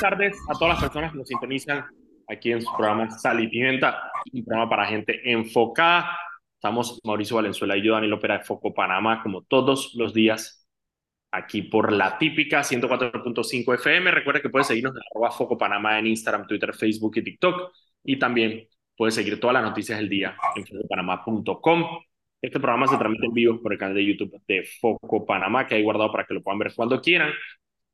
tardes 0.00 0.36
a 0.48 0.54
todas 0.54 0.74
las 0.74 0.82
personas 0.82 1.12
que 1.12 1.18
nos 1.18 1.28
sintonizan 1.28 1.84
aquí 2.26 2.52
en 2.52 2.62
su 2.62 2.74
programa 2.74 3.10
Sal 3.10 3.40
y 3.40 3.48
Pimienta, 3.48 4.10
un 4.32 4.44
programa 4.44 4.70
para 4.70 4.86
gente 4.86 5.20
enfocada. 5.30 6.16
Estamos 6.54 6.98
Mauricio 7.04 7.36
Valenzuela 7.36 7.76
y 7.76 7.82
yo, 7.82 7.92
Daniel 7.92 8.14
Opera 8.14 8.38
de 8.38 8.44
Foco 8.44 8.72
Panamá, 8.72 9.22
como 9.22 9.42
todos 9.42 9.94
los 9.94 10.14
días, 10.14 10.66
aquí 11.30 11.62
por 11.62 11.92
la 11.92 12.16
típica 12.16 12.62
104.5 12.62 13.74
FM. 13.74 14.10
Recuerda 14.10 14.40
que 14.40 14.48
puedes 14.48 14.66
seguirnos 14.66 14.94
en 14.96 15.02
arroba 15.14 15.30
Foco 15.32 15.58
Panamá 15.58 15.98
en 15.98 16.06
Instagram, 16.06 16.46
Twitter, 16.46 16.74
Facebook 16.74 17.18
y 17.18 17.22
TikTok. 17.22 17.72
Y 18.02 18.18
también 18.18 18.68
puedes 18.96 19.14
seguir 19.14 19.38
todas 19.38 19.54
las 19.54 19.64
noticias 19.64 19.98
del 19.98 20.08
día 20.08 20.34
en 20.56 20.66
focopanamá.com. 20.66 21.84
Este 22.40 22.58
programa 22.58 22.86
se 22.86 22.96
transmite 22.96 23.26
en 23.26 23.34
vivo 23.34 23.60
por 23.60 23.74
el 23.74 23.78
canal 23.78 23.94
de 23.94 24.06
YouTube 24.06 24.40
de 24.48 24.64
Foco 24.80 25.26
Panamá, 25.26 25.66
que 25.66 25.74
hay 25.74 25.82
guardado 25.82 26.10
para 26.10 26.24
que 26.24 26.32
lo 26.32 26.42
puedan 26.42 26.58
ver 26.58 26.72
cuando 26.74 27.02
quieran 27.02 27.32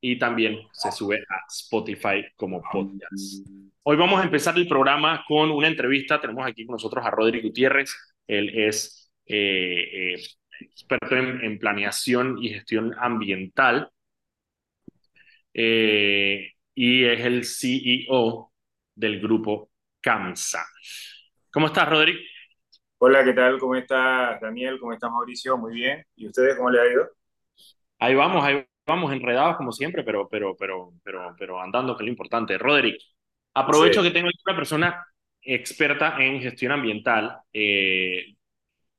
y 0.00 0.18
también 0.18 0.60
se 0.72 0.92
sube 0.92 1.24
a 1.28 1.46
Spotify 1.48 2.24
como 2.36 2.62
podcast. 2.70 3.46
Hoy 3.82 3.96
vamos 3.96 4.20
a 4.20 4.24
empezar 4.24 4.56
el 4.56 4.68
programa 4.68 5.24
con 5.26 5.50
una 5.50 5.68
entrevista. 5.68 6.20
Tenemos 6.20 6.46
aquí 6.46 6.66
con 6.66 6.74
nosotros 6.74 7.04
a 7.04 7.10
Rodrigo 7.10 7.48
Gutiérrez. 7.48 7.94
Él 8.26 8.50
es 8.54 9.10
eh, 9.26 10.14
eh, 10.14 10.20
experto 10.60 11.16
en, 11.16 11.58
planeación 11.58 12.38
y 12.42 12.50
gestión 12.50 12.94
ambiental 12.98 13.90
eh, 15.54 16.52
y 16.74 17.04
es 17.04 17.20
el 17.20 17.44
CEO 17.44 18.52
del 18.94 19.20
grupo 19.20 19.70
CAMSA. 20.00 20.64
¿Cómo 21.50 21.68
estás, 21.68 21.88
Rodrigo? 21.88 22.18
Hola, 22.98 23.24
¿qué 23.24 23.32
tal? 23.32 23.58
¿Cómo 23.58 23.74
estás, 23.76 24.40
Daniel? 24.40 24.78
¿Cómo 24.78 24.92
está 24.92 25.08
Mauricio? 25.08 25.56
Muy 25.56 25.74
bien. 25.74 26.04
¿Y 26.16 26.26
ustedes 26.26 26.56
cómo 26.56 26.70
le 26.70 26.80
ha 26.80 26.92
ido? 26.92 27.08
Ahí 27.98 28.14
vamos, 28.14 28.44
ahí 28.44 28.66
vamos 28.86 29.12
enredados 29.12 29.56
como 29.56 29.72
siempre, 29.72 30.04
pero, 30.04 30.28
pero, 30.28 30.56
pero, 30.56 30.92
pero, 31.02 31.34
pero 31.38 31.60
andando, 31.60 31.96
que 31.96 32.02
es 32.02 32.06
lo 32.06 32.12
importante. 32.12 32.56
Roderick, 32.56 32.98
aprovecho 33.54 34.02
que 34.02 34.10
tengo 34.10 34.28
aquí 34.28 34.38
una 34.46 34.56
persona 34.56 35.06
experta 35.42 36.16
en 36.18 36.40
gestión 36.40 36.72
ambiental, 36.72 37.38
eh, 37.52 38.34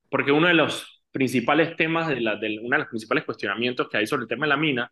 porque 0.09 0.31
uno 0.31 0.47
de 0.47 0.53
los 0.53 1.03
principales 1.11 1.75
temas, 1.75 2.07
de 2.07 2.21
la, 2.21 2.35
de, 2.35 2.59
uno 2.59 2.75
de 2.75 2.79
los 2.79 2.87
principales 2.89 3.23
cuestionamientos 3.23 3.89
que 3.89 3.97
hay 3.97 4.07
sobre 4.07 4.23
el 4.23 4.27
tema 4.29 4.45
de 4.45 4.49
la 4.49 4.57
mina 4.57 4.91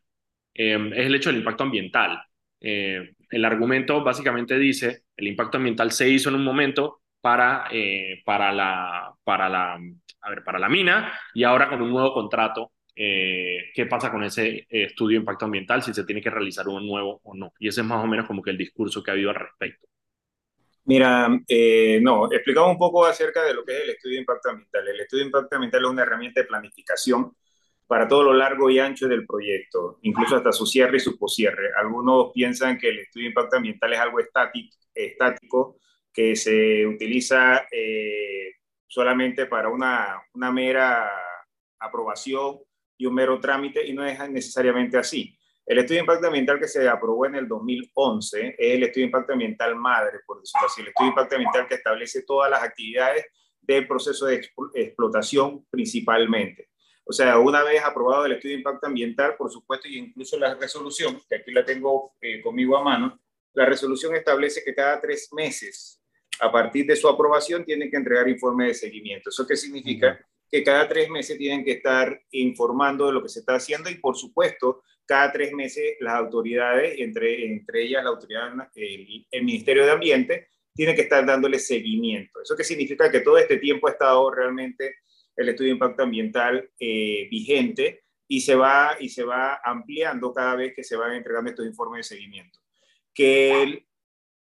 eh, 0.53 0.91
es 0.93 1.05
el 1.05 1.15
hecho 1.15 1.29
del 1.29 1.39
impacto 1.39 1.63
ambiental. 1.63 2.21
Eh, 2.59 3.13
el 3.29 3.45
argumento 3.45 4.03
básicamente 4.03 4.57
dice, 4.57 5.03
el 5.17 5.27
impacto 5.27 5.57
ambiental 5.57 5.91
se 5.91 6.09
hizo 6.09 6.29
en 6.29 6.35
un 6.35 6.43
momento 6.43 7.01
para, 7.21 7.67
para, 8.23 8.53
la, 8.53 9.13
para, 9.23 9.49
la, 9.49 9.79
a 10.21 10.29
ver, 10.29 10.43
para 10.43 10.59
la 10.59 10.69
mina 10.69 11.11
y 11.33 11.43
ahora 11.43 11.69
con 11.69 11.81
un 11.81 11.89
nuevo 11.89 12.13
contrato 12.13 12.71
eh, 12.97 13.71
qué 13.73 13.85
pasa 13.87 14.09
con 14.09 14.23
ese 14.23 14.47
eh, 14.47 14.67
estudio 14.69 15.17
de 15.17 15.21
impacto 15.21 15.45
ambiental, 15.45 15.83
si 15.83 15.93
se 15.93 16.05
tiene 16.05 16.21
que 16.21 16.29
realizar 16.29 16.67
uno 16.67 16.79
nuevo 16.79 17.19
o 17.23 17.35
no. 17.35 17.53
Y 17.59 17.67
ese 17.67 17.81
es 17.81 17.87
más 17.87 18.01
o 18.01 18.07
menos 18.07 18.25
como 18.25 18.41
que 18.41 18.51
el 18.51 18.57
discurso 18.57 19.03
que 19.03 19.11
ha 19.11 19.13
habido 19.13 19.31
al 19.31 19.35
respecto. 19.35 19.87
Mira, 20.85 21.27
eh, 21.47 21.99
no, 22.01 22.31
explicamos 22.31 22.71
un 22.71 22.77
poco 22.77 23.05
acerca 23.05 23.43
de 23.43 23.53
lo 23.53 23.65
que 23.65 23.75
es 23.75 23.83
el 23.83 23.89
estudio 23.91 24.15
de 24.15 24.21
impacto 24.21 24.49
ambiental. 24.49 24.87
El 24.87 24.99
estudio 25.01 25.23
de 25.23 25.27
impacto 25.27 25.55
ambiental 25.55 25.81
es 25.81 25.89
una 25.89 26.01
herramienta 26.03 26.41
de 26.41 26.47
planificación 26.47 27.35
para 27.87 28.07
todo 28.07 28.23
lo 28.23 28.33
largo 28.33 28.69
y 28.69 28.79
ancho 28.79 29.07
del 29.07 29.25
proyecto, 29.25 29.99
incluso 30.03 30.37
hasta 30.37 30.51
su 30.51 30.65
cierre 30.65 30.97
y 30.97 31.01
su 31.01 31.17
poscierre. 31.17 31.71
Algunos 31.77 32.31
piensan 32.33 32.77
que 32.77 32.89
el 32.89 32.99
estudio 32.99 33.25
de 33.25 33.29
impacto 33.29 33.57
ambiental 33.57 33.93
es 33.93 33.99
algo 33.99 34.19
estático, 34.19 34.75
estático 34.93 35.77
que 36.13 36.35
se 36.35 36.85
utiliza 36.87 37.67
solamente 38.87 39.47
para 39.47 39.69
una, 39.69 40.21
una 40.33 40.51
mera 40.51 41.11
aprobación 41.79 42.59
y 42.97 43.05
un 43.05 43.13
mero 43.13 43.39
trámite 43.39 43.85
y 43.85 43.93
no 43.93 44.05
es 44.05 44.17
necesariamente 44.29 44.97
así. 44.97 45.37
El 45.65 45.79
estudio 45.79 45.97
de 45.97 46.01
impacto 46.01 46.27
ambiental 46.27 46.59
que 46.59 46.67
se 46.67 46.87
aprobó 46.87 47.25
en 47.25 47.35
el 47.35 47.47
2011 47.47 48.55
es 48.57 48.75
el 48.75 48.83
estudio 48.83 49.05
de 49.05 49.07
impacto 49.07 49.33
ambiental 49.33 49.75
madre, 49.75 50.19
por 50.25 50.39
decirlo 50.39 50.67
así, 50.67 50.81
el 50.81 50.87
estudio 50.89 51.07
de 51.07 51.11
impacto 51.11 51.35
ambiental 51.35 51.67
que 51.67 51.75
establece 51.75 52.21
todas 52.23 52.51
las 52.51 52.61
actividades 52.61 53.25
del 53.61 53.87
proceso 53.87 54.27
de 54.27 54.47
explotación 54.75 55.65
principalmente. 55.71 56.69
O 57.03 57.13
sea, 57.13 57.39
una 57.39 57.63
vez 57.63 57.83
aprobado 57.83 58.25
el 58.25 58.33
estudio 58.33 58.55
de 58.55 58.59
impacto 58.59 58.87
ambiental, 58.87 59.35
por 59.37 59.51
supuesto, 59.51 59.87
y 59.87 59.97
incluso 59.97 60.37
la 60.37 60.55
resolución, 60.55 61.19
que 61.27 61.35
aquí 61.35 61.51
la 61.51 61.65
tengo 61.65 62.13
eh, 62.21 62.41
conmigo 62.41 62.77
a 62.77 62.83
mano, 62.83 63.19
la 63.53 63.65
resolución 63.65 64.15
establece 64.15 64.63
que 64.63 64.73
cada 64.73 64.99
tres 64.99 65.29
meses, 65.31 66.01
a 66.39 66.51
partir 66.51 66.85
de 66.85 66.95
su 66.95 67.07
aprobación, 67.07 67.63
tienen 67.63 67.89
que 67.89 67.97
entregar 67.97 68.27
informe 68.27 68.67
de 68.67 68.73
seguimiento. 68.73 69.29
¿Eso 69.29 69.47
qué 69.47 69.55
significa? 69.55 70.19
Que 70.51 70.63
cada 70.63 70.87
tres 70.87 71.09
meses 71.09 71.37
tienen 71.37 71.63
que 71.63 71.73
estar 71.73 72.21
informando 72.31 73.07
de 73.07 73.13
lo 73.13 73.21
que 73.21 73.29
se 73.29 73.39
está 73.39 73.55
haciendo 73.55 73.89
y, 73.89 73.95
por 73.95 74.15
supuesto, 74.15 74.83
cada 75.05 75.31
tres 75.31 75.53
meses 75.53 75.95
las 75.99 76.15
autoridades, 76.15 76.99
entre, 76.99 77.45
entre 77.45 77.83
ellas 77.83 78.03
la 78.03 78.09
autoridad, 78.09 78.51
el, 78.75 79.43
Ministerio 79.43 79.85
de 79.85 79.91
Ambiente, 79.91 80.49
tiene 80.73 80.95
que 80.95 81.01
estar 81.01 81.25
dándole 81.25 81.59
seguimiento. 81.59 82.41
¿Eso 82.41 82.55
qué 82.55 82.63
significa? 82.63 83.11
Que 83.11 83.21
todo 83.21 83.37
este 83.37 83.57
tiempo 83.57 83.87
ha 83.87 83.91
estado 83.91 84.29
realmente 84.31 84.95
el 85.35 85.49
estudio 85.49 85.69
de 85.69 85.73
impacto 85.73 86.03
ambiental 86.03 86.69
eh, 86.79 87.27
vigente 87.29 88.03
y 88.27 88.41
se, 88.41 88.55
va, 88.55 88.97
y 88.99 89.09
se 89.09 89.23
va 89.23 89.59
ampliando 89.63 90.33
cada 90.33 90.55
vez 90.55 90.73
que 90.75 90.83
se 90.83 90.95
van 90.95 91.13
entregando 91.13 91.51
estos 91.51 91.65
informes 91.65 92.09
de 92.09 92.15
seguimiento. 92.15 92.59
Que, 93.13 93.85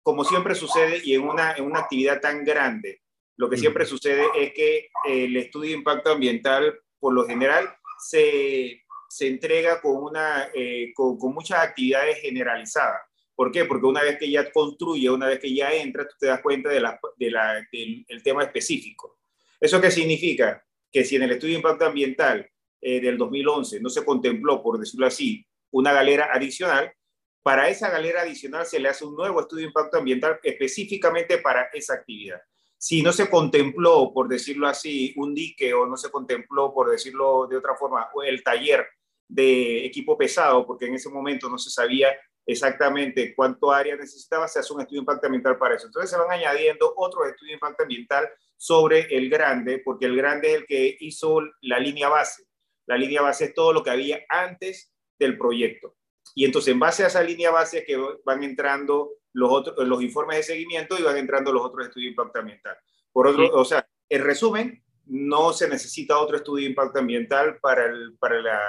como 0.01 0.23
siempre 0.23 0.55
sucede, 0.55 1.01
y 1.03 1.15
en 1.15 1.23
una, 1.23 1.53
en 1.53 1.65
una 1.65 1.79
actividad 1.79 2.21
tan 2.21 2.43
grande 2.43 3.02
lo 3.37 3.49
que 3.49 3.57
siempre 3.57 3.85
sucede 3.85 4.25
es 4.35 4.53
que 4.53 4.89
el 5.05 5.35
estudio 5.37 5.71
de 5.71 5.77
impacto 5.77 6.11
ambiental, 6.11 6.79
por 6.99 7.13
lo 7.13 7.25
general, 7.25 7.67
se, 7.99 8.83
se 9.09 9.27
entrega 9.27 9.81
con, 9.81 10.03
una, 10.03 10.49
eh, 10.53 10.91
con, 10.93 11.17
con, 11.17 11.33
muchas 11.33 11.59
actividades 11.59 12.19
generalizadas. 12.19 13.01
¿Por 13.35 13.51
qué? 13.51 13.65
Porque 13.65 13.87
una 13.87 14.03
vez 14.03 14.19
que 14.19 14.29
ya 14.29 14.51
construye, 14.51 15.09
una 15.09 15.27
vez 15.27 15.39
que 15.39 15.53
ya 15.53 15.73
entra, 15.73 16.07
tú 16.07 16.15
te 16.19 16.27
das 16.27 16.41
cuenta 16.41 16.69
de 16.69 16.79
la, 16.79 16.99
de 17.17 17.31
la, 17.31 17.67
del 17.71 18.23
tema 18.23 18.43
específico. 18.43 19.17
¿Eso 19.59 19.81
qué 19.81 19.89
significa? 19.89 20.63
Que 20.91 21.03
si 21.03 21.15
en 21.15 21.23
el 21.23 21.31
estudio 21.31 21.53
de 21.53 21.59
impacto 21.59 21.85
ambiental 21.85 22.47
eh, 22.81 23.01
del 23.01 23.17
2011 23.17 23.79
no 23.81 23.89
se 23.89 24.05
contempló, 24.05 24.61
por 24.61 24.79
decirlo 24.79 25.07
así, 25.07 25.43
una 25.71 25.91
galera 25.91 26.29
adicional, 26.31 26.93
para 27.41 27.67
esa 27.67 27.89
galera 27.89 28.21
adicional 28.21 28.67
se 28.67 28.79
le 28.79 28.89
hace 28.89 29.03
un 29.03 29.15
nuevo 29.15 29.41
estudio 29.41 29.61
de 29.61 29.67
impacto 29.69 29.97
ambiental 29.97 30.39
específicamente 30.43 31.39
para 31.39 31.63
esa 31.73 31.95
actividad 31.95 32.39
si 32.83 33.01
no 33.01 33.13
se 33.13 33.29
contempló, 33.29 34.11
por 34.13 34.27
decirlo 34.27 34.67
así, 34.67 35.13
un 35.15 35.33
dique 35.33 35.73
o 35.73 35.85
no 35.85 35.95
se 35.95 36.11
contempló, 36.11 36.73
por 36.73 36.91
decirlo 36.91 37.47
de 37.47 37.55
otra 37.55 37.77
forma, 37.77 38.09
el 38.25 38.43
taller 38.43 38.85
de 39.25 39.85
equipo 39.85 40.17
pesado, 40.17 40.67
porque 40.67 40.87
en 40.87 40.95
ese 40.95 41.07
momento 41.07 41.47
no 41.47 41.57
se 41.57 41.69
sabía 41.69 42.09
exactamente 42.45 43.33
cuánto 43.33 43.71
área 43.71 43.95
necesitaba, 43.95 44.49
se 44.49 44.59
hace 44.59 44.73
un 44.73 44.81
estudio 44.81 44.99
de 44.99 45.03
impacto 45.03 45.27
ambiental 45.27 45.57
para 45.57 45.75
eso. 45.75 45.85
Entonces 45.85 46.11
se 46.11 46.17
van 46.17 46.29
añadiendo 46.29 46.93
otros 46.97 47.25
estudios 47.25 47.51
de 47.51 47.53
impacto 47.53 47.83
ambiental 47.83 48.29
sobre 48.57 49.15
el 49.15 49.29
grande, 49.29 49.79
porque 49.79 50.05
el 50.05 50.17
grande 50.17 50.49
es 50.49 50.55
el 50.57 50.65
que 50.65 50.97
hizo 50.99 51.39
la 51.61 51.79
línea 51.79 52.09
base. 52.09 52.43
La 52.85 52.97
línea 52.97 53.21
base 53.21 53.45
es 53.45 53.53
todo 53.53 53.71
lo 53.71 53.81
que 53.81 53.91
había 53.91 54.25
antes 54.27 54.93
del 55.17 55.37
proyecto. 55.37 55.95
Y 56.35 56.43
entonces 56.43 56.73
en 56.73 56.79
base 56.81 57.05
a 57.05 57.07
esa 57.07 57.23
línea 57.23 57.49
base 57.49 57.85
que 57.85 57.97
van 58.25 58.43
entrando 58.43 59.09
los, 59.33 59.51
otros, 59.51 59.87
los 59.87 60.01
informes 60.01 60.37
de 60.37 60.43
seguimiento 60.43 60.97
y 60.97 61.03
van 61.03 61.17
entrando 61.17 61.51
los 61.51 61.63
otros 61.63 61.87
estudios 61.87 62.07
de 62.07 62.21
impacto 62.21 62.39
ambiental. 62.39 62.77
Por 63.11 63.27
otro, 63.27 63.49
o 63.53 63.65
sea, 63.65 63.87
en 64.09 64.23
resumen, 64.23 64.83
no 65.05 65.53
se 65.53 65.67
necesita 65.67 66.17
otro 66.17 66.37
estudio 66.37 66.63
de 66.63 66.69
impacto 66.69 66.99
ambiental 66.99 67.57
para, 67.61 67.85
el, 67.85 68.15
para, 68.19 68.41
la, 68.41 68.59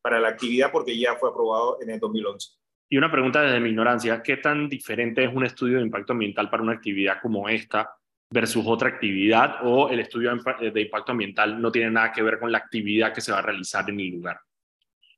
para 0.00 0.20
la 0.20 0.28
actividad 0.28 0.72
porque 0.72 0.98
ya 0.98 1.16
fue 1.16 1.30
aprobado 1.30 1.78
en 1.82 1.90
el 1.90 2.00
2011. 2.00 2.50
Y 2.88 2.96
una 2.98 3.10
pregunta 3.10 3.42
desde 3.42 3.60
mi 3.60 3.70
ignorancia, 3.70 4.22
¿qué 4.22 4.36
tan 4.36 4.68
diferente 4.68 5.24
es 5.24 5.34
un 5.34 5.44
estudio 5.44 5.78
de 5.78 5.84
impacto 5.84 6.12
ambiental 6.12 6.50
para 6.50 6.62
una 6.62 6.72
actividad 6.72 7.20
como 7.22 7.48
esta 7.48 7.94
versus 8.30 8.64
otra 8.66 8.88
actividad 8.88 9.56
o 9.62 9.90
el 9.90 10.00
estudio 10.00 10.30
de 10.34 10.80
impacto 10.80 11.12
ambiental 11.12 11.60
no 11.60 11.70
tiene 11.70 11.90
nada 11.90 12.12
que 12.12 12.22
ver 12.22 12.38
con 12.38 12.50
la 12.50 12.58
actividad 12.58 13.12
que 13.12 13.20
se 13.20 13.32
va 13.32 13.38
a 13.38 13.42
realizar 13.42 13.88
en 13.88 14.00
el 14.00 14.08
lugar? 14.08 14.40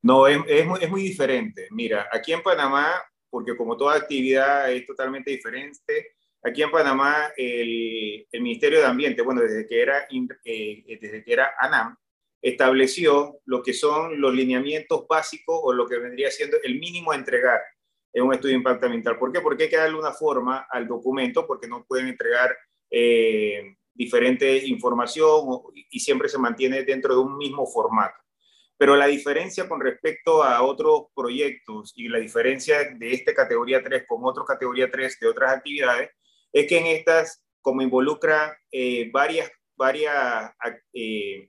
No, 0.03 0.27
es, 0.27 0.39
es, 0.47 0.67
es 0.81 0.91
muy 0.91 1.03
diferente. 1.03 1.69
Mira, 1.71 2.09
aquí 2.13 2.33
en 2.33 2.43
Panamá 2.43 2.93
porque 3.35 3.57
como 3.57 3.77
toda 3.77 3.97
actividad 3.97 4.71
es 4.71 4.87
totalmente 4.87 5.33
diferente, 5.33 6.13
aquí 6.41 6.63
en 6.63 6.71
Panamá 6.71 7.33
el, 7.37 8.29
Ministerio 8.35 8.79
de 8.79 8.87
Ambiente, 8.87 9.23
bueno, 9.23 9.41
desde 9.41 9.67
que, 9.67 9.83
era, 9.83 10.07
eh, 10.45 10.99
desde 11.01 11.25
que 11.25 11.33
era 11.33 11.53
ANAM, 11.59 11.97
estableció 12.41 13.41
lo 13.47 13.61
que 13.61 13.73
son 13.73 14.21
los 14.21 14.33
lineamientos 14.33 15.09
básicos 15.09 15.59
o 15.65 15.73
lo 15.73 15.85
que 15.85 15.99
vendría 15.99 16.31
siendo 16.31 16.59
el 16.63 16.79
mínimo 16.79 17.11
a 17.11 17.17
entregar 17.17 17.61
en 18.13 18.23
un 18.23 18.35
estudio 18.35 18.53
de 18.53 18.59
impacto 18.59 18.87
ambiental. 18.87 19.19
¿Por 19.19 19.33
qué? 19.33 19.41
Porque 19.41 19.65
hay 19.65 19.71
que 19.71 19.79
darle 19.79 19.99
una 19.99 20.13
forma 20.13 20.69
al 20.71 20.87
documento, 20.87 21.45
porque 21.45 21.67
no 21.67 21.85
pueden 21.85 22.07
entregar 22.07 22.57
eh, 22.89 23.75
diferente 23.93 24.65
información 24.65 25.45
y 25.91 25.99
siempre 25.99 26.29
se 26.29 26.39
mantiene 26.39 26.85
dentro 26.85 27.17
de 27.17 27.21
un 27.21 27.37
mismo 27.37 27.67
formato. 27.67 28.15
Pero 28.85 28.97
la 28.97 29.07
diferencia 29.07 29.67
con 29.67 29.81
respecto 29.81 30.43
a 30.43 30.63
otros 30.63 31.05
proyectos 31.15 31.95
y 31.97 32.07
la 32.07 32.19
diferencia 32.19 32.85
de 32.85 33.13
esta 33.15 33.33
categoría 33.33 33.83
3 33.83 34.05
con 34.07 34.21
otros 34.25 34.47
categoría 34.47 34.91
3 34.91 35.21
de 35.21 35.27
otras 35.27 35.57
actividades 35.57 36.11
es 36.53 36.67
que 36.67 36.77
en 36.81 36.87
estas, 36.89 37.43
como 37.63 37.81
involucra 37.81 38.55
eh, 38.71 39.09
varias, 39.11 39.51
varias 39.75 40.53
eh, 40.93 41.49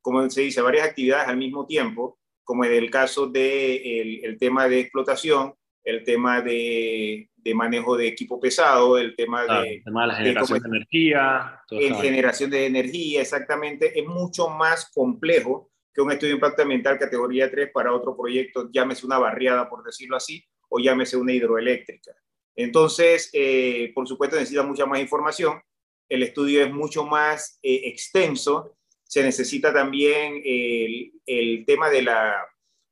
como 0.00 0.28
se 0.28 0.40
dice, 0.40 0.60
varias 0.60 0.88
actividades 0.88 1.28
al 1.28 1.36
mismo 1.36 1.66
tiempo, 1.66 2.18
como 2.42 2.64
en 2.64 2.72
el 2.72 2.90
caso 2.90 3.26
del 3.28 3.32
de 3.32 4.20
el 4.24 4.36
tema 4.40 4.66
de 4.66 4.80
explotación, 4.80 5.54
el 5.84 6.02
tema 6.02 6.40
de, 6.40 7.30
de 7.36 7.54
manejo 7.54 7.96
de 7.96 8.08
equipo 8.08 8.40
pesado, 8.40 8.98
el 8.98 9.14
tema 9.14 9.44
de, 9.44 9.74
el 9.74 9.84
tema 9.84 10.00
de 10.00 10.08
la 10.08 10.14
generación 10.16 10.58
de, 10.58 10.68
energía. 10.68 11.60
En 11.70 11.94
generación 11.94 12.50
de 12.50 12.66
energía, 12.66 13.20
exactamente, 13.20 13.96
es 13.96 14.04
mucho 14.04 14.48
más 14.48 14.90
complejo 14.92 15.71
que 15.92 16.00
un 16.00 16.10
estudio 16.10 16.32
de 16.32 16.36
impacto 16.36 16.62
ambiental 16.62 16.98
categoría 16.98 17.50
3 17.50 17.70
para 17.72 17.92
otro 17.92 18.16
proyecto, 18.16 18.70
llámese 18.72 19.06
una 19.06 19.18
barriada, 19.18 19.68
por 19.68 19.84
decirlo 19.84 20.16
así, 20.16 20.44
o 20.68 20.78
llámese 20.78 21.16
una 21.16 21.32
hidroeléctrica. 21.32 22.12
Entonces, 22.56 23.30
eh, 23.32 23.92
por 23.94 24.06
supuesto, 24.06 24.36
necesita 24.36 24.62
mucha 24.62 24.86
más 24.86 25.00
información. 25.00 25.60
El 26.08 26.22
estudio 26.22 26.62
es 26.62 26.72
mucho 26.72 27.04
más 27.04 27.58
eh, 27.62 27.82
extenso. 27.84 28.76
Se 29.04 29.22
necesita 29.22 29.72
también 29.72 30.40
el, 30.44 31.64
tema 31.66 31.90
de 31.90 32.02
la, 32.02 32.36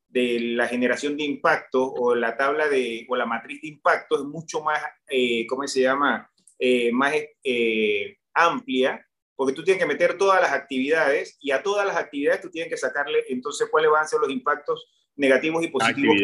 de 0.08 0.40
la 0.40 0.66
generación 0.68 1.16
de 1.16 1.24
impacto 1.24 1.92
o 1.92 2.14
la 2.14 2.36
tabla 2.36 2.68
de, 2.68 3.06
o 3.08 3.16
la 3.16 3.26
matriz 3.26 3.60
de 3.62 3.68
impacto 3.68 4.16
es 4.16 4.24
mucho 4.24 4.62
más, 4.62 4.82
eh, 5.08 5.46
¿cómo 5.46 5.66
se 5.66 5.82
llama? 5.82 6.30
Más 6.92 7.14
amplia, 8.34 9.06
porque 9.40 9.54
tú 9.54 9.64
tienes 9.64 9.82
que 9.82 9.88
meter 9.88 10.18
todas 10.18 10.38
las 10.38 10.52
actividades 10.52 11.38
y 11.40 11.50
a 11.50 11.62
todas 11.62 11.86
las 11.86 11.96
actividades 11.96 12.42
tú 12.42 12.50
tienes 12.50 12.70
que 12.70 12.76
sacarle 12.76 13.24
entonces 13.30 13.68
cuáles 13.70 13.90
van 13.90 14.04
a 14.04 14.06
ser 14.06 14.20
los 14.20 14.28
impactos 14.28 14.86
negativos 15.16 15.64
y 15.64 15.68
positivos 15.68 16.14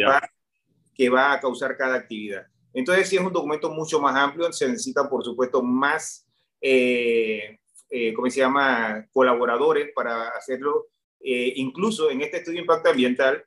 que 0.94 1.08
va, 1.08 1.32
a 1.32 1.40
causar 1.40 1.78
cada 1.78 1.94
actividad. 1.94 2.46
Entonces, 2.74 3.08
si 3.08 3.16
es 3.16 3.22
un 3.22 3.32
documento 3.32 3.70
mucho 3.70 4.02
más 4.02 4.14
amplio, 4.14 4.52
se 4.52 4.68
necesitan, 4.68 5.08
por 5.08 5.24
supuesto, 5.24 5.62
más, 5.62 6.28
¿cómo 6.60 8.30
se 8.30 8.38
llama?, 8.38 9.06
colaboradores 9.10 9.92
para 9.94 10.28
hacerlo. 10.28 10.88
incluso 11.18 12.10
en 12.10 12.20
este 12.20 12.36
estudio 12.36 12.56
de 12.56 12.64
impacto 12.64 12.90
ambiental, 12.90 13.42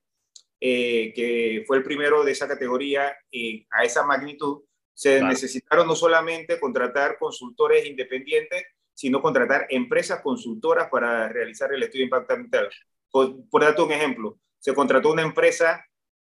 eh, 0.60 1.14
que 1.14 1.64
fue 1.68 1.78
el 1.78 1.84
primero 1.84 2.24
de 2.24 2.32
esa 2.32 2.48
categoría 2.48 3.16
eh, 3.32 3.68
a 3.70 3.84
esa 3.84 4.04
magnitud, 4.04 4.64
se 4.96 5.22
necesitaron 5.22 5.86
no 5.86 5.96
solamente 5.96 6.60
contratar 6.60 7.20
consultores 7.20 7.86
independientes, 7.86 8.64
sino 9.00 9.22
contratar 9.22 9.66
empresas 9.70 10.20
consultoras 10.22 10.90
para 10.90 11.30
realizar 11.30 11.74
el 11.74 11.82
estudio 11.82 12.02
de 12.02 12.08
impacto 12.08 12.34
ambiental. 12.34 12.70
Por, 13.10 13.50
por 13.50 13.62
darte 13.62 13.82
un 13.82 13.94
ejemplo, 13.94 14.38
se 14.60 14.74
contrató 14.74 15.14
una 15.14 15.22
empresa 15.22 15.86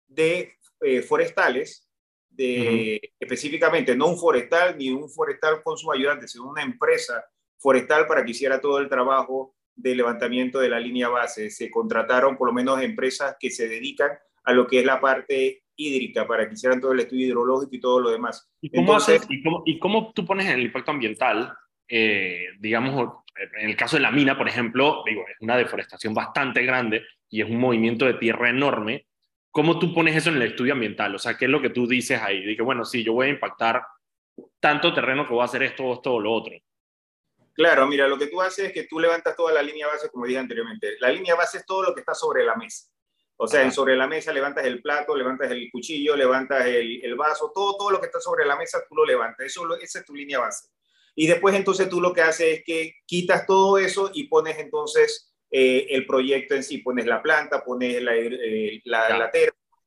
de 0.05 0.57
eh, 0.81 1.01
forestales, 1.01 1.87
de, 2.27 3.13
específicamente 3.21 3.95
no 3.95 4.07
un 4.07 4.19
forestal 4.19 4.77
ni 4.77 4.89
un 4.89 5.09
forestal 5.09 5.63
con 5.63 5.77
su 5.77 5.89
ayudante, 5.93 6.27
sino 6.27 6.49
una 6.49 6.61
empresa 6.61 7.23
forestal 7.57 8.05
para 8.05 8.25
que 8.25 8.31
hiciera 8.31 8.59
todo 8.59 8.79
el 8.79 8.89
trabajo 8.89 9.55
de 9.73 9.95
levantamiento 9.95 10.59
de 10.59 10.67
la 10.67 10.81
línea 10.81 11.07
base. 11.07 11.49
Se 11.49 11.71
contrataron 11.71 12.35
por 12.35 12.49
lo 12.49 12.53
menos 12.53 12.81
empresas 12.81 13.37
que 13.39 13.49
se 13.49 13.69
dedican 13.69 14.11
a 14.43 14.51
lo 14.51 14.67
que 14.67 14.79
es 14.79 14.85
la 14.85 14.99
parte 14.99 15.63
hídrica 15.77 16.27
para 16.27 16.45
que 16.45 16.55
hicieran 16.55 16.81
todo 16.81 16.91
el 16.91 16.99
estudio 16.99 17.27
hidrológico 17.27 17.73
y 17.73 17.79
todo 17.79 18.01
lo 18.01 18.09
demás. 18.09 18.51
¿Y 18.59 18.69
cómo, 18.71 18.91
Entonces, 18.91 19.25
y 19.29 19.41
cómo, 19.41 19.63
y 19.65 19.79
cómo 19.79 20.11
tú 20.11 20.25
pones 20.25 20.47
en 20.47 20.59
el 20.59 20.65
impacto 20.65 20.91
ambiental, 20.91 21.53
eh, 21.87 22.47
digamos, 22.59 23.23
en 23.59 23.69
el 23.69 23.75
caso 23.75 23.97
de 23.97 24.01
la 24.01 24.11
mina, 24.11 24.37
por 24.37 24.47
ejemplo, 24.47 25.03
digo, 25.05 25.25
es 25.27 25.37
una 25.41 25.57
deforestación 25.57 26.13
bastante 26.13 26.63
grande 26.63 27.05
y 27.29 27.41
es 27.41 27.49
un 27.49 27.59
movimiento 27.59 28.05
de 28.05 28.15
tierra 28.15 28.49
enorme. 28.49 29.07
¿Cómo 29.51 29.79
tú 29.79 29.93
pones 29.93 30.15
eso 30.15 30.29
en 30.29 30.37
el 30.37 30.43
estudio 30.43 30.73
ambiental? 30.73 31.15
O 31.15 31.19
sea, 31.19 31.37
¿qué 31.37 31.45
es 31.45 31.51
lo 31.51 31.61
que 31.61 31.69
tú 31.69 31.87
dices 31.87 32.21
ahí? 32.21 32.45
Dije, 32.45 32.61
bueno, 32.61 32.85
sí, 32.85 33.03
yo 33.03 33.13
voy 33.13 33.27
a 33.27 33.31
impactar 33.31 33.83
tanto 34.59 34.93
terreno 34.93 35.25
que 35.25 35.33
voy 35.33 35.41
a 35.41 35.45
hacer 35.45 35.63
esto, 35.63 35.93
esto 35.93 36.13
o 36.13 36.19
lo 36.19 36.31
otro. 36.31 36.55
Claro, 37.53 37.87
mira, 37.87 38.07
lo 38.07 38.19
que 38.19 38.27
tú 38.27 38.39
haces 38.39 38.65
es 38.65 38.73
que 38.73 38.83
tú 38.83 38.99
levantas 38.99 39.35
toda 39.35 39.51
la 39.51 39.63
línea 39.63 39.87
base, 39.87 40.09
como 40.09 40.25
dije 40.27 40.37
anteriormente. 40.37 40.95
La 40.99 41.09
línea 41.09 41.33
base 41.33 41.59
es 41.59 41.65
todo 41.65 41.83
lo 41.83 41.93
que 41.93 42.01
está 42.01 42.13
sobre 42.13 42.43
la 42.43 42.55
mesa. 42.55 42.87
O 43.39 43.47
sea, 43.47 43.63
en 43.63 43.71
sobre 43.71 43.95
la 43.95 44.07
mesa 44.07 44.33
levantas 44.33 44.65
el 44.65 44.81
plato, 44.81 45.15
levantas 45.15 45.49
el 45.51 45.69
cuchillo, 45.71 46.15
levantas 46.15 46.65
el, 46.65 47.03
el, 47.03 47.15
vaso, 47.15 47.51
todo, 47.53 47.77
todo 47.77 47.91
lo 47.91 47.99
que 47.99 48.07
está 48.07 48.19
sobre 48.19 48.45
la 48.45 48.55
mesa 48.55 48.83
tú 48.87 48.95
lo 48.95 49.05
levantas. 49.05 49.45
Eso, 49.45 49.75
esa 49.77 49.99
es 49.99 50.05
tu 50.05 50.13
línea 50.13 50.39
base. 50.39 50.69
Y 51.19 51.25
después 51.25 51.55
entonces 51.55 51.89
tú 51.89 51.99
lo 51.99 52.13
que 52.13 52.21
haces 52.21 52.59
es 52.59 52.63
que 52.63 52.97
quitas 53.07 53.47
todo 53.47 53.79
eso 53.79 54.11
y 54.13 54.25
pones 54.27 54.59
entonces 54.59 55.33
eh, 55.49 55.87
el 55.89 56.05
proyecto 56.05 56.53
en 56.53 56.61
sí. 56.63 56.77
Pones 56.77 57.07
la 57.07 57.23
planta, 57.23 57.63
pones 57.63 58.03
la, 58.03 58.15
eh, 58.15 58.79
la, 58.85 59.17
la 59.17 59.31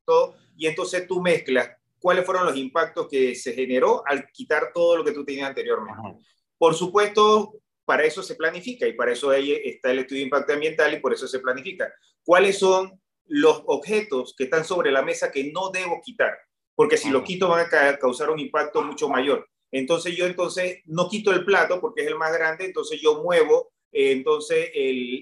todo. 0.04 0.34
Y 0.56 0.66
entonces 0.66 1.06
tú 1.06 1.22
mezclas 1.22 1.70
cuáles 2.00 2.26
fueron 2.26 2.46
los 2.46 2.56
impactos 2.56 3.06
que 3.06 3.36
se 3.36 3.52
generó 3.52 4.02
al 4.08 4.28
quitar 4.32 4.72
todo 4.74 4.96
lo 4.96 5.04
que 5.04 5.12
tú 5.12 5.24
tenías 5.24 5.48
anteriormente. 5.48 6.18
Por 6.58 6.74
supuesto, 6.74 7.60
para 7.84 8.02
eso 8.02 8.24
se 8.24 8.34
planifica 8.34 8.88
y 8.88 8.94
para 8.94 9.12
eso 9.12 9.30
ahí 9.30 9.52
está 9.52 9.92
el 9.92 10.00
estudio 10.00 10.22
de 10.22 10.24
impacto 10.24 10.52
ambiental 10.52 10.92
y 10.92 10.98
por 10.98 11.12
eso 11.12 11.28
se 11.28 11.38
planifica. 11.38 11.94
¿Cuáles 12.24 12.58
son 12.58 13.00
los 13.26 13.62
objetos 13.66 14.34
que 14.36 14.44
están 14.44 14.64
sobre 14.64 14.90
la 14.90 15.02
mesa 15.02 15.30
que 15.30 15.52
no 15.52 15.70
debo 15.70 16.00
quitar? 16.04 16.36
Porque 16.74 16.96
si 16.96 17.08
los 17.08 17.22
quito 17.22 17.48
van 17.48 17.68
a 17.72 17.96
causar 17.98 18.30
un 18.30 18.40
impacto 18.40 18.82
mucho 18.82 19.08
mayor. 19.08 19.48
Entonces 19.72 20.16
yo 20.16 20.26
entonces 20.26 20.80
no 20.86 21.08
quito 21.08 21.32
el 21.32 21.44
plato 21.44 21.80
porque 21.80 22.02
es 22.02 22.08
el 22.08 22.16
más 22.16 22.32
grande, 22.32 22.64
entonces 22.64 23.00
yo 23.00 23.22
muevo 23.22 23.72
eh, 23.92 24.12
entonces 24.12 24.70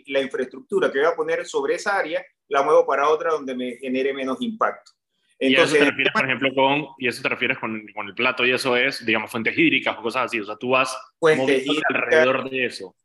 la 0.06 0.20
infraestructura 0.20 0.90
que 0.90 0.98
voy 0.98 1.08
a 1.08 1.16
poner 1.16 1.46
sobre 1.46 1.74
esa 1.74 1.96
área, 1.96 2.24
la 2.48 2.62
muevo 2.62 2.86
para 2.86 3.08
otra 3.08 3.32
donde 3.32 3.54
me 3.54 3.76
genere 3.76 4.12
menos 4.12 4.40
impacto. 4.40 4.92
Entonces, 5.40 5.74
¿Y 5.74 5.76
eso 5.76 5.84
te 5.84 5.90
refieres, 5.90 6.12
por 6.12 6.24
ejemplo, 6.24 6.54
con, 6.54 6.86
y 6.98 7.06
eso 7.06 7.22
te 7.22 7.28
refieres 7.28 7.58
con, 7.58 7.86
con, 7.94 8.08
el 8.08 8.14
plato 8.14 8.44
y 8.44 8.50
eso 8.50 8.76
es, 8.76 9.06
digamos, 9.06 9.30
fuentes 9.30 9.56
hídricas 9.56 9.96
o 9.96 10.02
cosas 10.02 10.24
así? 10.24 10.40
O 10.40 10.44
sea, 10.44 10.56
tú 10.56 10.70
vas 10.70 10.96
fuentes 11.20 11.64
hídricas, 11.64 11.90
alrededor 11.90 12.50
de 12.50 12.64
eso. 12.64 12.96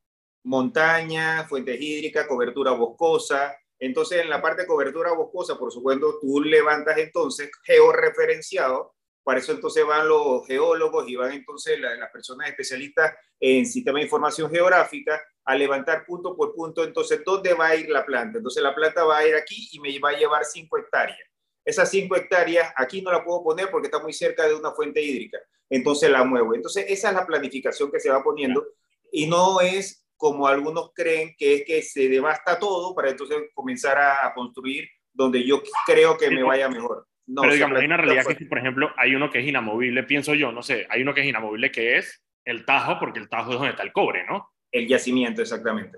Montaña, 0.43 1.45
fuentes 1.47 1.79
hídricas, 1.79 2.25
cobertura 2.25 2.71
boscosa. 2.71 3.55
Entonces, 3.77 4.21
en 4.21 4.29
la 4.29 4.41
parte 4.41 4.63
de 4.63 4.67
cobertura 4.67 5.13
boscosa, 5.13 5.59
por 5.59 5.71
supuesto, 5.71 6.17
tú 6.19 6.41
levantas 6.41 6.97
entonces 6.97 7.51
georreferenciado. 7.63 8.95
Para 9.23 9.39
eso 9.39 9.51
entonces 9.51 9.85
van 9.85 10.07
los 10.07 10.45
geólogos 10.45 11.07
y 11.07 11.15
van 11.15 11.31
entonces 11.31 11.79
las, 11.79 11.97
las 11.97 12.11
personas 12.11 12.49
especialistas 12.49 13.13
en 13.39 13.65
sistema 13.65 13.99
de 13.99 14.05
información 14.05 14.51
geográfica 14.51 15.21
a 15.45 15.55
levantar 15.55 16.05
punto 16.05 16.35
por 16.35 16.53
punto, 16.53 16.83
entonces, 16.83 17.21
¿dónde 17.25 17.53
va 17.53 17.67
a 17.67 17.75
ir 17.75 17.89
la 17.89 18.05
planta? 18.05 18.37
Entonces, 18.37 18.63
la 18.63 18.73
planta 18.73 19.03
va 19.03 19.17
a 19.17 19.27
ir 19.27 19.35
aquí 19.35 19.69
y 19.73 19.79
me 19.79 19.97
va 19.99 20.09
a 20.09 20.17
llevar 20.17 20.45
5 20.45 20.77
hectáreas 20.77 21.19
esas 21.65 21.89
5 21.89 22.15
hectáreas 22.15 22.73
aquí 22.75 23.01
no 23.01 23.11
la 23.11 23.23
puedo 23.23 23.43
poner 23.43 23.69
porque 23.71 23.87
está 23.87 23.99
muy 23.99 24.13
cerca 24.13 24.47
de 24.47 24.53
una 24.53 24.71
fuente 24.71 25.01
hídrica, 25.01 25.39
entonces 25.69 26.09
la 26.09 26.23
muevo. 26.23 26.53
Entonces 26.53 26.85
esa 26.89 27.09
es 27.09 27.15
la 27.15 27.25
planificación 27.25 27.91
que 27.91 27.99
se 27.99 28.09
va 28.09 28.23
poniendo 28.23 28.65
y 29.11 29.27
no 29.27 29.61
es 29.61 30.05
como 30.17 30.47
algunos 30.47 30.91
creen 30.93 31.35
que 31.37 31.55
es 31.55 31.65
que 31.65 31.81
se 31.81 32.07
devasta 32.07 32.59
todo 32.59 32.93
para 32.95 33.09
entonces 33.09 33.37
comenzar 33.53 33.97
a, 33.97 34.33
construir 34.33 34.87
donde 35.11 35.45
yo 35.45 35.61
creo 35.85 36.17
que 36.17 36.29
me 36.29 36.43
vaya 36.43 36.69
mejor. 36.69 37.07
No, 37.25 37.41
Pero 37.41 37.53
digamos, 37.53 37.79
hay 37.79 37.85
una 37.85 37.97
realidad 37.97 38.25
que, 38.25 38.45
por 38.45 38.57
ejemplo, 38.57 38.91
hay 38.97 39.15
uno 39.15 39.29
que 39.29 39.39
es 39.39 39.47
inamovible, 39.47 40.03
pienso 40.03 40.33
yo, 40.33 40.51
no 40.51 40.61
sé, 40.61 40.87
hay 40.89 41.01
uno 41.01 41.13
que 41.13 41.21
es 41.21 41.27
inamovible 41.27 41.71
que 41.71 41.97
es 41.97 42.23
el 42.43 42.65
Tajo, 42.65 42.99
porque 42.99 43.19
el 43.19 43.29
Tajo 43.29 43.51
es 43.51 43.57
donde 43.57 43.71
está 43.71 43.83
el 43.83 43.93
cobre, 43.93 44.25
¿no? 44.25 44.51
El 44.71 44.87
yacimiento, 44.87 45.41
exactamente. 45.41 45.97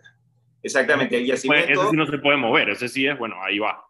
Exactamente, 0.62 1.18
el 1.18 1.26
yacimiento. 1.26 1.72
Ese 1.72 1.90
sí 1.90 1.96
no 1.96 2.06
se 2.06 2.18
puede 2.20 2.38
mover, 2.38 2.70
ese 2.70 2.88
sí 2.88 3.08
es, 3.08 3.18
bueno, 3.18 3.36
ahí 3.42 3.60
va. 3.60 3.86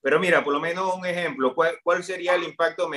Pero 0.00 0.18
mira, 0.18 0.42
por 0.42 0.52
lo 0.52 0.60
menos 0.60 0.94
un 0.96 1.06
ejemplo, 1.06 1.54
¿cuál, 1.54 2.02
sería 2.02 2.34
el 2.34 2.42
impacto, 2.42 2.90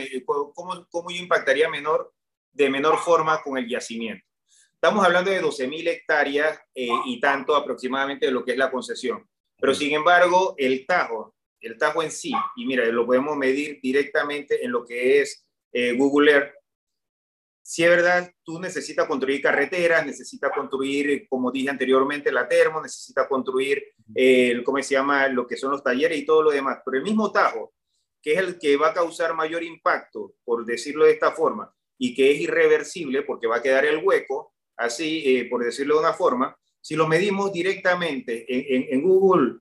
cómo, 0.54 0.88
cómo 0.90 1.12
yo 1.12 1.18
impactaría 1.18 1.70
menor, 1.70 2.12
de 2.52 2.70
menor 2.70 2.98
forma 2.98 3.42
con 3.44 3.58
el 3.58 3.68
yacimiento? 3.68 4.26
Estamos 4.74 5.06
hablando 5.06 5.32
de 5.32 5.42
12.000 5.42 5.88
hectáreas 5.88 6.60
eh, 6.74 6.88
y 7.06 7.20
tanto 7.20 7.56
aproximadamente 7.56 8.26
de 8.26 8.32
lo 8.32 8.44
que 8.44 8.52
es 8.52 8.58
la 8.58 8.72
concesión. 8.72 9.28
Pero 9.58 9.74
sin 9.74 9.94
embargo, 9.94 10.56
el 10.58 10.86
Tajo, 10.86 11.35
el 11.66 11.78
Tajo 11.78 12.04
en 12.04 12.12
sí, 12.12 12.32
y 12.56 12.66
mira, 12.66 12.86
lo 12.86 13.06
podemos 13.06 13.36
medir 13.36 13.80
directamente 13.82 14.64
en 14.64 14.72
lo 14.72 14.86
que 14.86 15.22
es 15.22 15.46
eh, 15.74 15.94
Google 15.94 16.32
Earth, 16.32 16.54
si 17.68 17.84
es 17.84 17.90
verdad, 17.90 18.32
tú 18.44 18.60
necesitas 18.60 19.08
construir 19.08 19.42
carreteras, 19.42 20.06
necesitas 20.06 20.52
construir, 20.54 21.28
como 21.28 21.52
dije 21.52 21.72
anteriormente, 21.72 22.32
la 22.32 22.48
termo, 22.48 22.80
necesitas 22.80 23.28
construir, 23.28 23.84
el, 24.14 24.64
¿cómo 24.64 24.82
se 24.84 24.94
llama?, 24.94 25.28
lo 25.30 25.48
que 25.48 25.58
son 25.58 25.72
los 25.72 25.84
talleres 25.84 26.20
y 26.20 26.28
todo 26.28 26.44
lo 26.44 26.52
demás. 26.52 26.78
Pero 26.86 26.98
el 26.98 27.04
mismo 27.04 27.32
Tajo, 27.32 27.74
que 28.22 28.34
es 28.34 28.40
el 28.40 28.60
que 28.60 28.78
va 28.78 28.90
a 28.90 28.94
causar 28.94 29.34
mayor 29.34 29.64
impacto, 29.64 30.36
por 30.44 30.64
decirlo 30.64 31.06
de 31.06 31.14
esta 31.14 31.32
forma, 31.32 31.74
y 31.98 32.14
que 32.14 32.32
es 32.32 32.42
irreversible 32.42 33.24
porque 33.24 33.48
va 33.48 33.58
a 33.58 33.62
quedar 33.64 33.86
el 33.86 34.04
hueco, 34.04 34.54
así, 34.78 35.24
eh, 35.26 35.46
por 35.50 35.64
decirlo 35.64 35.96
de 35.96 36.02
una 36.02 36.14
forma, 36.14 36.56
si 36.80 36.96
lo 36.96 37.08
medimos 37.08 37.52
directamente 37.52 38.46
en, 38.48 38.86
en, 38.92 39.02
Google 39.02 39.58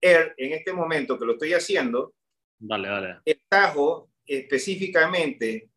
Earth, 0.00 0.34
en 0.36 0.52
este 0.52 0.72
momento 0.72 1.18
que 1.18 1.26
lo 1.26 1.32
estoy 1.32 1.52
haciendo, 1.52 2.14
dale, 2.58 2.88
dale. 2.88 3.16
el 3.24 3.40
Tajo 3.48 4.10
específicamente 4.26 5.68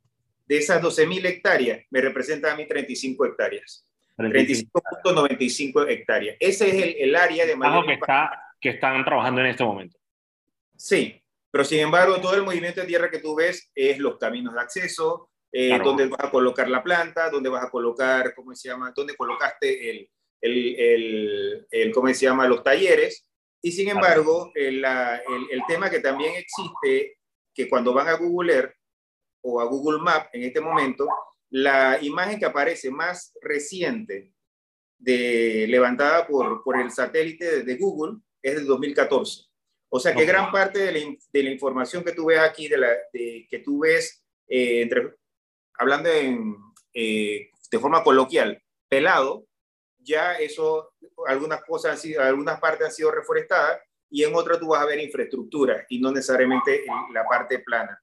de 0.46 0.58
esas 0.58 0.82
12.000 0.82 1.26
hectáreas, 1.26 1.86
me 1.90 2.02
representa 2.02 2.52
a 2.52 2.56
mí 2.56 2.68
35 2.68 3.26
hectáreas. 3.26 3.86
35.95 4.18 5.90
hectáreas. 5.90 6.38
Ese 6.40 6.68
es 6.68 6.74
el, 6.74 6.96
el 7.00 7.16
área 7.16 7.46
de 7.46 7.56
mayor 7.56 7.86
que, 7.86 7.94
está, 7.94 8.32
que 8.60 8.70
están 8.70 9.04
trabajando 9.06 9.42
en 9.42 9.48
este 9.48 9.64
momento. 9.64 9.98
Sí, 10.76 11.22
pero 11.50 11.64
sin 11.64 11.80
embargo, 11.80 12.20
todo 12.20 12.36
el 12.36 12.44
movimiento 12.44 12.82
de 12.82 12.88
tierra 12.88 13.10
que 13.10 13.20
tú 13.20 13.36
ves 13.36 13.72
es 13.74 14.00
los 14.00 14.18
caminos 14.18 14.54
de 14.54 14.62
acceso, 14.62 15.30
eh, 15.52 15.78
donde 15.84 16.08
vas 16.08 16.26
a 16.26 16.32
colocar 16.32 16.70
la 16.70 16.82
planta, 16.82 17.30
donde 17.30 17.50
vas 17.50 17.66
a 17.66 17.70
colocar, 17.70 18.34
¿cómo 18.34 18.56
se 18.56 18.70
llama? 18.70 18.94
Donde 18.96 19.16
colocaste 19.16 19.90
el, 19.90 20.10
el, 20.40 20.76
el, 20.80 21.68
el 21.70 21.92
¿cómo 21.92 22.08
se 22.08 22.26
llama? 22.26 22.48
Los 22.48 22.64
talleres. 22.64 23.28
Y 23.62 23.72
sin 23.72 23.90
embargo, 23.90 24.52
el, 24.56 24.84
el, 24.84 25.48
el, 25.52 25.62
tema 25.68 25.90
que 25.90 26.00
también 26.00 26.34
existe, 26.36 27.18
que 27.54 27.70
cuando 27.70 27.94
van 27.94 28.08
a 28.08 28.14
Google 28.14 28.54
Earth, 28.54 28.76
o 29.42 29.60
a 29.60 29.66
Google 29.66 30.00
Maps 30.00 30.30
en 30.34 30.44
este 30.44 30.62
momento, 30.62 31.08
la 31.50 32.00
imagen 32.02 32.40
que 32.40 32.46
aparece 32.46 32.90
más 32.90 33.34
reciente 33.42 34.34
de, 34.98 35.66
levantada 35.68 36.28
por, 36.28 36.64
por 36.64 36.80
el 36.80 36.92
satélite 36.92 37.64
de 37.64 37.76
Google 37.76 38.20
es 38.42 38.56
del 38.56 38.66
2014. 38.66 39.44
O 39.90 40.00
sea 40.00 40.16
que 40.16 40.26
gran 40.26 40.52
parte 40.52 40.80
de 40.80 40.92
la, 40.94 41.16
de 41.34 41.44
la, 41.44 41.50
información 41.50 42.04
que 42.04 42.14
tú 42.14 42.26
ves 42.26 42.40
aquí, 42.40 42.70
de, 42.70 42.78
la, 42.78 42.90
de 43.12 43.46
que 43.50 43.60
tú 43.60 43.80
ves, 43.80 44.24
eh, 44.48 44.84
entre, 44.84 45.16
hablando 45.78 46.10
en, 46.10 46.56
eh, 46.94 47.50
de 47.70 47.80
forma 47.80 48.04
coloquial, 48.04 48.64
pelado, 48.88 49.46
ya 50.04 50.34
eso, 50.34 50.94
algunas 51.28 51.64
cosas 51.64 51.94
han 51.94 51.98
sido, 51.98 52.22
algunas 52.22 52.60
partes 52.60 52.88
han 52.88 52.94
sido 52.94 53.12
reforestadas 53.12 53.82
y 54.10 54.24
en 54.24 54.36
otras 54.36 54.60
tú 54.60 54.68
vas 54.68 54.82
a 54.82 54.86
ver 54.86 55.00
infraestructura 55.00 55.86
y 55.90 56.00
no 56.00 56.12
necesariamente 56.12 56.84
la 57.14 57.26
parte 57.26 57.60
plana. 57.60 58.00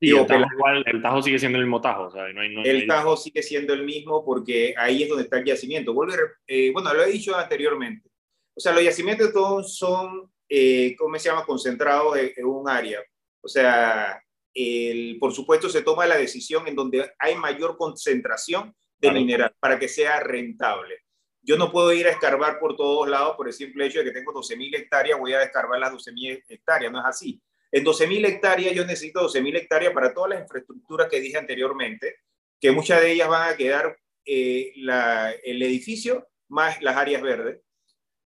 Sí, 0.00 0.10
el, 0.10 0.26
tajo 0.26 0.46
igual, 0.54 0.82
el, 0.86 1.02
tajo 1.02 1.20
sigue 1.20 1.38
siendo 1.38 1.58
el 1.58 1.64
mismo 1.64 1.80
tajo. 1.80 2.04
O 2.04 2.10
sea, 2.10 2.32
no 2.32 2.40
hay, 2.40 2.54
no 2.54 2.62
el 2.64 2.86
tajo 2.86 3.16
sigue 3.18 3.42
siendo 3.42 3.74
el 3.74 3.84
mismo 3.84 4.24
porque 4.24 4.74
ahí 4.78 5.02
es 5.02 5.08
donde 5.10 5.24
está 5.24 5.38
el 5.38 5.44
yacimiento. 5.44 5.92
Vuelve, 5.92 6.14
eh, 6.46 6.70
bueno, 6.72 6.94
lo 6.94 7.04
he 7.04 7.10
dicho 7.10 7.36
anteriormente. 7.36 8.08
O 8.56 8.60
sea, 8.60 8.72
los 8.72 8.82
yacimientos 8.82 9.32
todos 9.32 9.76
son, 9.76 10.32
eh, 10.48 10.96
¿cómo 10.98 11.18
se 11.18 11.28
llama?, 11.28 11.44
concentrados 11.44 12.16
en, 12.16 12.32
en 12.34 12.46
un 12.46 12.66
área. 12.66 13.02
O 13.42 13.48
sea, 13.48 14.22
el, 14.54 15.18
por 15.18 15.32
supuesto 15.32 15.68
se 15.68 15.82
toma 15.82 16.06
la 16.06 16.16
decisión 16.16 16.66
en 16.66 16.74
donde 16.74 17.12
hay 17.18 17.34
mayor 17.36 17.76
concentración 17.76 18.74
de 18.98 19.12
mineral 19.12 19.54
para 19.60 19.78
que 19.78 19.88
sea 19.88 20.20
rentable. 20.20 20.98
Yo 21.42 21.56
no 21.56 21.72
puedo 21.72 21.92
ir 21.92 22.06
a 22.06 22.10
escarbar 22.10 22.58
por 22.58 22.76
todos 22.76 23.08
lados 23.08 23.36
por 23.36 23.46
el 23.46 23.54
simple 23.54 23.86
hecho 23.86 24.00
de 24.00 24.04
que 24.04 24.10
tengo 24.12 24.32
12.000 24.32 24.76
hectáreas, 24.76 25.18
voy 25.18 25.32
a 25.32 25.42
escarbar 25.42 25.80
las 25.80 25.92
12.000 25.92 26.44
hectáreas, 26.48 26.92
no 26.92 27.00
es 27.00 27.06
así. 27.06 27.42
En 27.72 27.84
12.000 27.84 28.26
hectáreas 28.26 28.74
yo 28.74 28.84
necesito 28.84 29.26
12.000 29.28 29.56
hectáreas 29.56 29.92
para 29.94 30.12
todas 30.12 30.30
las 30.30 30.40
infraestructuras 30.42 31.08
que 31.08 31.20
dije 31.20 31.38
anteriormente, 31.38 32.16
que 32.60 32.72
muchas 32.72 33.00
de 33.00 33.12
ellas 33.12 33.28
van 33.28 33.52
a 33.52 33.56
quedar 33.56 33.96
eh, 34.24 34.72
la, 34.76 35.32
el 35.42 35.62
edificio 35.62 36.28
más 36.48 36.82
las 36.82 36.96
áreas 36.96 37.22
verdes. 37.22 37.60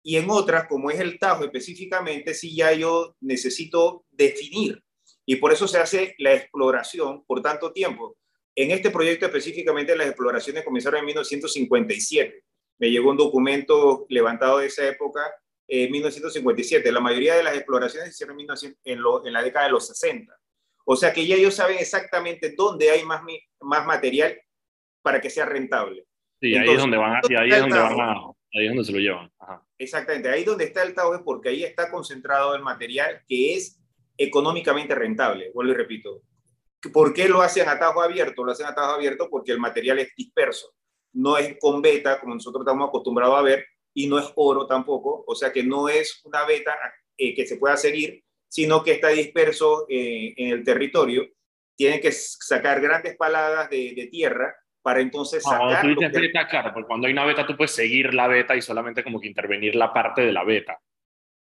Y 0.03 0.17
en 0.17 0.31
otras, 0.31 0.67
como 0.67 0.91
es 0.91 0.99
el 0.99 1.19
Tajo 1.19 1.45
específicamente, 1.45 2.35
sí 2.35 2.57
ya 2.57 2.73
yo 2.73 3.17
necesito 3.21 4.05
definir. 4.11 4.83
Y 5.27 5.37
por 5.37 5.53
eso 5.53 5.69
se 5.69 5.79
hace 5.79 6.15
la 6.19 6.35
exploración 6.35 7.25
por 7.25 7.43
tanto 7.43 7.73
tiempo. 7.73 8.17
En 8.55 8.71
este 8.71 8.91
proyecto 8.91 9.27
específicamente 9.27 9.97
las 9.97 10.09
exploraciones 10.09 10.65
comenzaron 10.65 11.01
en 11.01 11.07
1957. 11.07 12.45
Me 12.83 12.91
llegó 12.91 13.11
un 13.11 13.17
documento 13.17 14.07
levantado 14.09 14.59
de 14.59 14.67
esa 14.67 14.85
época 14.89 15.21
en 15.69 15.89
1957. 15.89 16.91
La 16.91 16.99
mayoría 16.99 17.37
de 17.37 17.45
las 17.45 17.55
exploraciones 17.55 18.09
se 18.09 18.25
hicieron 18.25 18.37
en, 18.41 19.33
la 19.33 19.41
década 19.41 19.67
de 19.67 19.71
los 19.71 19.87
60. 19.87 20.37
O 20.85 20.97
sea 20.97 21.13
que 21.13 21.25
ya 21.25 21.37
ellos 21.37 21.55
saben 21.55 21.79
exactamente 21.79 22.53
dónde 22.57 22.91
hay 22.91 23.05
más, 23.05 23.23
más 23.61 23.87
material 23.87 24.37
para 25.01 25.21
que 25.21 25.31
sea 25.31 25.45
rentable. 25.47 26.05
Sí, 26.41 26.57
ahí 26.57 26.71
es 26.71 26.77
donde 26.77 26.97
van, 26.97 27.21
ahí 27.39 27.51
es 27.53 27.61
donde 27.61 27.79
van 27.79 28.01
a, 28.01 28.15
ahí 28.53 28.67
es 28.67 28.69
donde 28.71 28.85
se 28.85 28.93
lo 28.93 28.99
llevan. 28.99 29.31
Exactamente, 29.79 30.29
ahí 30.29 30.43
donde 30.43 30.65
está 30.65 30.83
el 30.83 30.89
es 30.89 31.21
porque 31.25 31.51
ahí 31.51 31.63
está 31.63 31.89
concentrado 31.89 32.57
el 32.57 32.63
material 32.63 33.23
que 33.29 33.55
es 33.55 33.81
económicamente 34.17 34.97
rentable. 34.97 35.53
Vuelvo 35.55 35.71
y 35.71 35.77
repito, 35.77 36.23
¿Por 36.93 37.15
qué 37.15 37.29
lo 37.29 37.43
hacen 37.43 37.69
a 37.69 37.79
tajo 37.79 38.03
abierto? 38.03 38.43
Lo 38.43 38.51
hacen 38.51 38.67
a 38.67 38.75
tajo 38.75 38.95
abierto 38.95 39.29
porque 39.31 39.53
el 39.53 39.61
material 39.61 40.01
es 40.01 40.13
disperso. 40.17 40.75
No 41.15 41.37
es 41.37 41.57
con 41.59 41.83
beta, 41.83 42.21
como 42.21 42.35
nosotros 42.35 42.63
estamos 42.63 42.89
acostumbrados 42.89 43.39
a 43.39 43.43
ver, 43.43 43.67
y 43.95 44.07
no 44.07 44.19
es 44.19 44.33
oro 44.37 44.67
tampoco. 44.67 45.25
O 45.27 45.35
sea 45.35 45.53
que 45.53 45.63
no 45.63 45.89
es 45.89 46.21
una 46.25 46.45
beta 46.45 46.77
eh, 47.17 47.35
que 47.35 47.47
se 47.47 47.57
pueda 47.57 47.77
seguir, 47.77 48.23
sino 48.49 48.83
que 48.83 48.93
está 48.93 49.09
disperso 49.09 49.87
eh, 49.89 50.35
en 50.37 50.51
el 50.51 50.65
territorio. 50.65 51.27
Tienen 51.77 52.01
que 52.01 52.13
sacar 52.13 52.81
grandes 52.81 53.17
paladas 53.17 53.71
de, 53.71 54.09
tierra 54.11 54.55
para 54.83 55.01
entonces 55.01 55.43
sacar. 55.43 55.85
No, 55.85 55.97
beta, 56.11 56.47
claro, 56.49 56.71
porque 56.73 56.87
cuando 56.87 57.07
hay 57.07 57.13
una 57.13 57.25
beta 57.25 57.47
tú 57.47 57.57
puedes 57.57 57.73
seguir 57.73 58.13
la 58.15 58.29
beta 58.29 58.57
y 58.57 58.63
solamente 58.63 59.03
como 59.03 59.21
que 59.21 59.29
intervenir 59.29 59.75
la 59.75 59.93
parte 59.93 60.23
de 60.23 60.33
la 60.33 60.45
beta. 60.45 60.79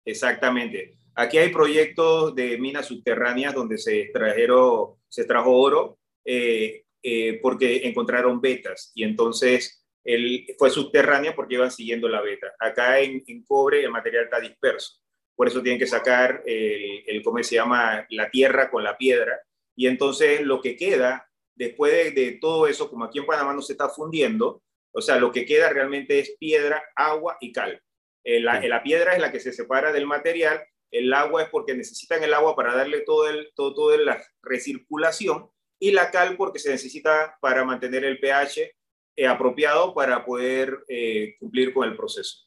Exactamente. 0.04 0.96
Aquí 1.14 1.38
hay 1.38 1.50
proyectos 1.50 2.34
de 2.34 2.58
minas 2.58 2.86
subterráneas 2.86 3.54
donde 3.54 3.78
se 3.78 4.02
extrajeron, 4.02 4.94
se 5.08 5.24
trajo 5.24 5.52
oro 5.52 5.98
eh, 6.24 6.84
eh, 7.02 7.38
porque 7.42 7.87
encontraron 7.87 8.40
vetas 8.40 8.92
y 8.95 9.04
entonces 9.04 9.87
él 10.04 10.47
fue 10.59 10.71
subterránea 10.71 11.35
porque 11.35 11.54
iban 11.54 11.71
siguiendo 11.71 12.09
la 12.09 12.21
beta. 12.23 12.52
Acá 12.59 13.00
en, 13.00 13.23
cobre 13.45 13.83
el 13.83 13.90
material 13.90 14.25
está 14.25 14.40
disperso, 14.40 15.00
por 15.37 15.49
eso 15.49 15.62
tienen 15.62 15.78
que 15.78 15.87
sacar 15.87 16.42
el, 16.47 17.04
el, 17.07 17.23
¿cómo 17.23 17.42
se 17.42 17.57
llama? 17.57 18.07
La 18.11 18.30
tierra 18.30 18.71
con 18.71 18.85
la 18.85 18.97
piedra 18.97 19.40
y 19.76 19.87
entonces 19.87 20.42
lo 20.42 20.61
que 20.61 20.76
queda 20.76 21.26
después 21.54 22.14
de, 22.14 22.38
todo 22.40 22.66
eso, 22.66 22.88
como 22.88 23.04
aquí 23.04 23.19
en 23.19 23.26
Panamá 23.26 23.52
no 23.52 23.61
se 23.61 23.73
está 23.73 23.88
fundiendo, 23.88 24.62
o 24.92 25.00
sea, 25.02 25.16
lo 25.16 25.30
que 25.30 25.45
queda 25.45 25.69
realmente 25.69 26.19
es 26.19 26.37
piedra, 26.38 26.83
agua 26.97 27.37
y 27.40 27.52
cal. 27.52 27.83
Eh, 28.25 28.40
la, 28.40 28.61
la, 28.61 28.83
piedra 28.83 29.14
es 29.14 29.21
la 29.21 29.30
que 29.30 29.40
se 29.40 29.52
separa 29.52 29.92
del 29.92 30.07
material 30.07 30.62
el 30.90 31.12
agua 31.14 31.42
es 31.42 31.49
porque 31.49 31.75
necesitan 31.75 32.23
el 32.23 32.35
agua 32.35 32.57
para 32.57 32.75
darle 32.75 33.00
todo 33.00 33.28
el, 33.28 33.52
todo, 33.54 33.75
toda 33.75 33.97
la 33.99 34.23
recirculación 34.42 35.49
y 35.80 35.90
la 35.90 36.10
cal 36.10 36.37
porque 36.37 36.60
se 36.60 36.70
necesita 36.70 37.37
para 37.40 37.64
mantener 37.64 38.04
el 38.04 38.20
pH 38.20 38.72
eh, 39.16 39.26
apropiado 39.26 39.92
para 39.92 40.25
poder 40.25 40.84
eh, 40.87 41.34
cumplir 41.40 41.72
con 41.72 41.88
el 41.88 41.96
proceso. 41.96 42.46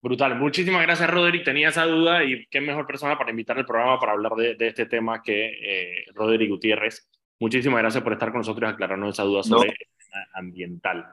Brutal. 0.00 0.36
Muchísimas 0.36 0.82
gracias, 0.82 1.10
Roderick. 1.10 1.44
Tenía 1.44 1.68
esa 1.68 1.84
duda 1.84 2.24
y 2.24 2.46
qué 2.46 2.60
mejor 2.60 2.86
persona 2.86 3.18
para 3.18 3.30
invitar 3.30 3.58
al 3.58 3.66
programa 3.66 3.98
para 4.00 4.12
hablar 4.12 4.32
de, 4.34 4.56
este 4.66 4.86
tema 4.86 5.22
que 5.22 5.46
eh, 5.46 6.04
Roderick 6.14 6.50
Gutiérrez. 6.50 7.08
Muchísimas 7.38 7.80
gracias 7.80 8.02
por 8.02 8.12
estar 8.12 8.30
con 8.30 8.38
nosotros 8.38 8.68
y 8.68 8.72
aclararnos 8.72 9.14
esa 9.14 9.24
duda 9.24 9.42
sobre 9.42 9.74
ambiental. 10.34 11.06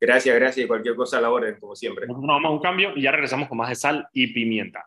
Gracias, 0.00 0.34
gracias. 0.34 0.66
Cualquier 0.66 0.96
cosa 0.96 1.18
a 1.18 1.20
la 1.20 1.30
orden, 1.30 1.56
como 1.60 1.76
siempre. 1.76 2.06
Nosotros 2.06 2.26
vamos 2.26 2.48
a 2.48 2.52
un 2.52 2.60
cambio 2.60 2.92
y 2.96 3.02
ya 3.02 3.12
regresamos 3.12 3.48
con 3.48 3.58
más 3.58 3.68
de 3.68 3.76
sal 3.76 4.08
y 4.12 4.32
pimienta. 4.32 4.84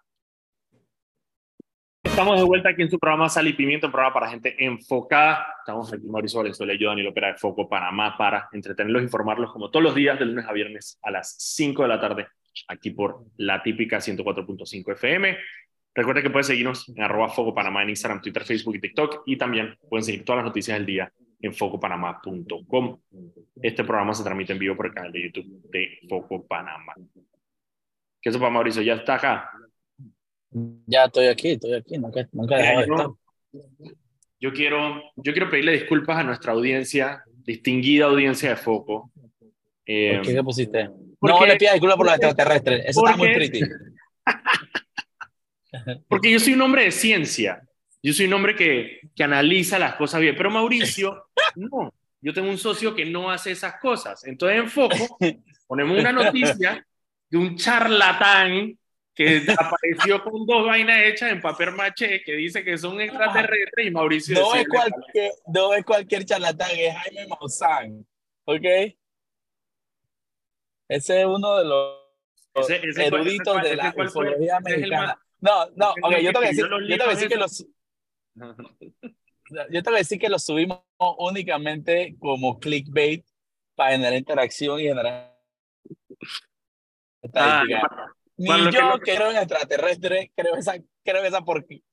Estamos 2.15 2.39
de 2.39 2.45
vuelta 2.45 2.69
aquí 2.69 2.81
en 2.81 2.89
su 2.89 2.97
programa 2.97 3.27
Sal 3.27 3.45
y 3.45 3.51
Pimiento, 3.51 3.87
un 3.87 3.91
programa 3.91 4.13
para 4.13 4.29
gente 4.29 4.55
enfocada. 4.63 5.45
Estamos 5.59 5.91
aquí 5.91 6.07
Mauricio 6.07 6.39
Valenzuela 6.39 6.73
y 6.73 6.77
yo, 6.77 6.87
Daniel 6.87 7.07
Opera 7.07 7.27
de 7.27 7.33
Foco 7.33 7.67
Panamá, 7.67 8.17
para 8.17 8.47
entretenerlos 8.53 9.03
informarlos 9.03 9.51
como 9.51 9.69
todos 9.69 9.83
los 9.83 9.93
días, 9.93 10.17
de 10.17 10.23
lunes 10.23 10.45
a 10.45 10.53
viernes 10.53 10.97
a 11.03 11.11
las 11.11 11.35
5 11.37 11.81
de 11.81 11.89
la 11.89 11.99
tarde, 11.99 12.27
aquí 12.69 12.91
por 12.91 13.25
la 13.35 13.61
típica 13.61 13.97
104.5 13.97 14.93
FM. 14.93 15.37
Recuerda 15.93 16.21
que 16.21 16.29
pueden 16.29 16.45
seguirnos 16.45 16.87
en 16.87 17.03
arroba 17.03 17.27
Foco 17.27 17.53
Panamá 17.53 17.83
en 17.83 17.89
Instagram, 17.89 18.21
Twitter, 18.21 18.45
Facebook 18.45 18.75
y 18.77 18.79
TikTok. 18.79 19.23
Y 19.25 19.35
también 19.35 19.77
pueden 19.89 20.05
seguir 20.05 20.23
todas 20.23 20.37
las 20.37 20.45
noticias 20.45 20.77
del 20.77 20.85
día 20.85 21.11
en 21.41 21.53
focopanamá.com. 21.53 22.97
Este 23.61 23.83
programa 23.83 24.13
se 24.13 24.23
transmite 24.23 24.53
en 24.53 24.59
vivo 24.59 24.77
por 24.77 24.85
el 24.85 24.93
canal 24.93 25.11
de 25.11 25.21
YouTube 25.21 25.69
de 25.69 25.99
Foco 26.07 26.47
Panamá. 26.47 26.93
¿Qué 28.21 28.31
para 28.31 28.49
Mauricio? 28.49 28.81
¿Ya 28.81 28.93
está 28.93 29.15
acá? 29.15 29.51
Ya 30.51 31.05
estoy 31.05 31.27
aquí, 31.27 31.51
estoy 31.51 31.73
aquí, 31.73 31.97
nunca, 31.97 32.27
nunca 32.31 32.57
de 32.57 32.81
estar. 32.81 33.07
Yo 34.39 34.53
quiero, 34.53 35.01
yo 35.15 35.33
quiero 35.33 35.49
pedirle 35.49 35.73
disculpas 35.73 36.17
a 36.17 36.23
nuestra 36.23 36.53
audiencia, 36.53 37.23
distinguida 37.43 38.05
audiencia 38.05 38.49
de 38.49 38.55
Foco. 38.55 39.11
Eh, 39.85 40.19
¿Por 40.23 40.33
qué 40.33 40.43
pusiste? 40.43 40.89
no 41.21 41.45
le 41.45 41.55
pidas 41.55 41.73
disculpas 41.73 41.97
por 41.97 42.05
los 42.05 42.15
extraterrestres, 42.15 42.85
eso 42.87 43.05
está 43.05 43.17
muy 43.17 43.33
pretty. 43.33 43.61
porque 46.07 46.31
yo 46.31 46.39
soy 46.39 46.53
un 46.53 46.61
hombre 46.61 46.85
de 46.85 46.91
ciencia, 46.91 47.61
yo 48.03 48.13
soy 48.13 48.27
un 48.27 48.33
hombre 48.33 48.55
que, 48.55 48.99
que 49.15 49.23
analiza 49.23 49.79
las 49.79 49.95
cosas 49.95 50.21
bien, 50.21 50.35
pero 50.37 50.51
Mauricio, 50.51 51.29
no, 51.55 51.93
yo 52.21 52.33
tengo 52.33 52.49
un 52.49 52.57
socio 52.57 52.95
que 52.95 53.05
no 53.05 53.29
hace 53.29 53.51
esas 53.51 53.79
cosas. 53.79 54.25
Entonces 54.25 54.59
en 54.59 54.69
Foco 54.69 55.17
ponemos 55.67 55.99
una 55.99 56.11
noticia 56.11 56.85
de 57.29 57.37
un 57.37 57.55
charlatán 57.55 58.77
que 59.15 59.41
apareció 59.57 60.21
con 60.23 60.45
dos 60.45 60.65
vainas 60.65 61.03
hechas 61.05 61.31
en 61.31 61.41
papel 61.41 61.71
maché 61.71 62.21
que 62.21 62.33
dice 62.33 62.63
que 62.63 62.77
son 62.77 62.99
extraterrestres 62.99 63.87
y 63.87 63.91
Mauricio 63.91 64.39
no 64.39 64.53
es 64.53 64.67
cualquier 64.67 65.31
no 65.47 65.73
es 65.73 65.85
cualquier 65.85 66.25
charlatán 66.25 66.69
es 66.73 66.93
Jaime 66.93 67.27
Maussan 67.27 68.05
¿ok? 68.43 68.65
ese 70.89 71.21
es 71.21 71.25
uno 71.25 71.57
de 71.57 71.65
los 71.65 72.69
eruditos 72.69 73.61
de 73.63 73.75
la 73.77 73.93
ufología 73.97 74.59
mexicana. 74.59 75.19
no 75.39 75.69
no 75.75 75.91
ok 76.03 76.17
yo 76.21 76.31
te 76.31 76.37
voy 76.37 76.45
a 76.45 76.49
decir, 76.49 76.65
yo 76.65 76.97
te 76.97 77.03
voy 77.03 77.13
a 77.13 77.15
decir 77.15 77.29
que 77.29 77.37
los 77.37 77.65
yo 79.69 79.83
te 79.83 79.89
voy 79.89 79.95
a 79.95 79.99
decir 79.99 80.19
que 80.19 80.29
los 80.29 80.43
subimos 80.43 80.81
únicamente 80.99 82.15
como 82.19 82.59
clickbait 82.59 83.25
para 83.75 83.91
generar 83.91 84.13
interacción 84.13 84.79
y 84.79 84.83
generar 84.83 85.37
ah, 87.33 87.63
ni 88.37 88.71
yo, 88.71 88.99
que, 89.03 89.13
era 89.13 89.29
un 89.29 89.35
extraterrestre, 89.35 90.31
creo 90.35 90.55
esa, 90.55 90.75
creo 91.03 91.23
esa 91.23 91.41
porquería. 91.41 91.83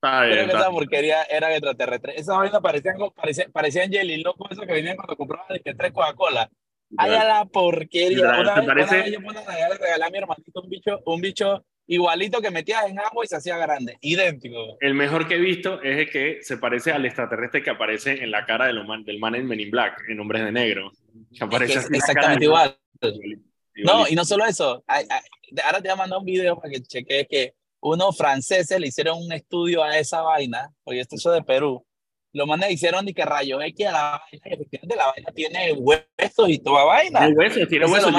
creo 0.00 0.46
que 0.46 0.52
esa 0.52 0.70
porquería 0.70 1.22
era 1.24 1.50
extraterrestre. 1.52 2.14
Esa 2.16 2.36
vaina 2.36 2.60
parecían, 2.60 2.96
parecían, 3.14 3.52
parecían 3.52 3.90
jelly 3.90 4.22
loco, 4.22 4.48
eso 4.50 4.62
que 4.62 4.72
venían 4.72 4.96
cuando 4.96 5.16
compraban 5.16 5.48
de 5.48 5.60
que 5.60 5.74
tres 5.74 5.92
Coca-Cola. 5.92 6.50
Ay, 6.96 7.10
la 7.10 7.44
porquería. 7.44 8.40
Una, 8.40 8.54
parece... 8.64 8.94
una 8.94 9.04
vez 9.04 9.12
yo 9.12 9.20
pude 9.20 9.40
regalar, 9.78 10.08
a 10.08 10.10
mi 10.10 10.18
hermanito 10.18 10.62
un 10.62 10.70
bicho, 10.70 11.02
un 11.04 11.20
bicho 11.20 11.64
igualito 11.86 12.40
que 12.40 12.50
metías 12.50 12.88
en 12.88 12.98
agua 12.98 13.24
y 13.24 13.28
se 13.28 13.36
hacía 13.36 13.58
grande, 13.58 13.96
idéntico. 14.00 14.76
El 14.80 14.94
mejor 14.94 15.26
que 15.26 15.34
he 15.34 15.40
visto 15.40 15.82
es 15.82 15.98
el 15.98 16.10
que 16.10 16.38
se 16.42 16.58
parece 16.58 16.92
al 16.92 17.04
extraterrestre 17.04 17.62
que 17.62 17.70
aparece 17.70 18.22
en 18.22 18.30
la 18.30 18.44
cara 18.46 18.66
del 18.66 18.86
man, 18.86 19.04
del 19.04 19.18
man 19.18 19.34
en 19.34 19.46
Men 19.46 19.60
in 19.60 19.70
Black, 19.70 20.04
en 20.08 20.20
Hombres 20.20 20.44
de 20.44 20.52
Negro. 20.52 20.92
aparece 21.40 21.80
exactamente 21.92 22.44
igual. 22.44 22.78
No, 23.84 24.08
y 24.08 24.14
no 24.14 24.24
solo 24.24 24.44
eso. 24.44 24.84
ahora 24.86 25.80
te 25.80 25.88
voy 25.88 25.90
a 25.90 25.96
mandar 25.96 26.18
un 26.18 26.24
video 26.24 26.56
para 26.56 26.70
que 26.70 26.82
cheques 26.82 27.26
que 27.28 27.54
unos 27.80 28.16
franceses 28.16 28.78
le 28.80 28.88
hicieron 28.88 29.22
un 29.22 29.32
estudio 29.32 29.82
a 29.82 29.98
esa 29.98 30.22
vaina, 30.22 30.72
porque 30.84 31.00
esto 31.00 31.16
es 31.16 31.24
de 31.24 31.42
Perú, 31.42 31.84
lo 32.32 32.46
mandan 32.46 32.70
hicieron 32.70 33.04
ni 33.04 33.14
que 33.14 33.24
rayos 33.24 33.62
X 33.62 33.86
a 33.86 33.92
la 33.92 34.02
vaina, 34.02 34.42
y 34.44 34.52
efectivamente 34.54 34.96
la 34.96 35.06
vaina 35.06 35.32
tiene 35.32 35.72
huesos 35.72 36.48
y 36.48 36.58
toda 36.58 36.84
vaina. 36.84 37.20
Tiene 37.20 37.34
huesos, 37.36 37.68
tiene 37.68 37.86
huesos. 37.86 38.12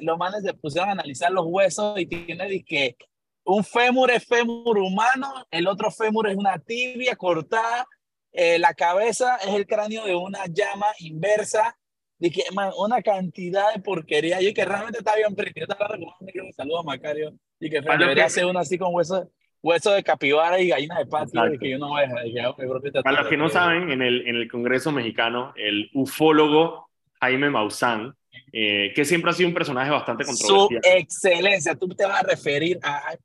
Los 0.00 0.18
manes 0.18 0.42
se 0.42 0.54
pusieron 0.54 0.88
a 0.88 0.92
analizar 0.92 1.30
los 1.30 1.44
huesos 1.46 1.98
y 2.00 2.06
tiene 2.06 2.64
que 2.64 2.96
un 3.44 3.62
fémur 3.62 4.10
es 4.10 4.24
fémur 4.24 4.78
humano, 4.78 5.46
el 5.50 5.66
otro 5.66 5.90
fémur 5.90 6.28
es 6.28 6.36
una 6.36 6.58
tibia 6.58 7.14
cortada, 7.14 7.86
eh, 8.32 8.58
la 8.58 8.72
cabeza 8.74 9.36
es 9.36 9.54
el 9.54 9.66
cráneo 9.66 10.06
de 10.06 10.14
una 10.14 10.46
llama 10.46 10.86
inversa, 11.00 11.76
Dije, 12.18 12.42
man, 12.54 12.70
una 12.78 13.02
cantidad 13.02 13.74
de 13.74 13.80
porquería. 13.80 14.40
Yo 14.40 14.54
que 14.54 14.64
realmente 14.64 14.98
está 14.98 15.16
bien 15.16 15.34
pero 15.34 15.50
Yo 15.54 15.62
estaba 15.62 15.96
un 15.96 16.52
saludo 16.52 16.80
a 16.80 16.82
Macario. 16.84 17.34
Y 17.60 17.70
que 17.70 17.80
debería 17.80 18.26
hacer 18.26 18.44
uno 18.44 18.58
así 18.58 18.78
con 18.78 18.94
hueso, 18.94 19.30
hueso 19.62 19.92
de 19.92 20.02
capibara 20.02 20.60
y 20.60 20.68
gallina 20.68 20.98
de 20.98 21.06
patio. 21.06 21.52
Y 21.52 21.58
que 21.58 21.70
yo 21.70 21.78
no 21.78 21.88
voy 21.88 22.02
a 22.04 23.02
Para 23.02 23.22
los 23.22 23.28
que 23.28 23.36
no 23.36 23.48
saben, 23.48 23.90
en 23.90 24.02
el, 24.02 24.26
en 24.28 24.36
el 24.36 24.50
Congreso 24.50 24.92
mexicano, 24.92 25.52
el 25.56 25.90
ufólogo 25.94 26.90
Jaime 27.20 27.50
Maussan, 27.50 28.14
eh, 28.52 28.92
que 28.94 29.04
siempre 29.04 29.30
ha 29.30 29.34
sido 29.34 29.48
un 29.48 29.54
personaje 29.54 29.90
bastante 29.90 30.24
controversial. 30.24 30.82
Su 30.82 30.98
excelencia. 30.98 31.74
Tú 31.74 31.88
te 31.88 32.04
vas 32.04 32.22
a 32.22 32.26
referir 32.26 32.78
a, 32.82 33.16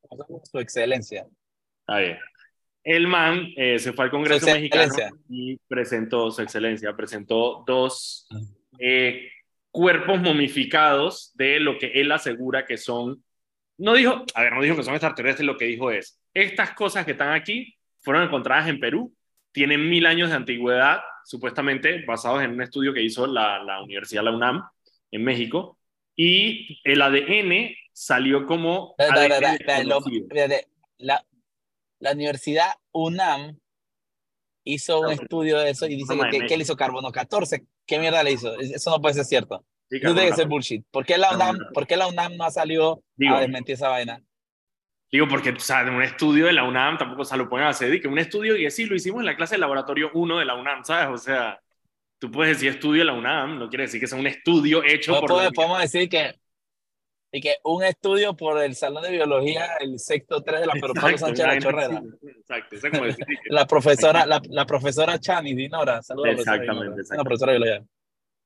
su 0.43 0.60
excelencia. 0.60 1.27
Está 1.81 2.00
bien. 2.00 2.17
El 2.84 3.08
man 3.08 3.50
eh, 3.55 3.77
se 3.77 3.93
fue 3.93 4.05
al 4.05 4.12
Congreso 4.12 4.46
mexicano 4.48 4.93
y 5.27 5.58
presentó 5.67 6.31
su 6.31 6.41
excelencia, 6.41 6.96
presentó 6.96 7.63
dos 7.67 8.27
eh, 8.80 9.30
cuerpos 9.72 10.20
momificados 10.20 11.32
de 11.36 11.60
lo 11.60 11.78
que 11.78 11.88
él 11.88 12.12
asegura 12.12 12.66
que 12.66 12.78
son, 12.78 13.24
no 13.78 13.94
dijo, 13.94 14.24
a 14.34 14.42
ver, 14.42 14.54
no 14.54 14.62
dijo 14.62 14.76
que 14.76 14.84
son 14.84 14.96
extraterrestres, 14.96 15.46
lo 15.46 15.58
que 15.58 15.66
dijo 15.66 15.92
es, 15.92 16.20
estas 16.34 16.74
cosas 16.74 17.06
que 17.06 17.12
están 17.12 17.34
aquí 17.34 17.76
fueron 18.00 18.24
encontradas 18.24 18.68
en 18.68 18.80
Perú, 18.80 19.14
tienen 19.52 19.90
mil 19.90 20.06
años 20.06 20.30
de 20.30 20.36
antigüedad, 20.36 21.02
supuestamente 21.26 22.04
basados 22.06 22.42
en 22.44 22.52
un 22.52 22.62
estudio 22.62 22.94
que 22.94 23.02
hizo 23.02 23.28
la, 23.28 23.64
la 23.64 23.82
Universidad 23.84 24.24
La 24.24 24.32
UNAM 24.32 24.64
en 25.12 25.24
México, 25.24 25.78
y 26.16 26.80
el 26.84 27.02
ADN 27.02 27.76
salió 27.94 28.46
como... 28.46 28.96
La, 30.98 31.24
la, 32.00 32.12
Universidad 32.12 32.72
UNAM 32.92 33.58
hizo 34.64 35.00
un 35.00 35.12
estudio 35.12 35.60
de 35.60 35.72
eso 35.72 35.86
y 35.86 35.96
dice 35.96 36.18
que, 36.32 36.46
que, 36.46 36.54
él 36.54 36.62
hizo 36.62 36.76
carbono 36.76 37.12
14 37.12 37.66
¿Qué 37.89 37.98
mierda 37.98 38.22
le 38.22 38.34
hizo? 38.34 38.55
Eso 38.60 38.91
no 38.91 39.01
puede 39.01 39.15
ser 39.15 39.25
cierto. 39.25 39.65
no 40.03 40.13
debe 40.13 40.31
ser 40.34 40.48
bullshit. 40.48 40.86
¿Por 40.91 41.08
qué, 41.08 41.17
la 41.17 41.34
UNAM, 41.34 41.58
¿Por 41.74 41.88
qué 41.88 41.98
la 41.98 42.05
UNAM 42.05 42.38
no 42.38 42.43
ha 42.43 42.51
salido 42.51 43.03
a 43.27 43.39
desmentir 43.39 43.74
esa 43.74 43.89
vaina? 43.89 44.22
Digo, 45.12 45.27
porque 45.27 45.50
o 45.50 45.60
sea, 45.60 45.81
un 45.86 46.03
estudio 46.03 46.46
de 46.46 46.53
la 46.53 46.65
UNAM 46.65 47.00
tampoco 47.00 47.25
se 47.25 47.36
lo 47.36 47.50
pueden 47.50 47.67
hacer. 47.67 48.00
Que 48.00 48.08
un 48.08 48.19
estudio, 48.19 48.55
y 48.55 48.69
sí, 48.69 48.86
lo 48.86 48.96
hicimos 48.96 49.22
en 49.22 49.25
la 49.25 49.36
clase 49.36 49.55
de 49.55 49.62
laboratorio 49.62 50.12
1 50.13 50.38
de 50.38 50.46
la 50.46 50.53
UNAM, 50.53 50.86
¿sabes? 50.86 51.08
O 51.08 51.17
sea, 51.17 51.60
tú 52.19 52.29
puedes 52.29 52.58
decir 52.58 52.69
estudio 52.69 53.00
de 53.00 53.05
la 53.05 53.13
UNAM, 53.13 53.58
no 53.58 53.69
quiere 53.69 53.86
decir 53.86 54.00
que 54.00 54.05
sea 54.05 54.19
un 54.19 54.27
estudio 54.27 54.84
hecho 54.84 55.19
por. 55.19 55.51
Podemos 55.51 55.81
decir 55.81 56.08
que, 56.08 56.38
y 57.32 57.42
que 57.42 57.58
un 57.64 57.84
estudio 57.84 58.36
por 58.36 58.62
el 58.62 58.76
Salón 58.76 59.04
de 59.04 59.12
Biología, 59.12 59.76
el 59.80 60.00
sexto 60.00 60.42
3 60.42 60.62
de 60.62 60.66
la 60.66 60.74
Pablo 60.74 61.18
Sánchez 61.18 61.46
la 61.46 61.60
Chorrera. 61.60 62.02
Exacto, 62.24 62.76
eso 62.76 62.90
como 62.90 63.06
decir. 63.06 63.26
la, 63.46 63.68
profesora, 63.68 64.26
la, 64.26 64.42
la, 64.50 64.66
profesora 64.66 65.20
Chani 65.20 65.54
Dinora, 65.54 66.02
saludos. 66.02 66.32
Exactamente, 66.32 67.02
exactamente. 67.02 67.18
La 67.18 67.24
profesora 67.24 67.52
de 67.54 67.60
biología. 67.60 67.88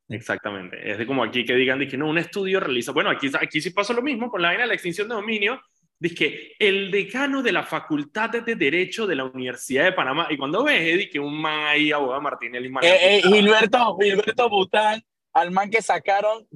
Exactamente. 0.10 0.92
Es 0.92 0.98
de 0.98 1.08
como 1.08 1.24
aquí 1.24 1.46
que 1.46 1.56
digan 1.56 1.88
que 1.88 1.98
no, 1.98 2.10
un 2.10 2.17
estudio 2.17 2.60
realiza. 2.60 2.91
Bueno, 2.91 3.10
aquí, 3.10 3.32
aquí 3.39 3.62
sí 3.62 3.69
pasa 3.69 3.93
lo 3.93 4.02
mismo 4.02 4.30
con 4.30 4.41
la 4.41 4.50
vaina 4.50 4.63
de 4.63 4.67
la 4.67 4.74
extinción 4.74 5.08
de 5.08 5.15
dominio. 5.15 5.62
Dice 5.98 6.15
que 6.15 6.56
el 6.60 6.91
decano 6.91 7.41
de 7.41 7.54
la 7.54 7.63
Facultad 7.63 8.30
de 8.30 8.56
Derecho 8.56 9.08
de 9.08 9.15
la 9.15 9.24
Universidad 9.24 9.86
de 9.86 9.93
Panamá, 9.93 10.28
y 10.30 10.36
cuando 10.36 10.63
ves, 10.63 10.82
Eddie, 10.82 11.10
que 11.10 11.19
un 11.19 11.39
man 11.39 11.67
ahí, 11.67 11.93
abogado 11.93 12.19
Martínez, 12.19 12.62
eh, 12.82 13.17
eh, 13.17 13.22
Gilberto, 13.24 13.98
Gilberto 13.98 14.50
Bután, 14.50 15.02
al 15.34 15.52
man 15.52 15.69
que 15.69 15.82
sacaron, 15.82 16.48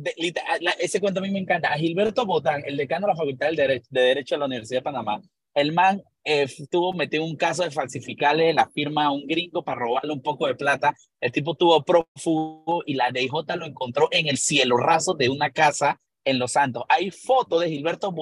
ese 0.79 0.99
cuento 1.01 1.19
a 1.19 1.23
mí 1.23 1.31
me 1.31 1.39
encanta, 1.39 1.73
a 1.73 1.77
Gilberto 1.77 2.25
Botán, 2.25 2.63
el 2.65 2.77
decano 2.77 3.07
de 3.07 3.13
la 3.13 3.17
Facultad 3.17 3.49
de 3.51 3.81
Derecho 3.89 4.35
de 4.35 4.39
la 4.39 4.45
Universidad 4.45 4.79
de 4.79 4.83
Panamá, 4.83 5.21
el 5.57 5.73
man 5.73 6.03
eh, 6.23 6.45
tuvo 6.69 6.93
metido 6.93 7.23
un 7.23 7.35
caso 7.35 7.63
de 7.63 7.71
falsificarle 7.71 8.53
la 8.53 8.69
firma 8.69 9.05
a 9.05 9.11
un 9.11 9.25
gringo 9.25 9.63
para 9.63 9.79
robarle 9.79 10.13
un 10.13 10.21
poco 10.21 10.45
de 10.45 10.53
plata. 10.53 10.93
El 11.19 11.31
tipo 11.31 11.55
tuvo 11.55 11.83
prófugo 11.83 12.83
y 12.85 12.93
la 12.93 13.11
DJ 13.11 13.29
lo 13.55 13.65
encontró 13.65 14.07
en 14.11 14.27
el 14.27 14.37
cielo 14.37 14.77
raso 14.77 15.15
de 15.15 15.29
una 15.29 15.49
casa 15.49 15.99
en 16.23 16.37
Los 16.37 16.51
Santos. 16.51 16.83
Hay 16.89 17.09
fotos 17.09 17.61
de 17.61 17.69
Gilberto 17.69 18.13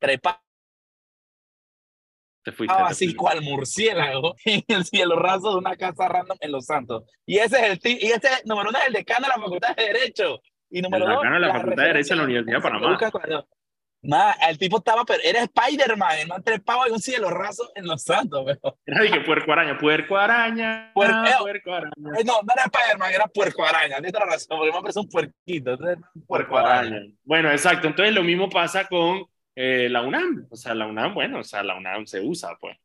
trepando 0.00 0.40
te 2.50 2.56
fuiste, 2.56 2.74
así 2.78 3.14
cual 3.14 3.42
murciélago 3.42 4.34
en 4.44 4.62
el 4.68 4.84
cielo 4.84 5.16
raso 5.16 5.52
de 5.52 5.58
una 5.58 5.76
casa 5.76 6.08
random 6.08 6.38
en 6.40 6.52
Los 6.52 6.66
Santos. 6.66 7.04
Y 7.26 7.38
ese 7.38 7.56
es 7.56 7.80
el 7.84 7.92
y 7.92 8.06
ese 8.06 8.28
número 8.44 8.70
uno 8.70 8.78
es 8.78 8.86
el 8.86 8.92
decano 8.94 9.26
de 9.26 9.28
la 9.28 9.42
Facultad 9.42 9.76
de 9.76 9.84
Derecho. 9.84 10.40
Y 10.70 10.82
número 10.82 11.06
el 11.06 11.16
decano 11.16 11.34
de 11.34 11.40
la, 11.40 11.52
Facultad 11.52 11.82
de 11.82 11.88
Derecho 11.88 12.14
de 12.14 12.16
la 12.16 12.24
Universidad 12.24 12.56
de 12.56 12.62
Panamá. 12.62 12.98
Nah, 14.00 14.32
el 14.48 14.58
tipo 14.58 14.78
estaba, 14.78 15.04
pero 15.04 15.20
era 15.24 15.42
Spider-Man, 15.42 16.18
el 16.20 16.28
man 16.28 16.42
trepaba 16.44 16.86
en 16.86 16.92
un 16.92 17.00
cielo 17.00 17.30
raso 17.30 17.68
en 17.74 17.84
los 17.84 18.04
santos, 18.04 18.44
pero. 18.46 18.78
Era 18.86 19.02
de 19.02 19.10
que 19.10 19.20
puerco 19.22 19.52
araña, 19.52 19.76
puerco 19.76 20.16
araña. 20.16 20.92
puerco 20.94 21.72
araña. 21.72 21.92
Eh, 22.16 22.24
no, 22.24 22.34
no 22.34 22.52
era 22.54 22.64
Spider-Man, 22.66 23.12
era 23.12 23.26
puerco 23.26 23.64
araña, 23.64 23.96
tienes 23.96 24.12
razón, 24.12 24.56
porque 24.56 24.72
me 24.72 24.80
parece 24.80 25.00
un 25.00 25.08
puerquito, 25.08 25.76
puerco, 26.28 26.56
araña. 26.56 27.00
Bueno, 27.24 27.50
exacto, 27.50 27.88
entonces 27.88 28.14
lo 28.14 28.22
mismo 28.22 28.48
pasa 28.48 28.86
con 28.86 29.26
eh, 29.60 29.88
la 29.88 30.02
UNAM, 30.02 30.46
o 30.50 30.54
sea, 30.54 30.72
la 30.72 30.86
UNAM, 30.86 31.14
bueno, 31.14 31.40
o 31.40 31.44
sea, 31.44 31.64
la 31.64 31.74
UNAM 31.74 32.06
se 32.06 32.20
usa, 32.20 32.56
pues. 32.60 32.76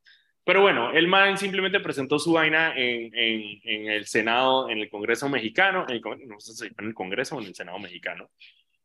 Pero 0.43 0.61
bueno, 0.61 0.91
el 0.91 1.07
man 1.07 1.37
simplemente 1.37 1.79
presentó 1.79 2.17
su 2.17 2.33
vaina 2.33 2.73
en, 2.75 3.13
en, 3.13 3.61
en 3.63 3.91
el 3.91 4.07
Senado, 4.07 4.67
en 4.71 4.79
el 4.79 4.89
Congreso 4.89 5.29
mexicano, 5.29 5.85
en 5.87 5.97
el, 5.97 6.27
no 6.27 6.39
sé 6.39 6.53
si 6.53 6.65
en 6.65 6.87
el 6.87 6.95
Congreso 6.95 7.35
o 7.35 7.41
en 7.41 7.47
el 7.47 7.53
Senado 7.53 7.77
mexicano. 7.77 8.31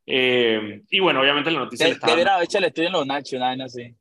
Eh, 0.05 0.83
y 0.91 1.01
bueno, 1.01 1.23
obviamente 1.23 1.51
la 1.51 1.61
noticia 1.61 1.87
le 1.87 1.93
está 1.93 2.09
dando, 2.09 2.31
haber 2.31 2.45
hecho 2.45 2.59
el 2.59 2.65
estudio 2.65 2.89
en 2.89 2.93
los 2.93 3.07
Nacho, 3.07 3.37
una 3.39 3.65
así. 3.65 3.95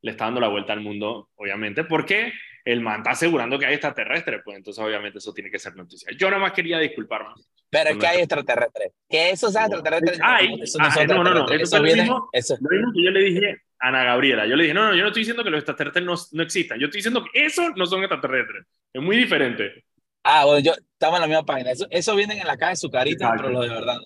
Le 0.00 0.10
está 0.10 0.24
dando 0.24 0.40
la 0.40 0.48
vuelta 0.48 0.72
al 0.72 0.80
mundo, 0.80 1.28
obviamente, 1.36 1.84
porque 1.84 2.32
el 2.66 2.80
man 2.80 2.98
está 2.98 3.10
asegurando 3.12 3.58
que 3.60 3.64
hay 3.64 3.74
extraterrestres, 3.74 4.40
pues 4.44 4.56
entonces 4.56 4.84
obviamente 4.84 5.18
eso 5.18 5.32
tiene 5.32 5.52
que 5.52 5.58
ser 5.58 5.76
noticia. 5.76 6.10
Yo 6.18 6.28
nada 6.28 6.42
más 6.42 6.52
quería 6.52 6.80
disculparme. 6.80 7.28
Pero 7.70 7.90
es 7.90 7.96
que 7.96 8.06
hay 8.06 8.18
extraterrestres. 8.18 8.92
Que 9.08 9.30
eso 9.30 9.50
sea 9.52 9.66
extraterrestre. 9.66 10.18
Ay, 10.20 10.58
eso 10.60 10.76
no, 10.78 10.84
ah, 10.84 11.04
no, 11.06 11.22
no, 11.22 11.34
no, 11.34 11.48
Eso, 11.48 11.80
viene, 11.80 12.02
mismo, 12.02 12.28
eso. 12.32 12.56
Lo 12.60 12.76
mismo 12.76 12.92
que 12.92 13.04
yo 13.04 13.10
le 13.12 13.20
dije 13.20 13.62
a 13.78 13.88
Ana 13.88 14.02
Gabriela. 14.02 14.46
Yo 14.46 14.56
le 14.56 14.64
dije, 14.64 14.74
no, 14.74 14.88
no, 14.88 14.96
yo 14.96 15.02
no 15.02 15.08
estoy 15.08 15.20
diciendo 15.20 15.44
que 15.44 15.50
los 15.50 15.58
extraterrestres 15.58 16.04
no, 16.04 16.14
no 16.32 16.42
existan. 16.42 16.80
Yo 16.80 16.86
estoy 16.86 16.98
diciendo 16.98 17.24
que 17.24 17.46
eso 17.46 17.70
no 17.76 17.86
son 17.86 18.00
extraterrestres. 18.00 18.66
Es 18.92 19.00
muy 19.00 19.16
diferente. 19.16 19.84
Ah, 20.24 20.44
bueno, 20.44 20.58
yo 20.58 20.72
estamos 20.72 21.18
en 21.18 21.20
la 21.20 21.28
misma 21.28 21.46
página. 21.46 21.70
Eso, 21.70 21.86
eso 21.88 22.16
vienen 22.16 22.40
en 22.40 22.48
la 22.48 22.56
caja 22.56 22.70
de 22.70 22.76
su 22.76 22.90
carita, 22.90 23.32
pero 23.36 23.50
lo 23.50 23.60
de 23.60 23.68
verdad. 23.68 23.98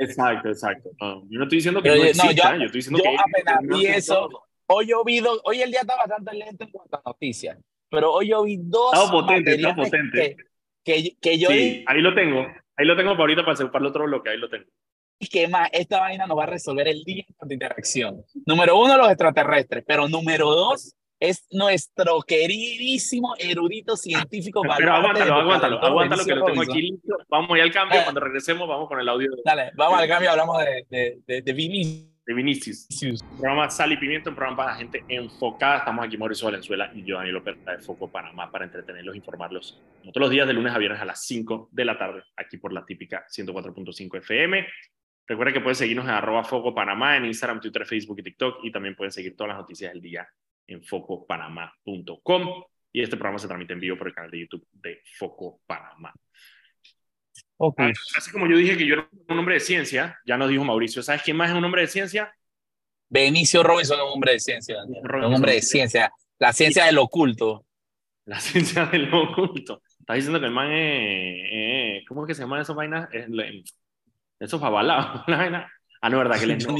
Exacto, 0.00 0.48
exacto. 0.48 0.90
yo 0.98 1.38
no 1.38 1.44
estoy 1.44 1.58
diciendo 1.58 1.80
que 1.80 1.90
no, 1.90 1.94
exista, 1.94 2.56
yo, 2.56 2.64
estoy 2.64 2.78
diciendo 2.80 3.00
yo 3.04 3.10
apenas 3.20 3.60
vi 3.62 3.86
eso. 3.86 4.28
Hoy 4.70 4.86
yo 4.86 5.02
vi 5.02 5.22
hoy 5.44 5.62
el 5.62 5.70
día 5.70 5.80
está 5.80 5.96
bastante 5.96 6.34
lento 6.34 6.64
en 6.64 6.70
cuanto 6.70 6.96
a 6.96 7.02
noticias, 7.06 7.58
pero 7.88 8.12
hoy 8.12 8.28
yo 8.28 8.42
vi 8.42 8.58
dos. 8.60 8.92
Está 8.92 9.10
potente, 9.10 9.54
está 9.54 9.74
potente. 9.74 10.36
Que, 10.84 11.16
que, 11.20 11.38
yo 11.38 11.48
sí, 11.48 11.84
ahí 11.86 12.00
lo 12.00 12.14
tengo. 12.14 12.46
Ahí 12.76 12.86
lo 12.86 12.96
tengo 12.96 13.12
para 13.12 13.22
ahorita 13.22 13.44
para 13.44 13.70
para 13.70 13.82
el 13.82 13.90
otro 13.90 14.04
bloque, 14.04 14.30
ahí 14.30 14.38
lo 14.38 14.48
tengo. 14.48 14.66
Y 15.18 15.26
que 15.26 15.48
más, 15.48 15.68
esta 15.72 16.00
vaina 16.00 16.26
nos 16.26 16.38
va 16.38 16.44
a 16.44 16.46
resolver 16.46 16.86
el 16.86 17.02
día 17.02 17.24
de 17.42 17.54
interacción. 17.54 18.22
Número 18.46 18.78
uno, 18.78 18.96
los 18.96 19.08
extraterrestres, 19.08 19.84
pero 19.86 20.06
número 20.06 20.50
dos, 20.50 20.94
es 21.18 21.46
nuestro 21.50 22.20
queridísimo 22.20 23.34
erudito 23.38 23.96
científico. 23.96 24.62
Pero 24.76 24.92
aguántalo, 24.92 25.34
aguántalo, 25.34 25.82
aguántalo 25.82 26.24
que 26.24 26.34
lo 26.34 26.44
tengo 26.44 26.62
aquí 26.62 26.82
listo. 26.82 27.16
Vamos 27.28 27.50
a 27.50 27.56
ir 27.56 27.62
al 27.62 27.72
cambio, 27.72 28.00
cuando 28.04 28.20
regresemos 28.20 28.68
vamos 28.68 28.86
con 28.86 29.00
el 29.00 29.08
audio. 29.08 29.30
Dale, 29.44 29.72
vamos 29.74 29.98
al 29.98 30.08
cambio, 30.08 30.30
hablamos 30.30 30.58
de, 30.58 30.86
de, 30.88 31.18
de, 31.26 31.42
de 31.42 31.52
Vinicius. 32.34 32.88
De 32.88 33.06
Vinicius. 33.06 33.22
programa 33.22 33.70
Sal 33.70 33.92
y 33.92 33.96
Pimiento, 33.96 34.30
un 34.30 34.36
programa 34.36 34.64
para 34.64 34.76
gente 34.76 35.04
enfocada. 35.08 35.78
Estamos 35.78 36.04
aquí 36.04 36.16
Mauricio 36.16 36.46
Valenzuela 36.46 36.90
y 36.94 37.02
yo, 37.04 37.16
Daniel 37.16 37.36
López 37.36 37.56
de 37.64 37.78
Foco 37.78 38.10
Panamá 38.10 38.50
para 38.50 38.64
entretenerlos, 38.64 39.16
informarlos. 39.16 39.82
todos 40.02 40.16
los 40.16 40.30
días, 40.30 40.46
de 40.46 40.52
lunes 40.52 40.74
a 40.74 40.78
viernes 40.78 41.00
a 41.00 41.04
las 41.04 41.24
5 41.24 41.70
de 41.72 41.84
la 41.84 41.98
tarde, 41.98 42.22
aquí 42.36 42.58
por 42.58 42.72
la 42.72 42.84
típica 42.84 43.24
104.5 43.28 44.18
FM. 44.18 44.66
Recuerden 45.26 45.54
que 45.54 45.60
pueden 45.60 45.76
seguirnos 45.76 46.06
en 46.06 46.12
arroba 46.12 46.44
Foco 46.44 46.74
Panamá 46.74 47.16
en 47.16 47.26
Instagram, 47.26 47.60
Twitter, 47.60 47.84
Facebook 47.86 48.18
y 48.20 48.22
TikTok 48.22 48.64
y 48.64 48.72
también 48.72 48.94
pueden 48.94 49.12
seguir 49.12 49.36
todas 49.36 49.48
las 49.48 49.58
noticias 49.58 49.92
del 49.92 50.00
día 50.00 50.28
en 50.66 50.82
focopanamá.com 50.82 52.64
y 52.92 53.02
este 53.02 53.16
programa 53.16 53.38
se 53.38 53.46
transmite 53.46 53.72
en 53.72 53.80
vivo 53.80 53.96
por 53.96 54.08
el 54.08 54.14
canal 54.14 54.30
de 54.30 54.40
YouTube 54.40 54.66
de 54.72 55.02
Foco 55.18 55.60
Panamá. 55.66 56.14
Así 58.16 58.30
como 58.30 58.46
yo 58.46 58.56
dije 58.56 58.76
que 58.76 58.86
yo 58.86 58.94
era 58.94 59.08
un 59.28 59.38
hombre 59.38 59.54
de 59.54 59.60
ciencia, 59.60 60.18
ya 60.24 60.36
nos 60.36 60.48
dijo 60.48 60.64
Mauricio, 60.64 61.02
¿sabes 61.02 61.22
quién 61.22 61.36
más 61.36 61.50
es 61.50 61.56
un 61.56 61.64
hombre 61.64 61.82
de 61.82 61.88
ciencia? 61.88 62.32
Benicio 63.08 63.62
Robinson 63.62 63.98
es 63.98 64.04
un 64.04 64.12
hombre 64.12 64.32
de 64.32 64.40
ciencia. 64.40 64.76
un 64.84 65.34
hombre 65.34 65.54
de 65.54 65.62
ciencia. 65.62 66.12
La 66.38 66.52
ciencia 66.52 66.84
del 66.84 66.98
oculto. 66.98 67.64
La 68.26 68.38
ciencia 68.38 68.86
del 68.86 69.12
oculto. 69.12 69.82
Estás 69.98 70.16
diciendo 70.16 70.38
que 70.38 70.46
el 70.46 70.52
man 70.52 70.70
es. 70.70 72.06
¿Cómo 72.06 72.22
es 72.22 72.28
que 72.28 72.34
se 72.34 72.42
llaman 72.42 72.60
esas 72.60 72.76
vainas? 72.76 73.08
Esos 74.38 74.60
babalados. 74.60 75.24
Ah, 76.00 76.10
no, 76.10 76.18
verdad 76.18 76.38
que 76.38 76.44
él 76.44 76.52
es 76.52 76.64
no. 76.64 76.76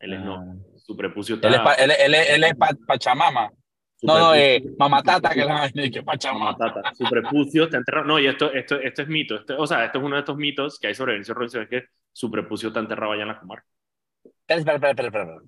Él 0.00 0.12
es 0.12 0.20
no. 0.20 0.34
Ah. 0.34 0.54
Su 0.76 0.94
prepucio 0.94 1.36
está. 1.36 1.48
Él 1.48 1.90
es, 1.92 1.98
él, 1.98 2.14
él 2.14 2.44
es 2.44 2.54
Pachamama. 2.86 3.50
No, 4.02 4.18
no, 4.18 4.34
eh, 4.34 4.62
Mamatata, 4.78 5.30
que 5.30 5.44
la 5.44 5.70
que 5.70 6.02
Pachamama. 6.02 6.52
Mamatata. 6.52 6.94
Su 6.94 7.04
prepucio 7.04 7.64
está 7.64 7.76
enterrado. 7.76 8.06
No, 8.06 8.18
y 8.18 8.26
esto, 8.26 8.50
esto, 8.52 8.76
esto 8.76 9.02
es 9.02 9.08
mito. 9.08 9.40
o 9.58 9.66
sea, 9.66 9.84
esto 9.84 9.98
es 9.98 10.04
uno 10.04 10.16
de 10.16 10.20
estos 10.20 10.36
mitos 10.36 10.78
que 10.78 10.88
hay 10.88 10.94
sobre 10.94 11.12
Benicio 11.12 11.34
Robinson, 11.34 11.62
es 11.62 11.68
que 11.68 11.84
su 12.12 12.30
prepucio 12.30 12.68
está 12.68 12.80
enterrado 12.80 13.12
allá 13.12 13.22
en 13.22 13.28
la 13.28 13.38
comarca. 13.38 13.66
Espera, 14.46 14.74
espera, 14.74 14.90
espera, 14.90 15.08
espera. 15.08 15.40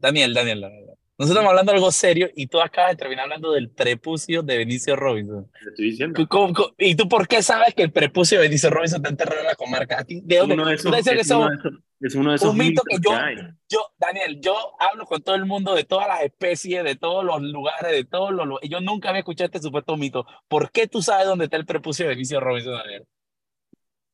Daniel, 0.00 0.34
Daniel, 0.34 0.60
Daniel. 0.60 0.89
Nosotros 1.20 1.36
estamos 1.36 1.50
hablando 1.50 1.72
de 1.72 1.76
algo 1.76 1.92
serio 1.92 2.30
y 2.34 2.46
tú 2.46 2.62
acabas 2.62 2.92
de 2.92 2.96
terminar 2.96 3.24
hablando 3.24 3.52
del 3.52 3.68
prepucio 3.68 4.42
de 4.42 4.56
Benicio 4.56 4.96
Robinson. 4.96 5.50
Te 5.52 5.68
estoy 5.68 5.90
diciendo. 5.90 6.26
y 6.78 6.94
tú 6.94 7.08
por 7.10 7.28
qué 7.28 7.42
sabes 7.42 7.74
que 7.74 7.82
el 7.82 7.92
prepucio 7.92 8.38
de 8.38 8.44
Benicio 8.46 8.70
Robinson 8.70 9.00
está 9.00 9.10
enterrado 9.10 9.40
en 9.40 9.46
la 9.48 9.54
comarca? 9.54 10.02
¿De 10.08 10.38
dónde? 10.38 10.54
Uno 10.54 10.64
de 10.64 10.76
esos, 10.76 10.86
es, 10.86 10.90
uno 10.90 11.12
de 11.12 11.20
esos, 11.20 11.50
es 12.00 12.14
uno 12.14 12.30
de 12.30 12.36
esos 12.36 12.50
un 12.52 12.56
mito 12.56 12.80
que 12.88 12.96
yo, 13.04 13.12
yo, 13.68 13.80
Daniel, 13.98 14.40
yo 14.40 14.56
hablo 14.80 15.04
con 15.04 15.22
todo 15.22 15.34
el 15.34 15.44
mundo 15.44 15.74
de 15.74 15.84
todas 15.84 16.08
las 16.08 16.22
especies, 16.22 16.82
de 16.84 16.96
todos 16.96 17.22
los 17.22 17.42
lugares, 17.42 17.92
de 17.92 18.04
todos 18.04 18.32
los. 18.32 18.58
Yo 18.62 18.80
nunca 18.80 19.10
había 19.10 19.18
escuchado 19.18 19.44
este 19.44 19.60
supuesto 19.60 19.98
mito. 19.98 20.24
¿Por 20.48 20.72
qué 20.72 20.86
tú 20.86 21.02
sabes 21.02 21.26
dónde 21.26 21.44
está 21.44 21.58
el 21.58 21.66
prepucio 21.66 22.06
de 22.06 22.14
Benicio 22.14 22.40
Robinson, 22.40 22.78
Daniel? 22.78 23.06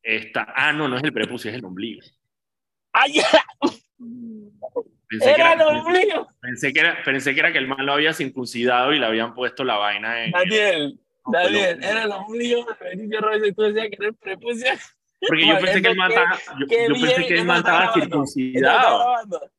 Está, 0.03 0.45
ah, 0.53 0.73
no, 0.73 0.89
no 0.89 0.97
es 0.97 1.03
el 1.05 1.13
prepucio, 1.13 1.51
es 1.51 1.55
el 1.55 1.63
ombligo. 1.63 2.01
¡Ay! 2.91 3.21
Pensé 5.09 5.31
era, 5.31 5.55
que 5.55 5.63
era, 5.63 6.27
pensé, 6.47 6.71
que 6.71 6.79
era, 6.79 7.03
pensé 7.03 7.33
que 7.33 7.39
era 7.41 7.51
que 7.51 7.57
el 7.57 7.67
man 7.67 7.85
lo 7.85 7.93
había 7.93 8.13
circuncidado 8.13 8.93
y 8.93 8.99
le 8.99 9.05
habían 9.05 9.33
puesto 9.33 9.63
la 9.63 9.75
vaina 9.75 10.23
en. 10.23 10.31
Daniel, 10.31 10.99
Daniel, 11.25 11.83
era 11.83 12.07
lo 12.07 12.25
único 12.25 12.65
de 12.79 13.47
y 13.47 13.53
tú 13.53 13.63
decías 13.63 13.87
que 13.89 13.95
era 13.99 14.07
el 14.07 14.15
prepucio. 14.15 14.71
Porque 15.27 15.47
yo 15.47 15.59
pensé 15.59 15.81
que 15.81 15.87
el 15.89 15.97
man 15.97 16.11
estaba, 16.11 16.39
yo, 16.59 16.67
pensé 16.67 17.25
que 17.27 17.33
el 17.33 17.45
man 17.45 17.57
estaba 17.57 17.93
circuncidado. 17.93 19.15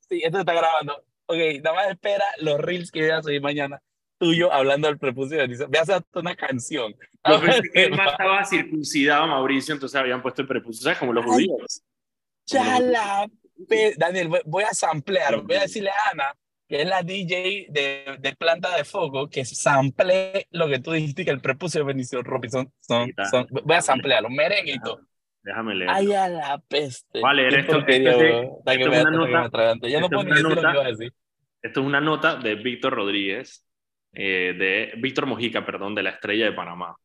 Sí, 0.08 0.22
esto 0.24 0.38
está 0.40 0.54
grabando. 0.54 1.04
Ok, 1.26 1.36
nada 1.62 1.76
más 1.76 1.90
espera 1.90 2.24
los 2.40 2.58
reels 2.58 2.90
que 2.90 3.02
voy 3.02 3.10
a 3.10 3.22
subir 3.22 3.42
mañana 3.42 3.82
tuyo 4.18 4.52
hablando 4.52 4.88
del 4.88 4.98
prepucio. 4.98 5.38
Voy 5.46 5.76
a 5.76 5.82
hacer 5.82 6.02
una 6.14 6.34
canción. 6.34 6.94
Yo 7.28 7.40
pensé 7.40 7.62
que 7.72 7.84
el 7.84 7.90
man 7.90 8.08
estaba 8.08 8.44
circuncidado, 8.44 9.26
Mauricio, 9.26 9.74
entonces 9.74 10.00
habían 10.00 10.22
puesto 10.22 10.42
el 10.42 10.48
prepucio, 10.48 10.84
¿sabes? 10.84 10.98
Como 10.98 11.12
los 11.12 11.24
judíos. 11.24 11.82
Chala, 12.46 13.28
Daniel, 13.96 14.30
voy 14.46 14.64
a 14.64 14.72
samplear, 14.72 15.42
voy 15.42 15.56
a 15.56 15.62
decirle 15.62 15.90
a 15.90 16.10
Ana, 16.12 16.34
que 16.68 16.82
es 16.82 16.88
la 16.88 17.02
DJ 17.02 17.66
de, 17.70 18.18
de 18.20 18.36
Planta 18.36 18.76
de 18.76 18.84
Foco, 18.84 19.30
que 19.30 19.44
sample 19.44 20.46
lo 20.50 20.68
que 20.68 20.78
tú 20.78 20.92
dijiste 20.92 21.24
que 21.24 21.30
el 21.30 21.40
prepucio 21.40 21.80
de 21.80 21.86
Benicio 21.86 22.22
Robinson 22.22 22.70
son, 22.78 23.10
son, 23.30 23.46
voy 23.64 23.76
a 23.76 23.80
samplearlo, 23.80 24.28
merenguito. 24.28 25.00
Déjame 25.42 25.74
leer. 25.74 25.90
Ay, 25.90 26.12
a 26.12 26.28
la 26.28 26.58
peste. 26.58 27.20
Vale, 27.20 27.48
esto, 27.48 27.78
esto, 27.78 27.86
esto, 27.86 28.92
es 28.92 29.04
una 29.06 29.10
nota. 29.10 29.74
Ya 29.88 30.00
no 30.00 30.10
puedo 30.10 30.24
decir 30.24 30.42
lo 30.44 30.54
que 30.54 30.60
iba 30.60 30.84
a 30.84 30.88
decir. 30.88 31.12
Esto 31.62 31.80
es 31.80 31.86
una 31.86 32.00
nota 32.02 32.36
de 32.36 32.54
Víctor 32.56 32.92
Rodríguez, 32.92 33.66
eh, 34.12 34.54
de 34.58 34.92
Víctor 34.98 35.26
Mojica, 35.26 35.64
perdón, 35.64 35.94
de 35.94 36.02
la 36.02 36.10
Estrella 36.10 36.44
de 36.44 36.52
Panamá, 36.52 36.96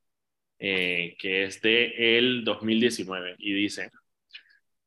eh, 0.60 1.16
que 1.18 1.46
es 1.46 1.62
de 1.62 2.18
el 2.18 2.44
2019 2.44 3.36
y 3.40 3.54
dice, 3.54 3.92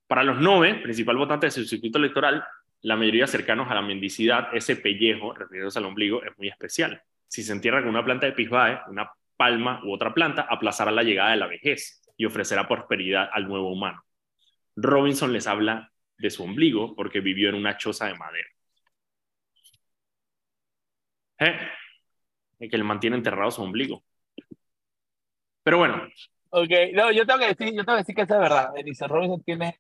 para 0.06 0.22
los 0.22 0.38
NOVE, 0.38 0.74
principal 0.76 1.16
votante 1.16 1.46
de 1.46 1.50
su 1.50 1.64
circuito 1.64 1.98
electoral, 1.98 2.44
la 2.82 2.96
mayoría 2.96 3.26
cercanos 3.26 3.70
a 3.70 3.74
la 3.74 3.82
mendicidad, 3.82 4.54
ese 4.54 4.76
pellejo, 4.76 5.32
refiriéndose 5.32 5.78
al 5.78 5.86
ombligo, 5.86 6.22
es 6.22 6.36
muy 6.38 6.48
especial. 6.48 7.02
Si 7.26 7.42
se 7.42 7.52
entierra 7.52 7.80
con 7.80 7.90
una 7.90 8.04
planta 8.04 8.26
de 8.26 8.32
pisbae, 8.32 8.80
una 8.88 9.10
palma 9.36 9.80
u 9.84 9.92
otra 9.92 10.14
planta, 10.14 10.46
aplazará 10.48 10.90
la 10.90 11.02
llegada 11.02 11.30
de 11.30 11.36
la 11.36 11.46
vejez 11.46 12.02
y 12.16 12.24
ofrecerá 12.24 12.68
prosperidad 12.68 13.28
al 13.32 13.48
nuevo 13.48 13.70
humano. 13.72 14.02
Robinson 14.76 15.32
les 15.32 15.46
habla 15.46 15.90
de 16.18 16.30
su 16.30 16.44
ombligo 16.44 16.94
porque 16.94 17.20
vivió 17.20 17.48
en 17.48 17.56
una 17.56 17.76
choza 17.76 18.06
de 18.06 18.14
madera. 18.14 18.48
¿Eh? 21.38 21.58
que 22.58 22.78
le 22.78 22.84
mantiene 22.84 23.16
enterrado 23.16 23.50
su 23.50 23.62
ombligo. 23.62 24.02
Pero 25.62 25.78
bueno. 25.78 26.08
Ok, 26.50 26.70
no, 26.94 27.12
yo 27.12 27.26
tengo 27.26 27.40
que 27.40 27.48
decir, 27.48 27.74
yo 27.74 27.84
tengo 27.84 27.96
que 27.96 28.02
decir 28.02 28.14
que 28.14 28.22
es 28.22 28.28
verdad. 28.28 28.72
Dice 28.82 29.06
Robinson 29.06 29.42
tiene 29.42 29.78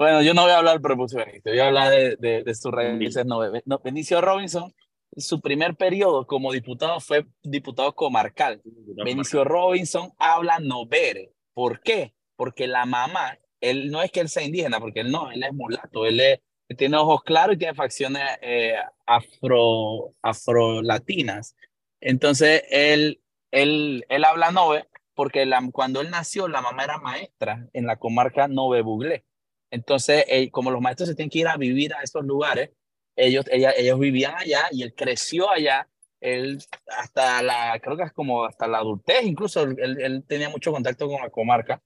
bueno, 0.00 0.22
yo 0.22 0.32
no 0.32 0.44
voy 0.44 0.50
a 0.52 0.56
hablar 0.56 0.72
del 0.72 0.80
prepucio 0.80 1.18
Benicio, 1.18 1.52
voy 1.52 1.58
a 1.58 1.66
hablar 1.66 1.90
de, 1.90 2.16
de, 2.16 2.42
de 2.42 2.54
sus 2.54 2.72
raíces. 2.72 3.26
No, 3.26 3.78
Benicio 3.84 4.22
Robinson, 4.22 4.74
su 5.14 5.42
primer 5.42 5.76
periodo 5.76 6.26
como 6.26 6.52
diputado 6.52 7.00
fue 7.00 7.26
diputado 7.42 7.94
comarcal. 7.94 8.62
Benicio 8.64 9.44
Robinson 9.44 10.10
habla 10.16 10.58
novere. 10.58 11.34
¿Por 11.52 11.82
qué? 11.82 12.14
Porque 12.36 12.66
la 12.66 12.86
mamá, 12.86 13.38
él 13.60 13.90
no 13.90 14.00
es 14.00 14.10
que 14.10 14.20
él 14.20 14.30
sea 14.30 14.42
indígena, 14.42 14.80
porque 14.80 15.00
él 15.00 15.10
no, 15.10 15.30
él 15.32 15.42
es 15.42 15.52
mulato, 15.52 16.06
él, 16.06 16.40
tiene 16.78 16.96
ojos 16.96 17.22
claros 17.22 17.56
y 17.56 17.58
tiene 17.58 17.74
facciones 17.74 18.22
eh, 18.40 18.76
afro, 19.04 20.14
afro-latinas. 20.22 21.56
Entonces, 22.00 22.62
él, 22.70 23.20
él, 23.50 24.06
él 24.08 24.24
habla 24.24 24.50
nove 24.50 24.88
porque 25.14 25.44
la, 25.44 25.62
cuando 25.70 26.00
él 26.00 26.08
nació, 26.08 26.48
la 26.48 26.62
mamá 26.62 26.84
era 26.84 26.96
maestra 26.96 27.68
en 27.74 27.84
la 27.84 27.96
comarca 27.96 28.48
Nove 28.48 28.80
Buglé. 28.80 29.26
Entonces, 29.70 30.24
eh, 30.28 30.50
como 30.50 30.70
los 30.70 30.80
maestros 30.80 31.08
se 31.08 31.14
tienen 31.14 31.30
que 31.30 31.40
ir 31.40 31.48
a 31.48 31.56
vivir 31.56 31.94
a 31.94 32.02
esos 32.02 32.24
lugares, 32.24 32.70
ellos, 33.16 33.44
ellos 33.50 33.98
vivían 33.98 34.34
allá 34.34 34.62
y 34.72 34.82
él 34.82 34.94
creció 34.94 35.50
allá. 35.50 35.88
Él 36.20 36.58
hasta 36.98 37.42
la, 37.42 37.78
creo 37.80 37.96
que 37.96 38.02
es 38.02 38.12
como 38.12 38.44
hasta 38.44 38.66
la 38.66 38.78
adultez, 38.78 39.24
incluso 39.24 39.62
él, 39.62 40.24
tenía 40.26 40.50
mucho 40.50 40.70
contacto 40.70 41.08
con 41.08 41.20
la 41.22 41.30
comarca 41.30 41.80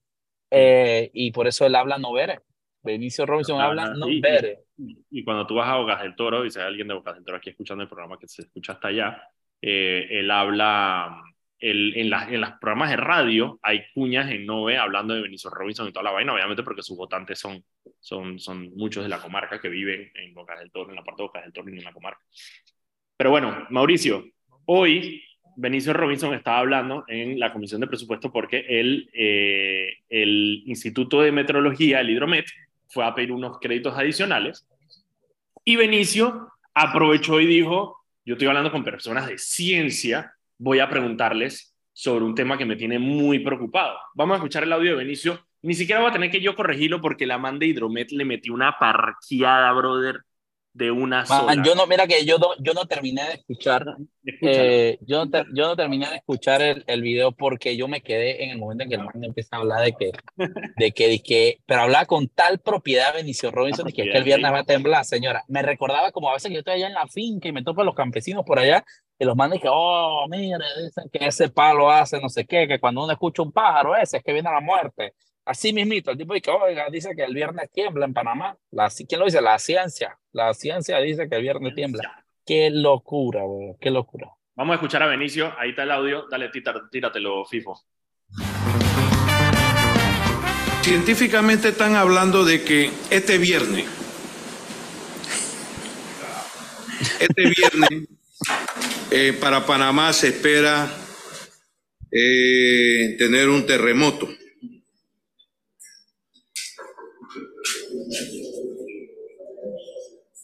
eh, 0.51 1.09
y 1.13 1.31
por 1.31 1.47
eso 1.47 1.65
él 1.65 1.75
habla 1.75 1.97
novere. 1.97 2.41
Benicio 2.83 3.25
Robinson 3.25 3.61
habla 3.61 3.93
novere. 3.93 4.65
Y, 4.77 5.05
y, 5.09 5.23
cuando 5.23 5.47
tú 5.47 5.55
vas 5.55 5.69
a 5.69 5.77
Bocas 5.77 6.01
del 6.01 6.15
Toro, 6.15 6.45
y 6.45 6.51
si 6.51 6.59
hay 6.59 6.65
alguien 6.65 6.87
de 6.87 6.95
Bocas 6.95 7.15
del 7.15 7.23
Toro 7.23 7.37
aquí 7.37 7.49
escuchando 7.49 7.83
el 7.83 7.89
programa 7.89 8.19
que 8.19 8.27
se 8.27 8.41
escucha 8.41 8.73
hasta 8.73 8.89
allá, 8.89 9.29
eh, 9.61 10.05
él 10.11 10.29
habla 10.29 11.23
el, 11.59 11.95
en, 11.95 12.13
en 12.13 12.41
los 12.41 12.51
programas 12.59 12.89
de 12.89 12.97
radio 12.97 13.59
hay 13.63 13.83
cuñas 13.93 14.29
en 14.29 14.45
Nove 14.45 14.77
hablando 14.77 15.13
de 15.13 15.21
Benicio 15.21 15.49
Robinson 15.49 15.87
y 15.87 15.91
toda 15.91 16.03
la 16.03 16.11
vaina, 16.11 16.33
obviamente 16.33 16.63
porque 16.63 16.83
sus 16.83 16.97
votantes 16.97 17.39
son, 17.39 17.63
son, 18.05 18.37
son 18.37 18.69
muchos 18.75 19.03
de 19.03 19.09
la 19.09 19.19
comarca 19.19 19.59
que 19.59 19.67
viven 19.67 20.11
en 20.13 20.31
Bocas 20.35 20.59
del 20.59 20.69
Toro, 20.69 20.91
en 20.91 20.95
la 20.95 21.03
parte 21.03 21.23
de 21.23 21.27
Bocas 21.27 21.43
del 21.43 21.53
Toro 21.53 21.69
y 21.73 21.77
en 21.79 21.83
la 21.83 21.91
comarca. 21.91 22.21
Pero 23.17 23.31
bueno, 23.31 23.65
Mauricio, 23.71 24.23
hoy 24.65 25.23
Benicio 25.55 25.91
Robinson 25.91 26.35
estaba 26.35 26.59
hablando 26.59 27.03
en 27.07 27.39
la 27.39 27.51
Comisión 27.51 27.81
de 27.81 27.87
Presupuesto 27.87 28.31
porque 28.31 28.63
el, 28.69 29.09
eh, 29.11 29.97
el 30.07 30.61
Instituto 30.67 31.21
de 31.21 31.31
Meteorología, 31.31 32.01
el 32.01 32.11
Hidromet, 32.11 32.45
fue 32.89 33.03
a 33.03 33.15
pedir 33.15 33.31
unos 33.31 33.57
créditos 33.59 33.97
adicionales 33.97 34.67
y 35.63 35.75
Benicio 35.75 36.49
aprovechó 36.75 37.41
y 37.41 37.47
dijo, 37.47 37.97
yo 38.23 38.35
estoy 38.35 38.47
hablando 38.47 38.71
con 38.71 38.83
personas 38.83 39.25
de 39.25 39.39
ciencia 39.39 40.31
voy 40.59 40.77
a 40.77 40.89
preguntarles 40.89 41.75
sobre 41.91 42.23
un 42.23 42.35
tema 42.35 42.55
que 42.55 42.65
me 42.65 42.75
tiene 42.75 42.99
muy 42.99 43.39
preocupado. 43.39 43.97
Vamos 44.13 44.35
a 44.35 44.37
escuchar 44.37 44.61
el 44.61 44.73
audio 44.73 44.91
de 44.91 44.97
Benicio. 44.97 45.44
Ni 45.65 45.73
siquiera 45.73 45.99
voy 45.99 46.11
a 46.11 46.13
tener 46.13 46.29
que 46.29 46.41
yo 46.41 46.55
corregirlo 46.55 47.01
porque 47.01 47.25
la 47.25 47.39
man 47.39 47.57
de 47.57 47.65
Hidromet 47.65 48.11
le 48.11 48.23
metió 48.23 48.53
una 48.53 48.77
parqueada, 48.77 49.71
brother, 49.71 50.21
de 50.73 50.91
una 50.91 51.25
sola. 51.25 51.55
Yo 51.65 51.73
no, 51.73 51.87
mira 51.87 52.05
que 52.05 52.23
yo 52.23 52.37
no, 52.37 52.49
yo 52.59 52.73
no 52.73 52.85
terminé 52.85 53.23
de 53.23 53.33
escuchar, 53.33 53.83
eh, 54.41 54.99
yo, 55.01 55.25
no 55.25 55.43
yo 55.55 55.67
no 55.67 55.75
terminé 55.75 56.07
de 56.07 56.17
escuchar 56.17 56.61
el, 56.61 56.83
el, 56.85 57.01
video 57.01 57.31
porque 57.31 57.75
yo 57.75 57.87
me 57.87 58.01
quedé 58.01 58.43
en 58.43 58.51
el 58.51 58.59
momento 58.59 58.83
en 58.83 58.89
que 58.89 58.95
el 58.95 59.05
man 59.05 59.23
empieza 59.23 59.55
a 59.55 59.59
hablar 59.61 59.85
de 59.85 59.93
que, 59.93 60.11
de 60.77 60.91
que, 60.91 61.07
de 61.07 61.19
que 61.23 61.57
pero 61.65 61.81
hablaba 61.81 62.05
con 62.05 62.27
tal 62.27 62.59
propiedad 62.59 63.13
Benicio 63.15 63.49
Robinson 63.49 63.87
de 63.87 63.93
que, 63.93 64.03
que 64.03 64.17
el 64.17 64.23
viernes 64.23 64.51
va 64.51 64.59
a 64.59 64.65
temblar, 64.65 65.03
señora. 65.03 65.43
Me 65.47 65.63
recordaba 65.63 66.11
como 66.11 66.29
a 66.29 66.33
veces 66.33 66.49
que 66.49 66.55
yo 66.55 66.59
estoy 66.59 66.75
allá 66.75 66.87
en 66.87 66.93
la 66.93 67.07
finca 67.07 67.47
y 67.47 67.53
me 67.53 67.63
topo 67.63 67.81
a 67.81 67.85
los 67.85 67.95
campesinos 67.95 68.43
por 68.45 68.59
allá 68.59 68.85
y 69.17 69.25
los 69.25 69.35
mandan 69.35 69.59
que, 69.59 69.69
oh, 69.71 70.27
mire, 70.29 70.57
dicen 70.83 71.09
que 71.11 71.25
ese 71.25 71.49
palo 71.49 71.89
hace 71.89 72.21
no 72.21 72.29
sé 72.29 72.45
qué, 72.45 72.67
que 72.67 72.79
cuando 72.79 73.03
uno 73.03 73.13
escucha 73.13 73.41
un 73.41 73.51
pájaro 73.51 73.95
ese 73.95 74.17
es 74.17 74.23
que 74.23 74.33
viene 74.33 74.51
la 74.51 74.61
muerte. 74.61 75.13
Así 75.45 75.71
mismito, 75.73 76.09
el 76.09 76.17
tipo 76.17 76.33
dice, 76.33 76.49
oiga, 76.49 76.87
dice 76.89 77.15
que 77.15 77.23
el 77.23 77.35
viernes 77.35 77.69
tiembla 77.71 78.05
en 78.05 78.13
Panamá. 78.13 78.57
La, 78.71 78.89
¿Quién 78.89 79.19
lo 79.19 79.25
dice? 79.25 79.41
La 79.41 79.59
ciencia. 79.59 80.17
La 80.31 80.51
ciencia 80.55 80.97
dice 80.97 81.29
que 81.29 81.35
el 81.35 81.43
viernes 81.43 81.75
tiembla. 81.75 82.25
Qué 82.43 82.71
locura, 82.71 83.43
güey, 83.43 83.75
qué 83.79 83.91
locura. 83.91 84.31
Vamos 84.55 84.73
a 84.73 84.75
escuchar 84.75 85.03
a 85.03 85.07
Benicio, 85.07 85.53
ahí 85.59 85.69
está 85.69 85.83
el 85.83 85.91
audio, 85.91 86.25
dale, 86.31 86.49
tíratelo, 86.91 87.45
FIFO. 87.45 87.79
Científicamente 90.81 91.69
están 91.69 91.95
hablando 91.95 92.43
de 92.43 92.63
que 92.63 92.89
este 93.11 93.37
viernes, 93.37 93.85
este 97.19 97.49
viernes, 97.49 98.09
eh, 99.11 99.37
para 99.39 99.65
Panamá 99.65 100.11
se 100.13 100.29
espera 100.29 100.89
eh, 102.11 103.15
tener 103.17 103.49
un 103.49 103.65
terremoto 103.65 104.27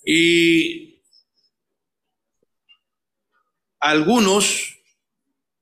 Y 0.05 1.03
algunos 3.79 4.77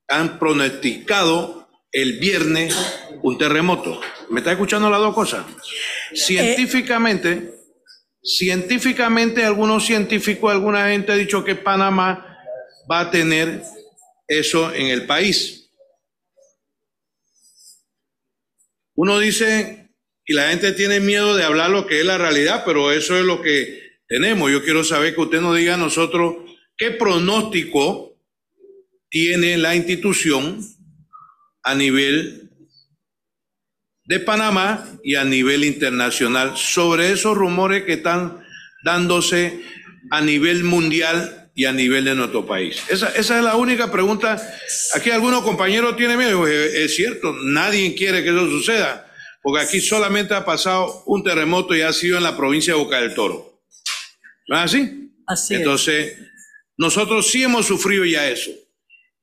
han 0.07 0.39
pronosticado 0.39 1.69
el 1.91 2.19
viernes 2.19 2.75
un 3.23 3.37
terremoto. 3.37 4.01
¿Me 4.29 4.39
está 4.39 4.51
escuchando 4.51 4.89
las 4.89 4.99
dos 4.99 5.15
cosas? 5.15 5.45
Científicamente, 6.13 7.53
científicamente, 8.21 9.43
algunos 9.43 9.85
científicos, 9.85 10.51
alguna 10.51 10.89
gente 10.89 11.11
ha 11.11 11.15
dicho 11.15 11.43
que 11.43 11.55
Panamá 11.55 12.37
va 12.89 13.01
a 13.01 13.11
tener 13.11 13.63
eso 14.27 14.73
en 14.73 14.87
el 14.87 15.05
país. 15.05 15.71
Uno 18.95 19.17
dice, 19.17 19.78
y 20.29 20.33
la 20.33 20.49
gente 20.49 20.73
tiene 20.73 20.99
miedo 20.99 21.35
de 21.35 21.43
hablar 21.43 21.71
lo 21.71 21.87
que 21.87 22.01
es 22.01 22.05
la 22.05 22.19
realidad, 22.19 22.61
pero 22.63 22.91
eso 22.91 23.17
es 23.17 23.25
lo 23.25 23.41
que 23.41 23.97
tenemos. 24.07 24.51
Yo 24.51 24.63
quiero 24.63 24.83
saber 24.83 25.15
que 25.15 25.21
usted 25.21 25.41
nos 25.41 25.57
diga 25.57 25.73
a 25.73 25.77
nosotros 25.77 26.35
qué 26.77 26.91
pronóstico 26.91 28.15
tiene 29.09 29.57
la 29.57 29.75
institución 29.75 30.63
a 31.63 31.73
nivel 31.73 32.51
de 34.05 34.19
Panamá 34.19 34.87
y 35.03 35.15
a 35.15 35.23
nivel 35.23 35.63
internacional 35.63 36.55
sobre 36.55 37.11
esos 37.11 37.35
rumores 37.35 37.85
que 37.85 37.93
están 37.93 38.39
dándose 38.83 39.59
a 40.11 40.21
nivel 40.21 40.63
mundial 40.63 41.49
y 41.55 41.65
a 41.65 41.73
nivel 41.73 42.05
de 42.05 42.13
nuestro 42.13 42.45
país. 42.45 42.83
Esa, 42.87 43.07
esa 43.15 43.39
es 43.39 43.43
la 43.43 43.55
única 43.55 43.91
pregunta. 43.91 44.39
Aquí 44.93 45.09
algunos 45.09 45.41
compañeros 45.41 45.97
tienen 45.97 46.19
miedo. 46.19 46.45
Es 46.45 46.95
cierto, 46.95 47.33
nadie 47.45 47.95
quiere 47.95 48.21
que 48.21 48.29
eso 48.29 48.47
suceda, 48.47 49.08
porque 49.49 49.65
aquí 49.65 49.81
solamente 49.81 50.35
ha 50.35 50.45
pasado 50.45 51.01
un 51.07 51.23
terremoto 51.23 51.75
y 51.75 51.81
ha 51.81 51.91
sido 51.91 52.17
en 52.17 52.23
la 52.23 52.37
provincia 52.37 52.73
de 52.73 52.79
Boca 52.79 53.01
del 53.01 53.15
Toro. 53.15 53.63
¿No 54.47 54.57
es 54.57 54.61
así? 54.61 55.11
Así 55.25 55.55
Entonces, 55.55 56.19
nosotros 56.77 57.31
sí 57.31 57.41
hemos 57.41 57.65
sufrido 57.65 58.05
ya 58.05 58.29
eso. 58.29 58.51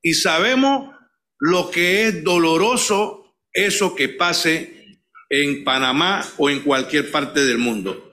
Y 0.02 0.14
sabemos 0.14 0.92
lo 1.38 1.70
que 1.70 2.08
es 2.08 2.24
doloroso 2.24 3.36
eso 3.52 3.94
que 3.94 4.08
pase 4.08 4.98
en 5.30 5.62
Panamá 5.62 6.26
o 6.38 6.50
en 6.50 6.58
cualquier 6.60 7.12
parte 7.12 7.44
del 7.44 7.58
mundo. 7.58 8.12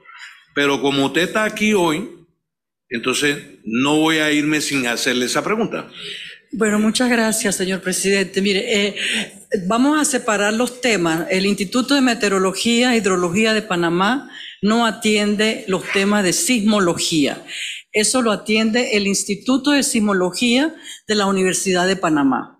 Pero 0.53 0.79
como 0.79 1.07
usted 1.07 1.23
está 1.23 1.45
aquí 1.45 1.73
hoy, 1.73 2.11
entonces 2.89 3.43
no 3.63 3.97
voy 3.97 4.17
a 4.17 4.31
irme 4.31 4.61
sin 4.61 4.85
hacerle 4.85 5.25
esa 5.25 5.43
pregunta. 5.43 5.89
Bueno, 6.55 6.77
muchas 6.77 7.09
gracias, 7.09 7.55
señor 7.55 7.81
presidente. 7.81 8.39
Mire, 8.39 8.85
eh, 8.85 8.95
vamos 9.65 9.99
a 9.99 10.05
separar 10.05 10.53
los 10.53 10.81
temas. 10.81 11.25
El 11.31 11.47
Instituto 11.47 11.95
de 11.95 12.01
Meteorología 12.01 12.93
e 12.93 12.97
Hidrología 12.97 13.55
de 13.55 13.63
Panamá 13.63 14.29
no 14.61 14.85
atiende 14.85 15.65
los 15.67 15.83
temas 15.93 16.23
de 16.23 16.31
sismología. 16.31 17.43
Eso 17.91 18.21
lo 18.21 18.31
atiende 18.31 18.95
el 18.97 19.07
Instituto 19.07 19.71
de 19.71 19.81
Sismología 19.81 20.75
de 21.07 21.15
la 21.15 21.25
Universidad 21.25 21.87
de 21.87 21.95
Panamá. 21.95 22.59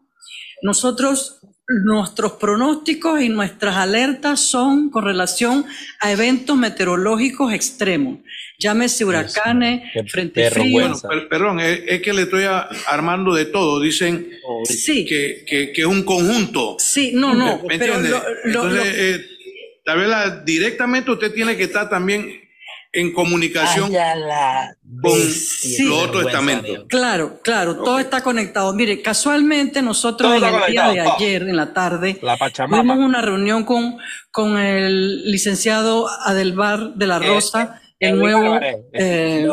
Nosotros 0.63 1.42
Nuestros 1.83 2.33
pronósticos 2.33 3.21
y 3.21 3.29
nuestras 3.29 3.75
alertas 3.77 4.39
son 4.39 4.89
con 4.89 5.03
relación 5.03 5.65
a 5.99 6.11
eventos 6.11 6.55
meteorológicos 6.55 7.53
extremos. 7.53 8.19
Llámese 8.59 9.03
huracanes, 9.03 9.81
frente 10.07 10.51
frío. 10.51 10.93
perdón, 11.29 11.59
es, 11.59 12.01
que 12.01 12.13
le 12.13 12.23
estoy 12.23 12.43
armando 12.87 13.33
de 13.33 13.45
todo. 13.45 13.79
Dicen 13.79 14.29
sí. 14.65 15.05
que, 15.05 15.43
que, 15.47 15.73
es 15.75 15.85
un 15.85 16.03
conjunto. 16.03 16.77
Sí, 16.79 17.11
no, 17.13 17.33
no. 17.33 17.61
¿Me 17.67 17.75
Entonces, 17.75 18.85
eh, 18.85 19.25
tal 19.83 19.97
vez 19.99 20.45
directamente 20.45 21.11
usted 21.11 21.33
tiene 21.33 21.57
que 21.57 21.63
estar 21.63 21.89
también 21.89 22.42
en 22.93 23.11
comunicación 23.11 23.91
con 25.01 25.19
los 25.19 26.03
otros 26.03 26.27
estamentos. 26.27 26.85
Claro, 26.87 27.39
claro, 27.43 27.77
todo 27.77 27.99
está 27.99 28.21
conectado. 28.21 28.71
Mire, 28.73 29.01
casualmente 29.01 29.81
nosotros 29.81 30.35
en 30.35 30.43
el 30.43 30.71
día 30.71 30.87
de 30.89 30.99
ayer, 31.01 31.41
en 31.41 31.57
la 31.57 31.73
tarde, 31.73 32.21
tuvimos 32.55 32.97
una 32.97 33.21
reunión 33.21 33.65
con, 33.65 33.97
con 34.31 34.57
el 34.57 35.29
licenciado 35.29 36.07
Adelbar 36.07 36.93
de 36.93 37.07
la 37.07 37.19
Rosa, 37.19 37.81
el 37.99 38.19
nuevo 38.19 38.59
eh, 38.93 39.47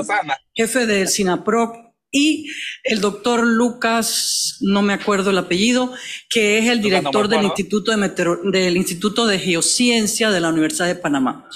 jefe 0.54 0.86
del 0.86 1.08
SINAPROC, 1.08 1.90
y 2.12 2.50
el 2.82 3.00
doctor 3.00 3.46
Lucas, 3.46 4.58
no 4.60 4.82
me 4.82 4.92
acuerdo 4.92 5.30
el 5.30 5.38
apellido, 5.38 5.94
que 6.28 6.58
es 6.58 6.66
el 6.66 6.82
director 6.82 7.28
del 7.28 7.44
Instituto 7.44 7.96
de, 7.96 8.36
del 8.50 8.76
Instituto 8.76 9.26
de 9.26 9.38
Geociencia 9.38 10.30
de 10.30 10.40
la 10.40 10.48
Universidad 10.48 10.88
de 10.88 10.96
Panamá. 10.96 11.48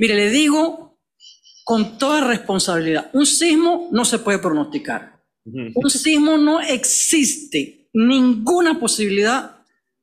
Mire, 0.00 0.16
le 0.16 0.30
digo 0.30 0.89
con 1.64 1.98
toda 1.98 2.26
responsabilidad. 2.26 3.10
Un 3.12 3.26
sismo 3.26 3.88
no 3.92 4.04
se 4.04 4.18
puede 4.18 4.38
pronosticar. 4.38 5.20
Un 5.44 5.90
sismo 5.90 6.36
no 6.36 6.60
existe 6.60 7.88
ninguna 7.92 8.78
posibilidad 8.78 9.56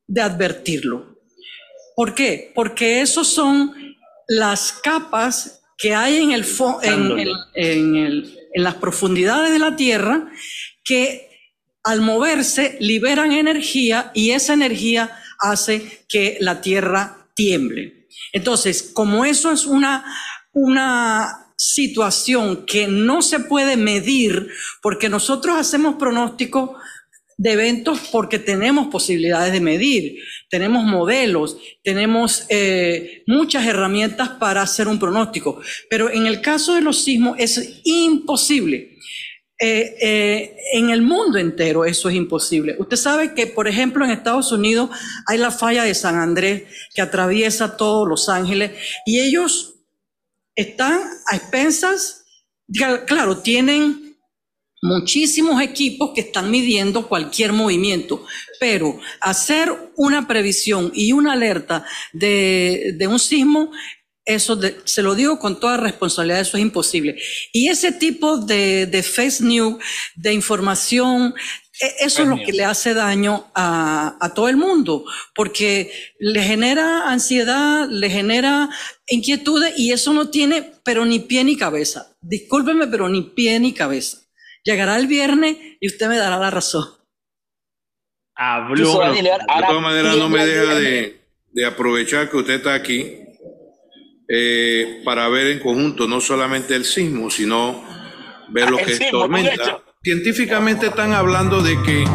de 0.07 0.21
advertirlo. 0.21 1.17
¿Por 1.95 2.13
qué? 2.13 2.51
Porque 2.53 3.01
esos 3.01 3.27
son 3.27 3.73
las 4.27 4.71
capas 4.71 5.61
que 5.77 5.93
hay 5.93 6.17
en, 6.17 6.31
el, 6.31 6.45
en, 7.53 8.25
en 8.53 8.63
las 8.63 8.75
profundidades 8.75 9.51
de 9.51 9.59
la 9.59 9.75
Tierra 9.75 10.29
que 10.83 11.29
al 11.83 12.01
moverse 12.01 12.77
liberan 12.79 13.31
energía 13.31 14.11
y 14.13 14.31
esa 14.31 14.53
energía 14.53 15.17
hace 15.39 16.05
que 16.09 16.37
la 16.41 16.61
Tierra 16.61 17.29
tiemble. 17.35 18.07
Entonces, 18.33 18.91
como 18.93 19.25
eso 19.25 19.51
es 19.51 19.65
una, 19.65 20.03
una 20.53 21.46
situación 21.57 22.65
que 22.65 22.87
no 22.87 23.21
se 23.21 23.39
puede 23.39 23.75
medir, 23.75 24.49
porque 24.81 25.09
nosotros 25.09 25.57
hacemos 25.57 25.95
pronósticos 25.95 26.71
de 27.37 27.51
eventos 27.51 27.99
porque 28.11 28.39
tenemos 28.39 28.87
posibilidades 28.87 29.53
de 29.53 29.61
medir, 29.61 30.17
tenemos 30.49 30.83
modelos, 30.85 31.57
tenemos 31.83 32.45
eh, 32.49 33.23
muchas 33.27 33.65
herramientas 33.65 34.29
para 34.29 34.63
hacer 34.63 34.87
un 34.87 34.97
pronóstico, 34.97 35.61
pero 35.89 36.09
en 36.09 36.25
el 36.25 36.41
caso 36.41 36.73
de 36.73 36.81
los 36.81 37.03
sismos 37.03 37.35
es 37.39 37.81
imposible. 37.83 38.95
Eh, 39.59 39.95
eh, 40.01 40.55
en 40.73 40.91
el 40.91 41.01
mundo 41.01 41.39
entero 41.39 41.83
eso 41.83 42.09
es 42.09 42.15
imposible. 42.15 42.75
Usted 42.77 42.97
sabe 42.97 43.33
que, 43.33 43.47
por 43.47 43.67
ejemplo, 43.67 44.05
en 44.05 44.11
Estados 44.11 44.51
Unidos 44.51 44.91
hay 45.25 45.39
la 45.39 45.49
falla 45.49 45.83
de 45.83 45.95
San 45.95 46.15
Andrés 46.15 46.63
que 46.93 47.01
atraviesa 47.01 47.75
todos 47.75 48.07
Los 48.07 48.29
Ángeles 48.29 48.71
y 49.05 49.19
ellos 49.19 49.76
están 50.57 50.99
a 51.31 51.35
expensas, 51.35 52.25
claro, 53.05 53.37
tienen 53.37 54.17
muchísimos 54.81 55.61
equipos 55.61 56.11
que 56.13 56.21
están 56.21 56.51
midiendo 56.51 57.07
cualquier 57.07 57.53
movimiento, 57.53 58.25
pero 58.59 58.99
hacer 59.21 59.71
una 59.95 60.27
previsión 60.27 60.91
y 60.93 61.13
una 61.13 61.33
alerta 61.33 61.85
de, 62.11 62.97
un 63.09 63.19
sismo, 63.19 63.71
eso 64.25 64.59
se 64.83 65.01
lo 65.03 65.15
digo 65.15 65.39
con 65.39 65.59
toda 65.59 65.77
responsabilidad, 65.77 66.41
eso 66.41 66.57
es 66.57 66.63
imposible. 66.63 67.17
Y 67.53 67.69
ese 67.69 67.91
tipo 67.91 68.37
de, 68.37 68.87
de 68.87 69.03
face 69.03 69.43
news, 69.43 69.77
de 70.15 70.33
información, 70.33 71.33
eso 71.79 72.23
es 72.23 72.27
lo 72.27 72.37
que 72.37 72.53
le 72.53 72.65
hace 72.65 72.93
daño 72.93 73.45
a, 73.53 74.17
a, 74.19 74.33
todo 74.33 74.49
el 74.49 74.57
mundo, 74.57 75.05
porque 75.35 75.91
le 76.19 76.41
genera 76.41 77.09
ansiedad, 77.09 77.87
le 77.89 78.09
genera 78.09 78.69
inquietudes 79.07 79.77
y 79.77 79.91
eso 79.91 80.13
no 80.13 80.29
tiene, 80.29 80.73
pero 80.83 81.05
ni 81.05 81.19
pie 81.19 81.43
ni 81.43 81.55
cabeza. 81.55 82.15
Discúlpeme, 82.21 82.87
pero 82.87 83.09
ni 83.09 83.21
pie 83.21 83.59
ni 83.59 83.73
cabeza. 83.73 84.17
Llegará 84.63 84.97
el 84.97 85.07
viernes 85.07 85.57
y 85.79 85.87
usted 85.87 86.07
me 86.07 86.17
dará 86.17 86.39
la 86.39 86.49
razón. 86.49 86.85
Habló. 88.35 88.75
de 88.75 88.83
todas 88.83 89.81
maneras, 89.81 90.17
no 90.17 90.29
me 90.29 90.45
deja 90.45 90.75
de, 90.75 91.21
de, 91.51 91.65
aprovechar 91.65 92.29
que 92.29 92.37
usted 92.37 92.55
está 92.55 92.75
aquí 92.75 93.19
eh, 94.29 95.01
para 95.03 95.27
ver 95.29 95.47
en 95.47 95.59
conjunto 95.59 96.07
no 96.07 96.21
solamente 96.21 96.75
el 96.75 96.85
sismo, 96.85 97.29
sino 97.29 97.83
ver 98.49 98.69
lo 98.69 98.77
que 98.77 98.91
es 98.93 99.09
tormenta 99.09 99.81
científicamente 100.07 100.85
están 100.85 101.11
hablando 101.11 101.61
de 101.61 101.75
que... 101.83 102.05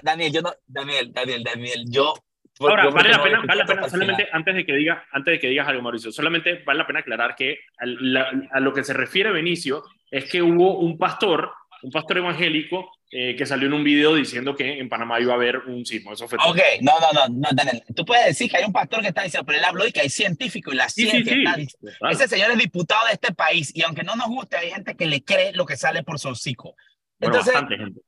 Daniel, 0.00 0.32
yo 0.32 0.40
no, 0.40 0.52
Daniel, 0.64 1.12
Daniel, 1.12 1.42
Daniel, 1.42 1.84
yo... 1.88 2.14
Ahora, 2.60 2.88
vale 2.90 3.08
la 3.08 3.20
pena, 3.20 3.42
vale 3.44 3.64
la 3.64 3.66
pena 3.66 3.88
solamente 3.88 4.28
antes 4.30 4.54
de 4.54 4.64
que 4.64 4.76
diga, 4.76 5.04
antes 5.10 5.32
de 5.32 5.40
que 5.40 5.48
digas 5.48 5.66
algo, 5.66 5.82
Mauricio, 5.82 6.12
solamente 6.12 6.62
vale 6.64 6.78
la 6.78 6.86
pena 6.86 7.00
aclarar 7.00 7.34
que 7.34 7.58
a, 7.78 8.60
lo 8.60 8.72
que 8.72 8.84
se 8.84 8.94
refiere 8.94 9.32
Benicio 9.32 9.82
es 10.08 10.30
que 10.30 10.40
hubo 10.40 10.78
un 10.78 10.96
pastor, 10.98 11.50
un 11.82 11.90
pastor 11.90 12.18
evangélico 12.18 12.88
eh, 13.10 13.36
que 13.36 13.46
salió 13.46 13.68
en 13.68 13.74
un 13.74 13.84
video 13.84 14.14
diciendo 14.16 14.56
que 14.56 14.80
en 14.80 14.88
Panamá 14.88 15.20
iba 15.20 15.32
a 15.32 15.36
haber 15.36 15.58
un 15.58 15.86
sismo. 15.86 16.12
Eso 16.12 16.26
fue 16.26 16.38
Ok, 16.44 16.58
no, 16.80 16.92
no, 16.98 17.12
no, 17.12 17.28
no, 17.28 17.48
Daniel. 17.52 17.82
Tú 17.94 18.04
puedes 18.04 18.26
decir 18.26 18.50
que 18.50 18.56
hay 18.56 18.64
un 18.64 18.72
pastor 18.72 19.00
que 19.00 19.08
está 19.08 19.22
diciendo, 19.22 19.46
pero 19.46 19.58
él 19.58 19.64
habló 19.64 19.86
y 19.86 19.92
que 19.92 20.00
hay 20.00 20.10
científicos 20.10 20.74
y 20.74 20.76
la 20.76 20.88
ciencia 20.88 21.34
está 21.34 22.10
Ese 22.10 22.26
señor 22.28 22.50
es 22.50 22.58
diputado 22.58 23.06
de 23.06 23.12
este 23.12 23.32
país 23.32 23.70
y 23.74 23.82
aunque 23.82 24.02
no 24.02 24.16
nos 24.16 24.26
guste, 24.26 24.56
hay 24.56 24.70
gente 24.70 24.96
que 24.96 25.06
le 25.06 25.22
cree 25.22 25.52
lo 25.52 25.66
que 25.66 25.76
sale 25.76 26.02
por 26.02 26.18
su 26.18 26.28
hocico. 26.28 26.74
Entonces, 27.20 27.54
bastante 27.54 27.76
gente. 27.76 28.00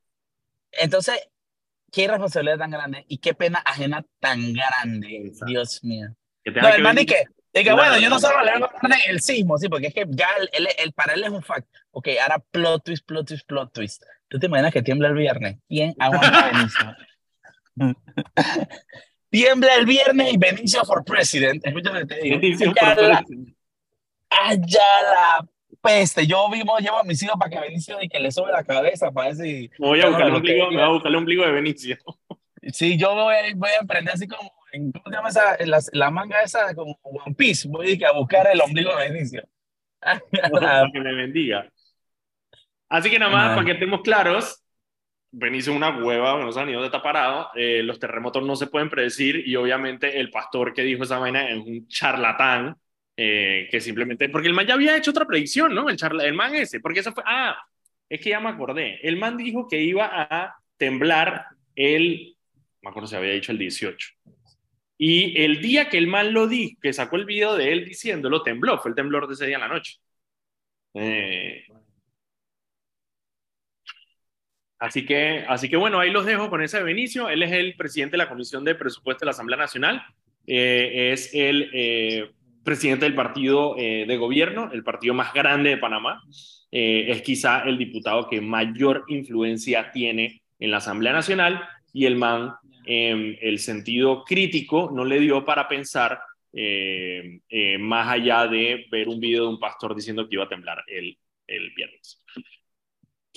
Entonces, 0.73 1.29
qué 1.93 2.09
responsabilidad 2.09 2.59
tan 2.59 2.71
grande 2.71 3.05
y 3.09 3.19
qué 3.19 3.35
pena 3.35 3.59
ajena 3.59 4.05
tan 4.19 4.53
grande. 4.53 5.33
Dios 5.47 5.83
mío. 5.85 6.09
Que 6.43 6.51
no, 6.51 6.69
el 6.69 6.83
man 6.83 6.97
que 6.97 7.25
Es 7.53 7.65
que 7.65 7.73
bueno, 7.73 7.99
yo 7.99 8.11
no 8.11 8.19
solo 8.19 8.43
le 8.43 8.51
hablar 8.51 8.71
el 9.07 9.21
sismo, 9.21 9.59
sí, 9.59 9.69
porque 9.69 9.89
es 9.89 9.95
que 9.95 10.07
ya 10.09 10.29
el, 10.53 10.69
el, 10.79 10.93
para 10.93 11.15
él 11.15 11.25
es 11.25 11.31
un 11.31 11.43
fact. 11.43 11.69
Ok, 11.93 12.09
ahora 12.21 12.39
plot 12.39 12.85
twist, 12.85 13.07
plot 13.07 13.29
twist, 13.29 13.47
plot 13.47 13.73
twist. 13.73 14.03
¿Tú 14.29 14.39
te 14.39 14.47
imaginas 14.47 14.73
que 14.73 14.83
tiembla 14.83 15.09
el 15.09 15.15
viernes? 15.15 15.57
¿Quién 15.69 15.95
aguanta 15.99 16.51
Benicio? 16.53 16.97
tiembla 19.31 19.75
el 19.77 19.87
viernes 19.87 20.35
y 20.35 20.37
Benicio 20.37 20.85
for 20.85 21.05
president. 21.05 21.65
Escúchame, 21.65 22.05
te 22.07 22.21
digo. 22.21 22.39
Benicio 22.39 22.73
allá, 22.81 23.23
allá 24.31 24.81
la 25.03 25.49
peste. 25.81 26.27
Yo 26.27 26.51
vivo, 26.51 26.77
llevo 26.79 26.99
a 26.99 27.05
mis 27.05 27.23
hijos 27.23 27.37
para 27.39 27.51
que 27.51 27.61
Benicio 27.61 27.97
y 28.03 28.09
que 28.09 28.21
le 28.21 28.31
sube 28.31 28.53
la 28.53 28.65
cabeza 28.65 29.11
para 29.11 29.31
decir. 29.31 29.71
Me 29.79 29.87
voy 29.87 30.01
a 30.01 30.09
buscar 30.09 30.29
el 30.29 30.35
ombligo, 30.35 30.71
me 30.71 30.77
voy 30.77 30.85
a 30.85 30.89
buscar 30.89 31.11
el 31.11 31.17
ombligo 31.17 31.45
de 31.45 31.53
Benicio. 31.53 31.97
Sí, 32.73 32.99
yo 32.99 33.15
voy, 33.15 33.35
voy 33.55 33.71
a 33.71 33.81
emprender 33.81 34.13
así 34.13 34.29
como, 34.29 34.51
¿cómo 34.71 35.05
se 35.07 35.11
llama 35.11 35.29
esa? 35.31 35.57
La, 35.65 35.79
la 35.93 36.11
manga 36.11 36.43
esa 36.43 36.75
como 36.75 36.99
One 37.03 37.35
Piece. 37.35 37.67
Voy 37.67 38.03
a 38.05 38.13
buscar 38.13 38.47
el 38.53 38.61
ombligo 38.61 38.95
de 38.95 39.11
Benicio. 39.11 39.43
para 40.53 40.91
que 40.93 41.01
me 41.01 41.15
bendiga. 41.15 41.69
Así 42.89 43.11
que 43.11 43.19
nada 43.19 43.33
más, 43.33 43.55
para 43.55 43.67
que 43.67 43.73
estemos 43.73 44.01
claros, 44.03 44.63
Benicio 45.31 45.75
una 45.75 45.91
hueva, 45.91 46.43
no 46.43 46.51
sé 46.51 46.65
ni 46.65 46.73
dónde 46.73 46.87
está 46.87 47.03
parado, 47.03 47.51
eh, 47.55 47.83
los 47.83 47.99
terremotos 47.99 48.43
no 48.43 48.57
se 48.57 48.67
pueden 48.67 48.89
predecir 48.89 49.47
y 49.47 49.57
obviamente 49.57 50.19
el 50.19 50.31
pastor 50.31 50.73
que 50.73 50.83
dijo 50.83 51.03
esa 51.03 51.19
vaina 51.19 51.51
es 51.51 51.59
un 51.59 51.87
charlatán 51.87 52.75
eh, 53.15 53.69
que 53.71 53.79
simplemente, 53.79 54.31
porque 54.31 54.49
el 54.49 54.55
man 54.55 54.67
ya 54.67 54.73
había 54.73 54.97
hecho 54.97 55.11
otra 55.11 55.27
predicción, 55.27 55.75
¿no? 55.75 55.91
El, 55.91 55.97
charla, 55.97 56.25
el 56.25 56.33
man 56.33 56.55
ese, 56.55 56.81
porque 56.81 57.01
eso 57.01 57.13
fue, 57.13 57.23
ah, 57.27 57.59
es 58.09 58.21
que 58.23 58.31
ya 58.31 58.41
me 58.41 58.49
acordé, 58.49 59.01
el 59.07 59.19
man 59.19 59.37
dijo 59.37 59.69
que 59.69 59.83
iba 59.83 60.09
a 60.11 60.57
temblar 60.79 61.49
el, 61.77 62.35
me 62.81 62.89
acuerdo 62.89 63.07
si 63.07 63.17
había 63.17 63.33
dicho 63.33 63.53
el 63.53 63.59
18. 63.59 64.09
Y 64.97 65.43
el 65.43 65.61
día 65.61 65.91
que 65.91 65.99
el 65.99 66.07
man 66.07 66.33
lo 66.33 66.49
dijo, 66.49 66.79
que 66.81 66.95
sacó 66.95 67.17
el 67.17 67.27
video 67.27 67.55
de 67.55 67.71
él 67.73 67.85
diciéndolo, 67.85 68.43
tembló, 68.43 68.79
fue 68.79 68.91
el 68.91 68.95
temblor 68.95 69.29
de 69.29 69.35
ese 69.35 69.47
día 69.47 69.57
en 69.57 69.61
la 69.61 69.69
noche. 69.69 69.99
Eh, 70.95 71.65
Así 74.79 75.05
que, 75.05 75.45
así 75.49 75.69
que 75.69 75.77
bueno, 75.77 75.99
ahí 75.99 76.11
los 76.11 76.25
dejo 76.25 76.51
con 76.51 76.63
ese 76.63 76.83
Benicio. 76.83 77.29
Él 77.29 77.43
es 77.43 77.53
el 77.53 77.75
presidente 77.75 78.13
de 78.13 78.19
la 78.19 78.29
Comisión 78.29 78.65
de 78.65 78.77
Presupuesto 78.77 79.21
de 79.21 79.27
la 79.27 79.33
Asamblea 79.33 79.59
Nacional. 79.59 80.03
Eh, 80.47 81.11
es 81.13 81.35
el 81.35 81.71
eh, 81.75 82.31
presidente 82.65 83.05
del 83.05 83.15
partido 83.15 83.77
eh, 83.77 84.05
de 84.07 84.17
gobierno, 84.17 84.71
el 84.73 84.85
partido 84.85 85.15
más 85.15 85.35
grande 85.35 85.71
de 85.71 85.77
Panamá. 85.79 86.23
es 86.71 87.23
quizá 87.23 87.63
el 87.65 87.77
diputado 87.77 88.29
que 88.29 88.41
mayor 88.41 89.05
influencia 89.09 89.91
tiene 89.91 90.43
en 90.59 90.71
la 90.71 90.79
Asamblea 90.79 91.13
Nacional 91.13 91.63
y 91.93 92.07
el 92.07 92.17
man, 92.17 92.55
en 92.85 93.37
el 93.41 93.59
sentido 93.59 94.25
crítico, 94.25 94.91
no 94.95 95.05
le 95.05 95.19
dio 95.19 95.45
para 95.45 95.67
pensar 95.67 96.21
más 97.79 98.09
allá 98.09 98.47
de 98.47 98.87
ver 98.91 99.09
un 99.09 99.21
video 99.21 99.45
de 99.45 99.49
un 99.51 99.61
pastor 99.61 99.95
diciendo 99.95 100.29
que 100.29 100.35
iba 100.35 100.45
a 100.45 100.49
temblar 100.49 100.83
el, 100.89 101.17
el 101.47 101.71
viernes. 101.75 102.18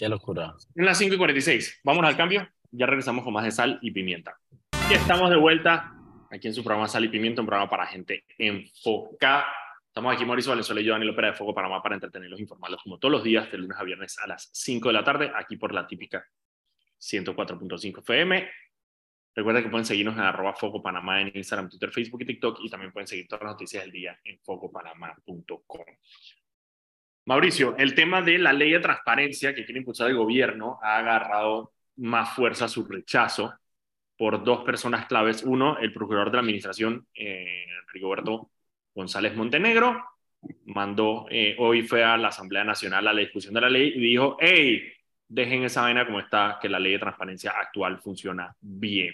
Qué 0.01 0.09
locura. 0.09 0.55
En 0.73 0.85
las 0.85 0.97
5 0.97 1.13
y 1.13 1.17
46. 1.19 1.81
Vamos 1.83 2.03
al 2.03 2.17
cambio. 2.17 2.49
Ya 2.71 2.87
regresamos 2.87 3.23
con 3.23 3.33
más 3.33 3.43
de 3.43 3.51
sal 3.51 3.77
y 3.83 3.91
pimienta. 3.91 4.35
Y 4.89 4.93
estamos 4.95 5.29
de 5.29 5.35
vuelta 5.35 5.93
aquí 6.31 6.47
en 6.47 6.55
su 6.55 6.63
programa 6.63 6.87
Sal 6.87 7.05
y 7.05 7.09
Pimienta, 7.09 7.41
un 7.41 7.45
programa 7.45 7.69
para 7.69 7.85
gente 7.85 8.25
enfocada. 8.35 9.45
Estamos 9.85 10.15
aquí 10.15 10.25
Mauricio 10.25 10.49
Valenzuela 10.49 10.81
y 10.81 10.85
yo, 10.85 10.93
Daniel 10.93 11.11
Opera 11.11 11.27
de 11.27 11.33
Foco 11.35 11.53
Panamá, 11.53 11.83
para 11.83 11.93
entretenerlos 11.93 12.39
e 12.39 12.41
informarlos 12.41 12.81
como 12.81 12.97
todos 12.97 13.11
los 13.11 13.23
días, 13.23 13.51
de 13.51 13.59
lunes 13.59 13.77
a 13.77 13.83
viernes 13.83 14.17
a 14.17 14.25
las 14.25 14.49
5 14.51 14.89
de 14.89 14.93
la 14.93 15.03
tarde, 15.03 15.31
aquí 15.35 15.57
por 15.57 15.71
la 15.71 15.85
típica 15.85 16.25
104.5 16.99 17.99
FM. 17.99 18.49
Recuerden 19.35 19.63
que 19.63 19.69
pueden 19.69 19.85
seguirnos 19.85 20.15
en 20.15 20.21
arroba 20.21 20.55
Foco 20.55 20.81
Panamá 20.81 21.21
en 21.21 21.31
Instagram, 21.35 21.69
Twitter, 21.69 21.91
Facebook 21.91 22.23
y 22.23 22.25
TikTok 22.25 22.59
y 22.63 22.71
también 22.71 22.91
pueden 22.91 23.05
seguir 23.05 23.27
todas 23.27 23.43
las 23.43 23.51
noticias 23.51 23.83
del 23.83 23.91
día 23.91 24.19
en 24.23 24.39
focopanamá.com. 24.39 25.85
Mauricio, 27.25 27.75
el 27.77 27.93
tema 27.93 28.21
de 28.21 28.39
la 28.39 28.53
ley 28.53 28.71
de 28.71 28.79
transparencia 28.79 29.53
que 29.53 29.63
quiere 29.65 29.79
impulsar 29.79 30.09
el 30.09 30.17
gobierno 30.17 30.79
ha 30.81 30.97
agarrado 30.97 31.73
más 31.97 32.33
fuerza 32.33 32.67
su 32.67 32.85
rechazo 32.85 33.53
por 34.17 34.43
dos 34.43 34.63
personas 34.63 35.05
claves. 35.05 35.43
Uno, 35.43 35.77
el 35.77 35.93
procurador 35.93 36.31
de 36.31 36.37
la 36.37 36.41
administración, 36.41 37.07
eh, 37.13 37.65
Rigoberto 37.93 38.51
González 38.93 39.35
Montenegro, 39.35 40.03
mandó, 40.65 41.27
eh, 41.29 41.55
hoy 41.59 41.83
fue 41.83 42.03
a 42.03 42.17
la 42.17 42.29
Asamblea 42.29 42.63
Nacional 42.63 43.07
a 43.07 43.13
la 43.13 43.21
discusión 43.21 43.53
de 43.53 43.61
la 43.61 43.69
ley 43.69 43.93
y 43.95 43.99
dijo, 43.99 44.37
hey, 44.39 44.83
dejen 45.27 45.63
esa 45.63 45.81
vaina 45.81 46.05
como 46.05 46.19
está, 46.19 46.57
que 46.61 46.69
la 46.69 46.79
ley 46.79 46.93
de 46.93 46.99
transparencia 46.99 47.51
actual 47.51 47.99
funciona 47.99 48.55
bien. 48.59 49.13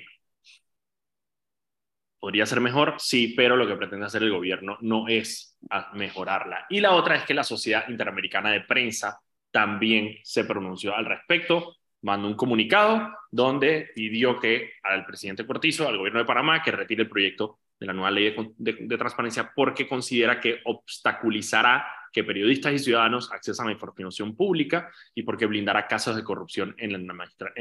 ¿Podría 2.20 2.46
ser 2.46 2.62
mejor? 2.62 2.96
Sí, 2.98 3.34
pero 3.38 3.56
lo 3.56 3.68
que 3.68 3.76
pretende 3.76 4.06
hacer 4.06 4.24
el 4.24 4.32
gobierno 4.32 4.78
no 4.82 5.08
es 5.08 5.58
mejorarla. 5.94 6.66
Y 6.70 6.80
la 6.80 6.92
otra 6.94 7.16
es 7.16 7.24
que 7.24 7.34
la 7.34 7.44
Sociedad 7.44 7.88
Interamericana 7.90 8.52
de 8.52 8.62
Prensa 8.62 9.20
también 9.52 10.18
se 10.24 10.44
pronunció 10.44 10.96
al 10.96 11.06
respecto, 11.06 11.76
mandó 12.02 12.28
un 12.28 12.36
comunicado 12.36 13.12
donde 13.32 13.90
pidió 13.96 14.40
que 14.40 14.72
al 14.84 15.06
presidente 15.06 15.46
Cortizo, 15.46 15.88
al 15.88 15.98
gobierno 15.98 16.20
de 16.20 16.26
Panamá, 16.26 16.62
que 16.62 16.72
retire 16.72 17.04
el 17.04 17.10
proyecto 17.10 17.60
de 17.80 17.86
la 17.86 17.94
nueva 17.94 18.12
ley 18.12 18.36
de, 18.58 18.98
transparencia 18.98 19.52
porque 19.56 19.88
considera 19.88 20.40
que 20.40 20.62
obstaculizará 20.66 21.86
que 22.12 22.24
periodistas 22.24 22.74
y 22.74 22.80
ciudadanos 22.80 23.32
accesen 23.32 23.66
a 23.66 23.68
la 23.68 23.74
información 23.74 24.36
pública 24.36 24.92
y 25.14 25.22
porque 25.22 25.46
blindará 25.46 25.88
casos 25.88 26.16
de 26.16 26.24
corrupción 26.24 26.74
en 26.78 27.08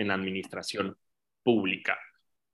la 0.08 0.14
administración 0.14 0.96
pública. 1.42 1.98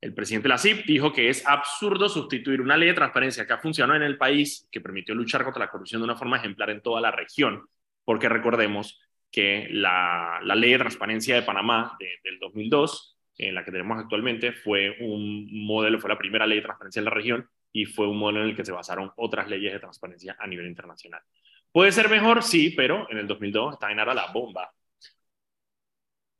El 0.02 0.14
presidente 0.14 0.48
de 0.48 0.48
la 0.48 0.58
CIP 0.58 0.84
dijo 0.84 1.12
que 1.12 1.28
es 1.28 1.46
absurdo 1.46 2.08
sustituir 2.08 2.60
una 2.60 2.76
ley 2.76 2.88
de 2.88 2.94
transparencia 2.94 3.46
que 3.46 3.52
ha 3.52 3.58
funcionado 3.58 3.96
en 3.96 4.02
el 4.02 4.18
país, 4.18 4.68
que 4.72 4.80
permitió 4.80 5.14
luchar 5.14 5.44
contra 5.44 5.64
la 5.64 5.70
corrupción 5.70 6.00
de 6.02 6.06
una 6.06 6.16
forma 6.16 6.38
ejemplar 6.38 6.70
en 6.70 6.82
toda 6.82 7.00
la 7.00 7.12
región, 7.12 7.68
porque 8.04 8.28
recordemos 8.28 9.00
que 9.30 9.68
la, 9.70 10.40
ley 10.56 10.72
de 10.72 10.78
transparencia 10.78 11.36
de 11.36 11.42
Panamá 11.42 11.96
del 12.00 12.36
2002, 12.40 13.16
en 13.38 13.54
la 13.54 13.64
que 13.64 13.70
tenemos 13.70 13.96
actualmente, 13.96 14.50
fue 14.50 14.96
un 14.98 15.48
modelo, 15.64 16.00
fue 16.00 16.10
la 16.10 16.18
primera 16.18 16.48
ley 16.48 16.58
de 16.58 16.64
transparencia 16.64 16.98
en 16.98 17.04
la 17.04 17.12
región 17.12 17.48
y 17.70 17.84
fue 17.84 18.08
un 18.08 18.18
modelo 18.18 18.42
en 18.42 18.50
el 18.50 18.56
que 18.56 18.64
se 18.64 18.72
basaron 18.72 19.12
otras 19.14 19.48
leyes 19.48 19.72
de 19.72 19.78
transparencia 19.78 20.36
a 20.36 20.48
nivel 20.48 20.66
internacional. 20.66 21.22
¿Puede 21.70 21.92
ser 21.92 22.10
mejor? 22.10 22.42
Sí, 22.42 22.74
pero 22.76 23.08
en 23.08 23.18
el 23.18 23.28
2002 23.28 23.74
está 23.74 23.92
en 23.92 24.00
era 24.00 24.12
la 24.12 24.32
bomba. 24.32 24.68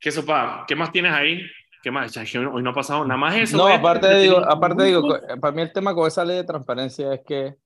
¿Qué 0.01 0.11
sopa? 0.11 0.64
¿Qué 0.66 0.75
más 0.75 0.90
tienes 0.90 1.12
ahí? 1.12 1.46
¿Qué 1.83 1.90
más? 1.90 2.16
Hoy 2.16 2.62
no 2.62 2.71
ha 2.71 2.75
pasado 2.75 3.05
nada 3.05 3.18
más 3.18 3.35
eso. 3.37 3.57
No, 3.57 3.66
aparte 3.66 4.14
digo, 4.21 4.38
aparte 4.38 4.85
digo, 4.85 5.03
para 5.40 5.53
mí 5.53 5.62
el 5.62 5.73
tema 5.73 5.95
con 5.95 6.07
esa 6.07 6.25
ley 6.25 6.37
de 6.37 6.45
transparencia 6.45 7.12
es 7.12 7.23
que 7.27 7.57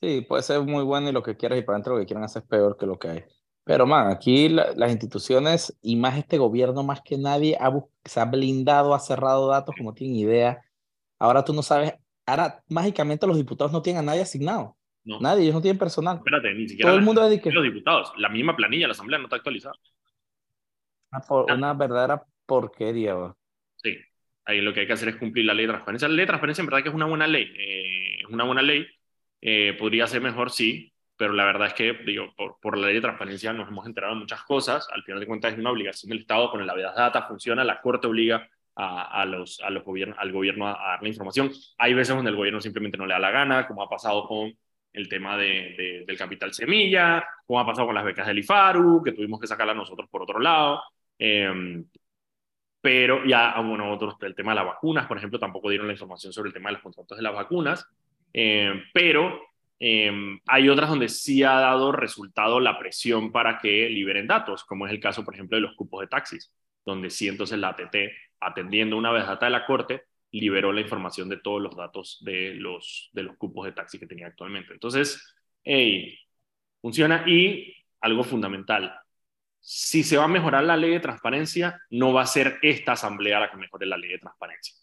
sí, 0.00 0.22
puede 0.22 0.42
ser 0.42 0.60
muy 0.62 0.82
bueno 0.82 1.08
y 1.08 1.12
lo 1.12 1.22
que 1.22 1.36
quieras 1.36 1.58
y 1.58 1.62
para 1.62 1.76
adentro 1.76 1.94
lo 1.94 2.00
que 2.00 2.06
quieran 2.06 2.24
hacer 2.24 2.42
es 2.42 2.48
peor 2.48 2.76
que 2.76 2.86
lo 2.86 2.98
que 2.98 3.08
hay. 3.08 3.24
Pero, 3.64 3.86
man, 3.86 4.08
aquí 4.08 4.48
las 4.48 4.90
instituciones 4.90 5.78
y 5.80 5.94
más 5.94 6.18
este 6.18 6.38
gobierno, 6.38 6.82
más 6.82 7.00
que 7.02 7.16
nadie, 7.16 7.56
ha 7.60 7.72
se 8.04 8.20
ha 8.20 8.24
blindado, 8.24 8.94
ha 8.94 8.98
cerrado 8.98 9.46
datos 9.46 9.76
como 9.78 9.94
tienen 9.94 10.16
idea. 10.16 10.60
Ahora 11.20 11.44
tú 11.44 11.52
no 11.52 11.62
sabes, 11.62 11.94
ahora 12.26 12.64
mágicamente 12.68 13.28
los 13.28 13.36
diputados 13.36 13.70
no 13.70 13.80
tienen 13.80 14.02
a 14.02 14.06
nadie 14.06 14.22
asignado. 14.22 14.76
Nadie, 15.04 15.44
ellos 15.44 15.54
no 15.54 15.62
tienen 15.62 15.78
personal. 15.78 16.16
Espérate, 16.16 16.52
ni 16.54 16.68
siquiera 16.68 16.90
Todo 16.90 16.98
el 16.98 17.04
mundo 17.04 17.22
que... 17.40 17.52
los 17.52 17.62
diputados. 17.62 18.12
La 18.18 18.28
misma 18.28 18.56
planilla, 18.56 18.88
la 18.88 18.92
asamblea 18.92 19.18
no 19.18 19.26
está 19.26 19.36
actualizada. 19.36 19.74
Una, 21.12 21.54
una 21.54 21.74
verdadera 21.74 22.24
porquería. 22.46 23.14
Sí, 23.82 23.98
ahí 24.44 24.60
lo 24.60 24.72
que 24.72 24.80
hay 24.80 24.86
que 24.86 24.92
hacer 24.92 25.08
es 25.08 25.16
cumplir 25.16 25.44
la 25.44 25.54
ley 25.54 25.66
de 25.66 25.72
transparencia. 25.72 26.08
La 26.08 26.14
ley 26.14 26.22
de 26.22 26.28
transparencia 26.28 26.62
en 26.62 26.66
verdad 26.66 26.82
que 26.82 26.88
es 26.88 26.94
una 26.94 27.06
buena 27.06 27.26
ley, 27.26 27.52
eh, 27.56 28.20
es 28.20 28.26
una 28.26 28.44
buena 28.44 28.62
ley, 28.62 28.86
eh, 29.40 29.76
podría 29.78 30.06
ser 30.06 30.20
mejor, 30.20 30.50
sí, 30.50 30.92
pero 31.16 31.32
la 31.32 31.44
verdad 31.44 31.68
es 31.68 31.74
que, 31.74 31.92
digo, 32.04 32.32
por, 32.36 32.58
por, 32.60 32.78
la 32.78 32.86
ley 32.86 32.96
de 32.96 33.00
transparencia 33.00 33.52
nos 33.52 33.68
hemos 33.68 33.86
enterado 33.86 34.14
de 34.14 34.20
muchas 34.20 34.42
cosas, 34.44 34.88
al 34.92 35.02
final 35.04 35.20
de 35.20 35.26
cuentas 35.26 35.52
es 35.52 35.58
una 35.58 35.70
obligación 35.70 36.10
del 36.10 36.20
Estado, 36.20 36.50
con 36.50 36.66
la 36.66 36.74
vida 36.74 36.92
data 36.96 37.22
funciona, 37.22 37.64
la 37.64 37.80
Corte 37.80 38.06
obliga 38.06 38.48
a, 38.74 39.22
a, 39.22 39.24
los, 39.26 39.60
a 39.60 39.70
los 39.70 39.84
gobiernos, 39.84 40.18
al 40.18 40.32
gobierno 40.32 40.68
a, 40.68 40.72
dar 40.72 41.02
la 41.02 41.08
información. 41.08 41.50
Hay 41.78 41.94
veces 41.94 42.14
donde 42.14 42.30
el 42.30 42.36
gobierno 42.36 42.60
simplemente 42.60 42.98
no 42.98 43.06
le 43.06 43.14
da 43.14 43.20
la 43.20 43.30
gana, 43.30 43.66
como 43.66 43.82
ha 43.82 43.88
pasado 43.88 44.26
con 44.26 44.52
el 44.92 45.08
tema 45.08 45.36
de, 45.36 46.04
del 46.06 46.18
capital 46.18 46.52
semilla, 46.52 47.24
como 47.46 47.60
ha 47.60 47.66
pasado 47.66 47.86
con 47.86 47.94
las 47.94 48.04
becas 48.04 48.26
del 48.26 48.38
IFARU, 48.38 49.02
que 49.02 49.12
tuvimos 49.12 49.40
que 49.40 49.46
sacarla 49.46 49.74
nosotros 49.74 50.08
por 50.10 50.22
otro 50.22 50.38
lado. 50.38 50.82
Eh, 51.18 51.84
pero 52.82 53.24
ya, 53.24 53.52
ah, 53.52 53.62
bueno, 53.62 53.90
otros, 53.92 54.16
el 54.22 54.34
tema 54.34 54.52
de 54.52 54.56
las 54.56 54.66
vacunas, 54.66 55.06
por 55.06 55.16
ejemplo, 55.16 55.38
tampoco 55.38 55.70
dieron 55.70 55.86
la 55.86 55.94
información 55.94 56.32
sobre 56.32 56.48
el 56.48 56.52
tema 56.52 56.68
de 56.68 56.74
los 56.74 56.82
contratos 56.82 57.16
de 57.16 57.22
las 57.22 57.32
vacunas, 57.32 57.88
eh, 58.34 58.72
pero 58.92 59.40
em, 59.78 60.40
hay 60.46 60.68
otras 60.68 60.90
donde 60.90 61.08
sí 61.08 61.44
ha 61.44 61.52
dado 61.52 61.92
resultado 61.92 62.58
la 62.58 62.78
presión 62.78 63.30
para 63.30 63.58
que 63.60 63.88
liberen 63.88 64.26
datos, 64.26 64.64
como 64.64 64.86
es 64.86 64.92
el 64.92 65.00
caso, 65.00 65.24
por 65.24 65.34
ejemplo, 65.34 65.56
de 65.56 65.62
los 65.62 65.74
cupos 65.74 66.00
de 66.00 66.08
taxis, 66.08 66.52
donde 66.84 67.08
sí 67.08 67.28
entonces 67.28 67.56
la 67.58 67.68
ATT, 67.68 67.96
atendiendo 68.40 68.96
una 68.96 69.12
vez 69.12 69.26
data 69.26 69.46
de 69.46 69.52
la 69.52 69.64
Corte, 69.64 70.02
liberó 70.32 70.72
la 70.72 70.80
información 70.80 71.28
de 71.28 71.36
todos 71.36 71.62
los 71.62 71.76
datos 71.76 72.18
de 72.24 72.54
los, 72.54 73.10
de 73.12 73.22
los 73.22 73.36
cupos 73.36 73.66
de 73.66 73.72
taxi 73.72 73.98
que 73.98 74.06
tenía 74.06 74.26
actualmente. 74.26 74.72
Entonces, 74.72 75.36
hey, 75.62 76.18
funciona 76.80 77.24
y 77.28 77.76
algo 78.00 78.24
fundamental, 78.24 78.92
si 79.62 80.02
se 80.02 80.16
va 80.16 80.24
a 80.24 80.28
mejorar 80.28 80.64
la 80.64 80.76
ley 80.76 80.90
de 80.90 81.00
transparencia, 81.00 81.80
no 81.90 82.12
va 82.12 82.22
a 82.22 82.26
ser 82.26 82.58
esta 82.62 82.92
asamblea 82.92 83.40
la 83.40 83.50
que 83.50 83.56
mejore 83.56 83.86
la 83.86 83.96
ley 83.96 84.10
de 84.10 84.18
transparencia. 84.18 84.74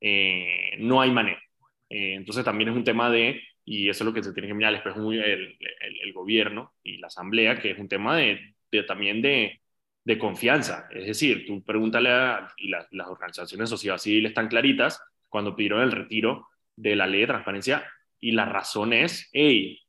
Eh, 0.00 0.76
no 0.78 1.00
hay 1.00 1.10
manera. 1.10 1.42
Eh, 1.88 2.14
entonces 2.14 2.44
también 2.44 2.68
es 2.70 2.76
un 2.76 2.84
tema 2.84 3.10
de 3.10 3.40
y 3.64 3.88
eso 3.88 4.04
es 4.04 4.06
lo 4.06 4.12
que 4.12 4.22
se 4.22 4.32
tiene 4.32 4.48
que 4.48 4.54
mirar 4.54 4.72
después 4.72 4.94
el, 4.96 5.56
el, 5.60 6.00
el, 6.02 6.12
gobierno 6.12 6.74
y 6.82 6.98
la 6.98 7.06
asamblea, 7.06 7.58
que 7.58 7.70
es 7.70 7.78
un 7.78 7.88
tema 7.88 8.16
de, 8.16 8.54
también 8.86 9.22
de, 9.22 9.60
de, 10.04 10.18
confianza. 10.18 10.88
Es 10.90 11.06
decir, 11.06 11.46
tú 11.46 11.62
pregúntale 11.62 12.10
a, 12.10 12.52
y 12.56 12.68
las 12.68 13.06
organizaciones 13.06 13.70
sociales 13.70 14.02
civiles 14.02 14.30
están 14.30 14.48
claritas 14.48 15.00
cuando 15.28 15.54
pidieron 15.54 15.82
el 15.82 15.92
retiro 15.92 16.48
de 16.74 16.96
la 16.96 17.06
ley 17.06 17.20
de 17.20 17.28
transparencia 17.28 17.84
y 18.18 18.32
la 18.32 18.46
razón 18.46 18.92
es, 18.92 19.28
hey, 19.32 19.81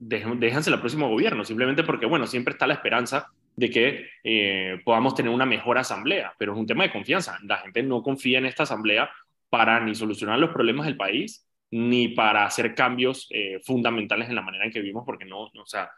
déjense 0.00 0.70
el 0.70 0.80
próximo 0.80 1.08
gobierno, 1.08 1.44
simplemente 1.44 1.84
porque, 1.84 2.06
bueno, 2.06 2.26
siempre 2.26 2.52
está 2.52 2.66
la 2.66 2.74
esperanza 2.74 3.28
de 3.54 3.70
que 3.70 4.08
eh, 4.24 4.80
podamos 4.84 5.14
tener 5.14 5.30
una 5.30 5.44
mejor 5.44 5.76
asamblea, 5.76 6.32
pero 6.38 6.52
es 6.52 6.58
un 6.58 6.66
tema 6.66 6.84
de 6.84 6.90
confianza. 6.90 7.38
La 7.44 7.58
gente 7.58 7.82
no 7.82 8.02
confía 8.02 8.38
en 8.38 8.46
esta 8.46 8.62
asamblea 8.62 9.10
para 9.50 9.78
ni 9.80 9.94
solucionar 9.94 10.38
los 10.38 10.50
problemas 10.50 10.86
del 10.86 10.96
país, 10.96 11.46
ni 11.70 12.08
para 12.08 12.46
hacer 12.46 12.74
cambios 12.74 13.28
eh, 13.30 13.60
fundamentales 13.62 14.28
en 14.28 14.34
la 14.34 14.42
manera 14.42 14.64
en 14.64 14.72
que 14.72 14.80
vivimos, 14.80 15.04
porque 15.04 15.26
no, 15.26 15.42
o 15.42 15.66
sea, 15.66 15.90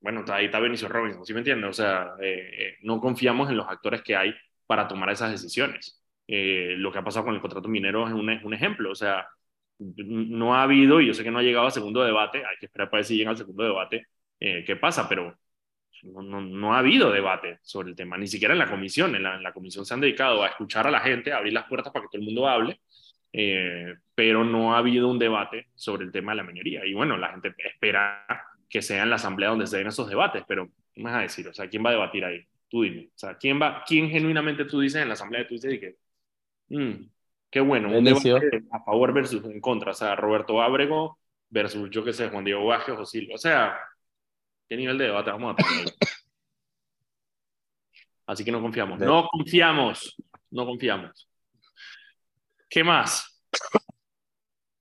bueno, 0.00 0.24
ahí 0.28 0.46
está 0.46 0.60
Benicio 0.60 0.88
Robinson, 0.88 1.24
¿sí 1.24 1.32
me 1.32 1.40
entiendes? 1.40 1.70
O 1.70 1.72
sea, 1.72 2.12
eh, 2.20 2.76
no 2.82 3.00
confiamos 3.00 3.48
en 3.48 3.56
los 3.56 3.66
actores 3.66 4.02
que 4.02 4.14
hay 4.14 4.34
para 4.66 4.86
tomar 4.86 5.08
esas 5.10 5.30
decisiones. 5.30 6.02
lo 6.28 6.92
que 6.92 6.98
ha 6.98 7.04
pasado 7.04 7.24
con 7.24 7.34
el 7.34 7.40
contrato 7.40 7.68
minero 7.68 8.06
es 8.06 8.12
un, 8.12 8.28
un 8.28 8.54
ejemplo, 8.54 8.90
o 8.90 8.94
sea, 8.94 9.26
no 9.78 10.54
ha 10.54 10.62
habido, 10.62 11.00
y 11.00 11.06
yo 11.06 11.14
sé 11.14 11.24
que 11.24 11.30
no 11.30 11.38
ha 11.38 11.42
llegado 11.42 11.66
al 11.66 11.72
segundo 11.72 12.02
debate, 12.02 12.38
hay 12.38 12.56
que 12.58 12.66
esperar 12.66 12.90
para 12.90 12.98
ver 13.00 13.04
si 13.04 13.16
llega 13.16 13.30
al 13.30 13.36
segundo 13.36 13.62
debate, 13.64 14.06
qué 14.38 14.76
pasa, 14.80 15.08
pero 15.08 15.36
no, 16.02 16.40
no, 16.40 16.74
ha 16.74 16.78
habido 16.78 17.10
debate 17.10 17.58
sobre 17.62 17.90
el 17.90 17.96
tema, 17.96 18.16
ni 18.16 18.26
siquiera 18.26 18.54
en 18.54 18.58
la 18.58 18.70
comisión. 18.70 19.14
En 19.14 19.22
la, 19.22 19.52
comisión 19.52 19.84
se 19.84 19.94
han 19.94 20.00
dedicado 20.00 20.42
a 20.42 20.48
escuchar 20.48 20.86
a 20.86 20.90
la 20.90 21.00
gente, 21.00 21.32
a 21.32 21.38
abrir 21.38 21.52
las 21.52 21.66
puertas 21.66 21.92
para 21.92 22.04
que 22.04 22.08
todo 22.08 22.20
el 22.20 22.26
mundo 22.26 22.48
hable, 22.48 22.80
eh, 23.32 23.94
pero 24.14 24.44
no 24.44 24.74
ha 24.74 24.78
habido 24.78 25.08
un 25.08 25.18
debate 25.18 25.68
sobre 25.74 26.04
el 26.04 26.12
tema 26.12 26.32
de 26.32 26.36
la 26.36 26.44
minería. 26.44 26.84
Y 26.86 26.94
bueno, 26.94 27.16
la 27.16 27.30
gente 27.30 27.54
espera 27.58 28.26
que 28.68 28.82
sea 28.82 29.02
en 29.02 29.10
la 29.10 29.16
asamblea 29.16 29.50
donde 29.50 29.66
se 29.66 29.78
den 29.78 29.88
esos 29.88 30.08
debates, 30.08 30.44
pero 30.46 30.68
¿qué 30.92 31.02
vas 31.02 31.14
a 31.14 31.20
decir? 31.20 31.48
O 31.48 31.54
sea, 31.54 31.68
¿quién 31.68 31.84
va 31.84 31.90
a 31.90 31.94
debatir 31.94 32.24
ahí? 32.24 32.46
Tú 32.68 32.82
dime. 32.82 33.08
O 33.14 33.18
sea, 33.18 33.36
¿quién, 33.36 33.60
va, 33.60 33.84
quién 33.86 34.10
genuinamente 34.10 34.64
tú 34.64 34.80
dices 34.80 35.02
en 35.02 35.08
la 35.08 35.14
asamblea, 35.14 35.46
tú 35.46 35.54
dices 35.54 35.78
que, 35.78 35.96
mm, 36.68 37.08
qué 37.56 37.60
bueno, 37.62 37.88
un 37.88 38.04
debate 38.04 38.64
a 38.70 38.84
favor 38.84 39.14
versus 39.14 39.42
en 39.46 39.62
contra? 39.62 39.92
O 39.92 39.94
sea, 39.94 40.14
Roberto 40.14 40.60
Ábrego 40.60 41.18
versus, 41.48 41.88
yo 41.88 42.04
qué 42.04 42.12
sé, 42.12 42.28
Juan 42.28 42.44
Diego 42.44 42.66
Vázquez 42.66 42.96
o 42.98 43.06
Silva. 43.06 43.34
O 43.34 43.38
sea, 43.38 43.78
¿Qué 44.68 44.76
nivel 44.76 44.98
de 44.98 45.04
debate 45.04 45.30
vamos 45.30 45.54
a 45.54 45.56
tener? 45.56 45.86
Así 48.26 48.44
que 48.44 48.52
no 48.52 48.60
confiamos. 48.60 48.98
No 48.98 49.26
confiamos. 49.26 50.16
No 50.50 50.66
confiamos. 50.66 51.26
¿Qué 52.68 52.84
más? 52.84 53.42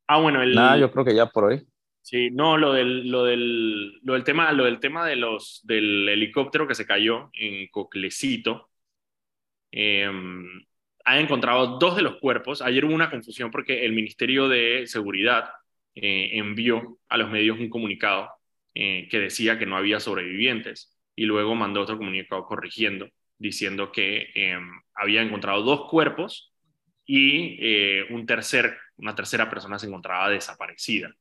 Ah, 0.08 0.22
bueno, 0.22 0.44
el. 0.44 0.54
Nada, 0.54 0.78
yo 0.78 0.92
creo 0.92 1.04
que 1.04 1.16
ya 1.16 1.26
por 1.26 1.46
hoy. 1.46 1.66
Sí, 2.02 2.30
no, 2.30 2.60
lo 2.60 2.74
del, 2.74 3.10
lo 3.10 3.24
del, 3.24 4.00
lo 4.04 4.14
del 4.14 4.24
tema, 4.24 4.52
lo 4.52 4.66
del 4.66 4.80
tema 4.80 5.04
de 5.04 5.16
los, 5.16 5.62
del 5.64 6.08
helicóptero 6.08 6.68
que 6.68 6.76
se 6.76 6.86
cayó 6.86 7.32
en 7.34 7.68
Coclecito. 7.70 8.70
Eh, 9.72 10.08
han 11.06 11.20
encontrado 11.20 11.78
dos 11.78 11.96
de 11.96 12.02
los 12.02 12.18
cuerpos. 12.18 12.62
Ayer 12.62 12.84
hubo 12.84 12.94
una 12.94 13.10
confusión 13.10 13.52
porque 13.52 13.86
el 13.86 13.94
Ministerio 13.94 14.50
de 14.50 14.86
Seguridad 14.88 15.52
eh, 15.94 16.32
envió 16.34 16.98
a 17.08 17.18
los 17.18 17.30
medios 17.30 17.60
un 17.60 17.70
comunicado 17.70 18.30
eh, 18.74 19.08
que 19.10 19.20
decía 19.20 19.58
que 19.58 19.66
no 19.66 19.78
había 19.78 20.00
sobrevivientes 20.00 20.98
y 21.16 21.26
luego 21.26 21.56
mandó 21.56 21.82
otro 21.82 21.98
comunicado 21.98 22.46
corrigiendo, 22.46 23.08
diciendo 23.38 23.92
que 23.92 24.32
em, 24.36 24.68
había 24.94 25.22
encontrado 25.22 25.62
dos 25.62 25.90
cuerpos 25.90 26.54
y 27.06 27.58
eh, 27.62 28.06
un 28.10 28.26
tercer, 28.26 28.78
una 28.98 29.16
tercera 29.16 29.50
persona 29.50 29.80
se 29.80 29.88
encontraba 29.88 30.30
desaparecida. 30.30 31.16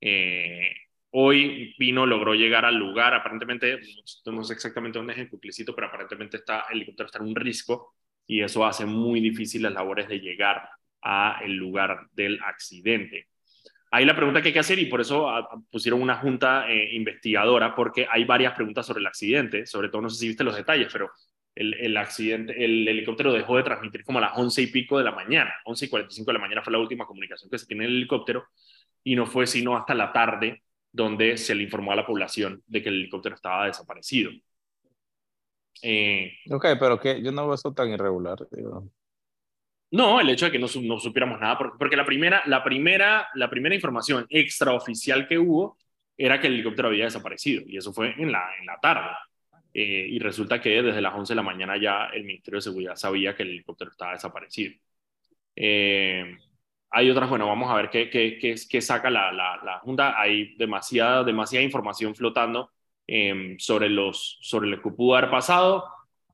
Eh, 0.00 0.70
hoy 1.10 1.74
Pino 1.78 2.06
logró 2.06 2.34
llegar 2.34 2.64
al 2.64 2.76
lugar, 2.76 3.14
aparentemente, 3.14 3.78
no 4.26 4.44
sé 4.44 4.54
exactamente 4.54 4.98
dónde 4.98 5.14
es 5.14 5.20
el 5.20 5.30
cuclicito, 5.30 5.74
pero 5.74 5.86
aparentemente 5.86 6.38
está, 6.38 6.64
el 6.70 6.78
helicóptero 6.78 7.06
está 7.06 7.18
en 7.20 7.28
un 7.28 7.36
risco 7.36 7.94
y 8.28 8.42
eso 8.42 8.64
hace 8.64 8.84
muy 8.84 9.20
difícil 9.20 9.62
las 9.62 9.72
labores 9.72 10.06
de 10.06 10.20
llegar 10.20 10.68
al 11.00 11.52
lugar 11.54 12.06
del 12.12 12.38
accidente. 12.44 13.26
Ahí 13.90 14.04
la 14.04 14.14
pregunta 14.14 14.42
que 14.42 14.48
hay 14.48 14.52
que 14.52 14.60
hacer, 14.60 14.78
y 14.78 14.84
por 14.84 15.00
eso 15.00 15.30
ah, 15.30 15.48
pusieron 15.70 16.02
una 16.02 16.16
junta 16.16 16.70
eh, 16.70 16.94
investigadora, 16.94 17.74
porque 17.74 18.06
hay 18.08 18.24
varias 18.24 18.52
preguntas 18.52 18.84
sobre 18.84 19.00
el 19.00 19.06
accidente, 19.06 19.64
sobre 19.64 19.88
todo 19.88 20.02
no 20.02 20.10
sé 20.10 20.18
si 20.18 20.28
viste 20.28 20.44
los 20.44 20.54
detalles, 20.54 20.88
pero 20.92 21.10
el, 21.54 21.72
el, 21.72 21.96
accidente, 21.96 22.62
el 22.62 22.86
helicóptero 22.86 23.32
dejó 23.32 23.56
de 23.56 23.62
transmitir 23.62 24.04
como 24.04 24.18
a 24.18 24.22
las 24.22 24.36
once 24.36 24.60
y 24.60 24.66
pico 24.66 24.98
de 24.98 25.04
la 25.04 25.12
mañana, 25.12 25.54
11 25.64 25.86
y 25.86 25.88
45 25.88 26.30
de 26.30 26.34
la 26.34 26.40
mañana 26.40 26.62
fue 26.62 26.72
la 26.72 26.78
última 26.78 27.06
comunicación 27.06 27.50
que 27.50 27.58
se 27.58 27.66
tiene 27.66 27.84
en 27.84 27.90
el 27.90 27.96
helicóptero, 27.96 28.44
y 29.02 29.16
no 29.16 29.24
fue 29.24 29.46
sino 29.46 29.74
hasta 29.74 29.94
la 29.94 30.12
tarde 30.12 30.62
donde 30.92 31.38
se 31.38 31.54
le 31.54 31.62
informó 31.62 31.92
a 31.92 31.96
la 31.96 32.06
población 32.06 32.62
de 32.66 32.82
que 32.82 32.90
el 32.90 32.96
helicóptero 32.96 33.36
estaba 33.36 33.66
desaparecido. 33.66 34.30
Eh, 35.82 36.32
ok, 36.50 36.66
pero 36.78 36.98
que 36.98 37.22
yo 37.22 37.32
no 37.32 37.46
veo 37.46 37.54
eso 37.54 37.72
tan 37.72 37.90
irregular. 37.90 38.38
Digo. 38.50 38.90
No, 39.90 40.20
el 40.20 40.28
hecho 40.30 40.46
de 40.46 40.52
que 40.52 40.58
no, 40.58 40.66
no 40.82 40.98
supiéramos 40.98 41.40
nada, 41.40 41.56
porque, 41.56 41.76
porque, 41.78 41.96
la, 41.96 42.04
primera, 42.04 42.42
la, 42.46 42.62
primera, 42.62 43.28
la 43.34 43.48
primera 43.48 43.74
información 43.74 44.26
extraoficial 44.28 45.26
que 45.26 45.38
hubo 45.38 45.78
era 46.16 46.40
que 46.40 46.48
el 46.48 46.54
helicóptero 46.54 46.88
había 46.88 47.04
desaparecido, 47.04 47.62
y 47.66 47.76
eso 47.76 47.92
fue 47.92 48.14
en 48.18 48.32
la, 48.32 48.50
en 48.58 48.66
la 48.66 48.78
tarde. 48.80 49.08
Eh, 49.72 50.06
y 50.10 50.18
resulta 50.18 50.60
que 50.60 50.82
desde 50.82 51.00
las 51.00 51.14
11 51.14 51.32
de 51.32 51.36
la 51.36 51.42
mañana 51.42 51.76
ya 51.80 52.06
el 52.06 52.24
Ministerio 52.24 52.58
de 52.58 52.62
Seguridad 52.62 52.96
sabía 52.96 53.36
que 53.36 53.44
el 53.44 53.50
helicóptero 53.50 53.90
estaba 53.90 54.12
desaparecido. 54.12 54.74
Eh, 55.56 56.36
hay 56.90 57.10
otras, 57.10 57.28
bueno, 57.28 57.46
vamos 57.46 57.70
a 57.70 57.74
ver 57.74 57.90
qué, 57.90 58.08
qué, 58.10 58.38
qué, 58.38 58.54
qué 58.68 58.80
saca 58.80 59.10
la, 59.10 59.32
la, 59.32 59.60
la, 59.64 59.78
Junta. 59.80 60.20
Hay 60.20 60.56
demasiada, 60.56 61.24
demasiada 61.24 61.64
información 61.64 62.14
flotando 62.14 62.72
eh, 63.08 63.56
sobre, 63.58 63.88
los, 63.88 64.38
sobre 64.40 64.68
lo 64.68 64.80
que 64.80 64.90
pudo 64.90 65.16
haber 65.16 65.30
pasado 65.30 65.84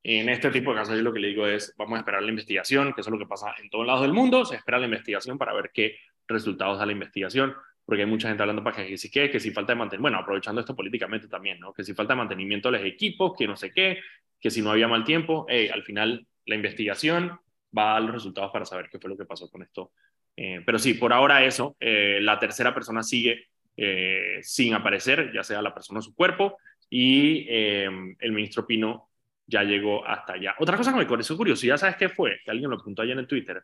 en 0.02 0.28
este 0.28 0.50
tipo 0.50 0.70
de 0.70 0.76
casos 0.76 0.96
yo 0.96 1.02
lo 1.02 1.14
que 1.14 1.20
le 1.20 1.28
digo 1.28 1.46
es, 1.46 1.74
vamos 1.78 1.96
a 1.96 2.00
esperar 2.00 2.22
la 2.22 2.28
investigación, 2.28 2.92
que 2.92 3.00
eso 3.00 3.08
es 3.08 3.12
lo 3.12 3.18
que 3.18 3.26
pasa 3.26 3.54
en 3.62 3.70
todos 3.70 3.86
lados 3.86 4.02
del 4.02 4.12
mundo, 4.12 4.44
se 4.44 4.56
espera 4.56 4.78
la 4.78 4.84
investigación 4.84 5.38
para 5.38 5.54
ver 5.54 5.70
qué 5.72 5.96
resultados 6.28 6.78
da 6.78 6.84
la 6.84 6.92
investigación, 6.92 7.54
porque 7.86 8.02
hay 8.02 8.08
mucha 8.08 8.28
gente 8.28 8.42
hablando 8.42 8.62
para 8.62 8.86
que 8.86 8.98
si 8.98 9.10
que 9.10 9.40
si 9.40 9.50
falta 9.50 9.72
de 9.72 9.78
mantenimiento, 9.78 10.02
bueno, 10.02 10.18
aprovechando 10.18 10.60
esto 10.60 10.76
políticamente 10.76 11.26
también, 11.26 11.58
¿no? 11.58 11.72
Que 11.72 11.84
si 11.84 11.94
falta 11.94 12.12
de 12.12 12.18
mantenimiento 12.18 12.70
de 12.70 12.78
los 12.78 12.86
equipos, 12.86 13.32
que 13.38 13.46
no 13.46 13.56
sé 13.56 13.72
qué, 13.72 14.00
que 14.38 14.50
si 14.50 14.60
no 14.60 14.72
había 14.72 14.88
mal 14.88 15.04
tiempo, 15.04 15.46
al 15.48 15.82
final 15.84 16.26
la 16.44 16.54
investigación 16.54 17.40
va 17.76 17.90
a 17.90 17.92
dar 17.94 18.02
los 18.02 18.12
resultados 18.12 18.52
para 18.52 18.64
saber 18.64 18.88
qué 18.90 18.98
fue 18.98 19.10
lo 19.10 19.16
que 19.16 19.24
pasó 19.24 19.48
con 19.50 19.62
esto. 19.62 19.92
Eh, 20.36 20.62
pero 20.64 20.78
sí, 20.78 20.94
por 20.94 21.12
ahora 21.12 21.44
eso, 21.44 21.76
eh, 21.80 22.18
la 22.20 22.38
tercera 22.38 22.74
persona 22.74 23.02
sigue 23.02 23.48
eh, 23.76 24.38
sin 24.42 24.74
aparecer, 24.74 25.32
ya 25.32 25.42
sea 25.42 25.62
la 25.62 25.74
persona 25.74 26.00
o 26.00 26.02
su 26.02 26.14
cuerpo, 26.14 26.58
y 26.90 27.46
el 27.48 28.32
ministro 28.32 28.66
Pino 28.66 29.08
ya 29.46 29.62
llegó 29.62 30.06
hasta 30.06 30.34
allá. 30.34 30.54
Otra 30.58 30.76
cosa 30.76 30.92
que 30.92 30.98
me 30.98 31.06
pareció 31.06 31.36
curiosidad, 31.36 31.76
¿sabes 31.76 31.96
qué 31.96 32.08
fue? 32.08 32.38
Que 32.44 32.50
alguien 32.50 32.70
lo 32.70 32.76
apuntó 32.76 33.02
allá 33.02 33.14
en 33.14 33.26
Twitter. 33.26 33.62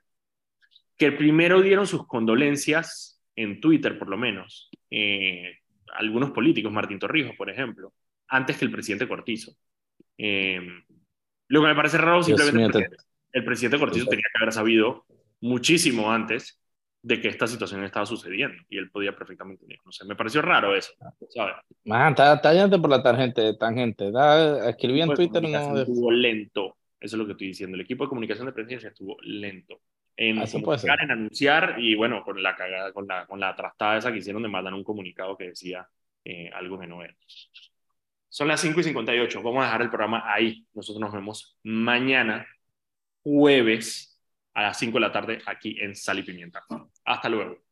Que 0.96 1.12
primero 1.12 1.62
dieron 1.62 1.86
sus 1.86 2.06
condolencias 2.06 3.22
en 3.36 3.60
Twitter, 3.60 3.98
por 3.98 4.08
lo 4.08 4.18
menos, 4.18 4.70
eh, 4.90 5.58
algunos 5.94 6.30
políticos, 6.30 6.72
Martín 6.72 6.98
Torrijos, 6.98 7.34
por 7.36 7.50
ejemplo, 7.50 7.92
antes 8.28 8.58
que 8.58 8.64
el 8.66 8.70
presidente 8.70 9.08
Cortizo. 9.08 9.52
Eh, 10.18 10.60
lo 11.48 11.62
que 11.62 11.66
me 11.66 11.74
parece 11.74 11.98
raro, 11.98 12.22
simplemente 12.22 12.90
el 13.32 13.44
presidente 13.44 13.78
Cortizo 13.78 14.06
tenía 14.06 14.24
que 14.32 14.42
haber 14.42 14.52
sabido 14.52 15.06
muchísimo 15.40 16.12
antes 16.12 16.59
de 17.02 17.20
que 17.20 17.28
esta 17.28 17.46
situación 17.46 17.82
estaba 17.84 18.04
sucediendo 18.04 18.62
y 18.68 18.76
él 18.76 18.90
podía 18.90 19.16
perfectamente 19.16 19.64
no 19.84 19.92
sé 19.92 20.04
me 20.04 20.16
pareció 20.16 20.42
raro 20.42 20.76
eso 20.76 20.92
¿sabes? 21.30 21.54
Man, 21.84 22.10
está, 22.10 22.34
está 22.34 22.80
por 22.80 22.90
la 22.90 23.02
tangente 23.02 23.54
tangente. 23.54 24.10
Da, 24.10 24.68
escribí 24.68 25.00
en 25.00 25.14
Twitter 25.14 25.42
no 25.42 25.78
estuvo 25.78 26.10
lento. 26.10 26.76
Eso 27.00 27.16
es 27.16 27.18
lo 27.18 27.26
que 27.26 27.32
estoy 27.32 27.48
diciendo. 27.48 27.76
El 27.76 27.80
equipo 27.80 28.04
de 28.04 28.08
comunicación 28.08 28.46
de 28.46 28.52
presidencia 28.52 28.90
estuvo 28.90 29.16
lento 29.22 29.80
en 30.16 30.38
en 30.38 31.10
anunciar 31.10 31.76
y 31.78 31.94
bueno 31.94 32.22
con 32.22 32.42
la 32.42 32.54
cagada 32.54 32.92
con 32.92 33.06
la 33.06 33.26
con 33.26 33.40
la 33.40 33.56
trastada 33.56 33.96
esa 33.96 34.12
que 34.12 34.18
hicieron 34.18 34.42
de 34.42 34.50
mandar 34.50 34.74
un 34.74 34.84
comunicado 34.84 35.34
que 35.34 35.48
decía 35.48 35.88
eh, 36.24 36.50
algo 36.52 36.78
que 36.78 36.86
no 36.86 37.02
era. 37.02 37.14
Son 38.28 38.46
las 38.46 38.60
5 38.60 38.80
y 38.80 38.84
58 38.84 39.42
vamos 39.42 39.62
a 39.62 39.66
dejar 39.66 39.82
el 39.82 39.88
programa 39.88 40.22
ahí. 40.30 40.66
Nosotros 40.74 41.00
nos 41.00 41.12
vemos 41.12 41.58
mañana 41.62 42.46
jueves 43.22 44.09
a 44.54 44.62
las 44.62 44.78
5 44.78 44.94
de 44.94 45.00
la 45.00 45.12
tarde 45.12 45.38
aquí 45.46 45.76
en 45.80 45.94
Sal 45.94 46.18
y 46.18 46.22
Pimienta. 46.22 46.64
Hasta 47.04 47.28
luego. 47.28 47.69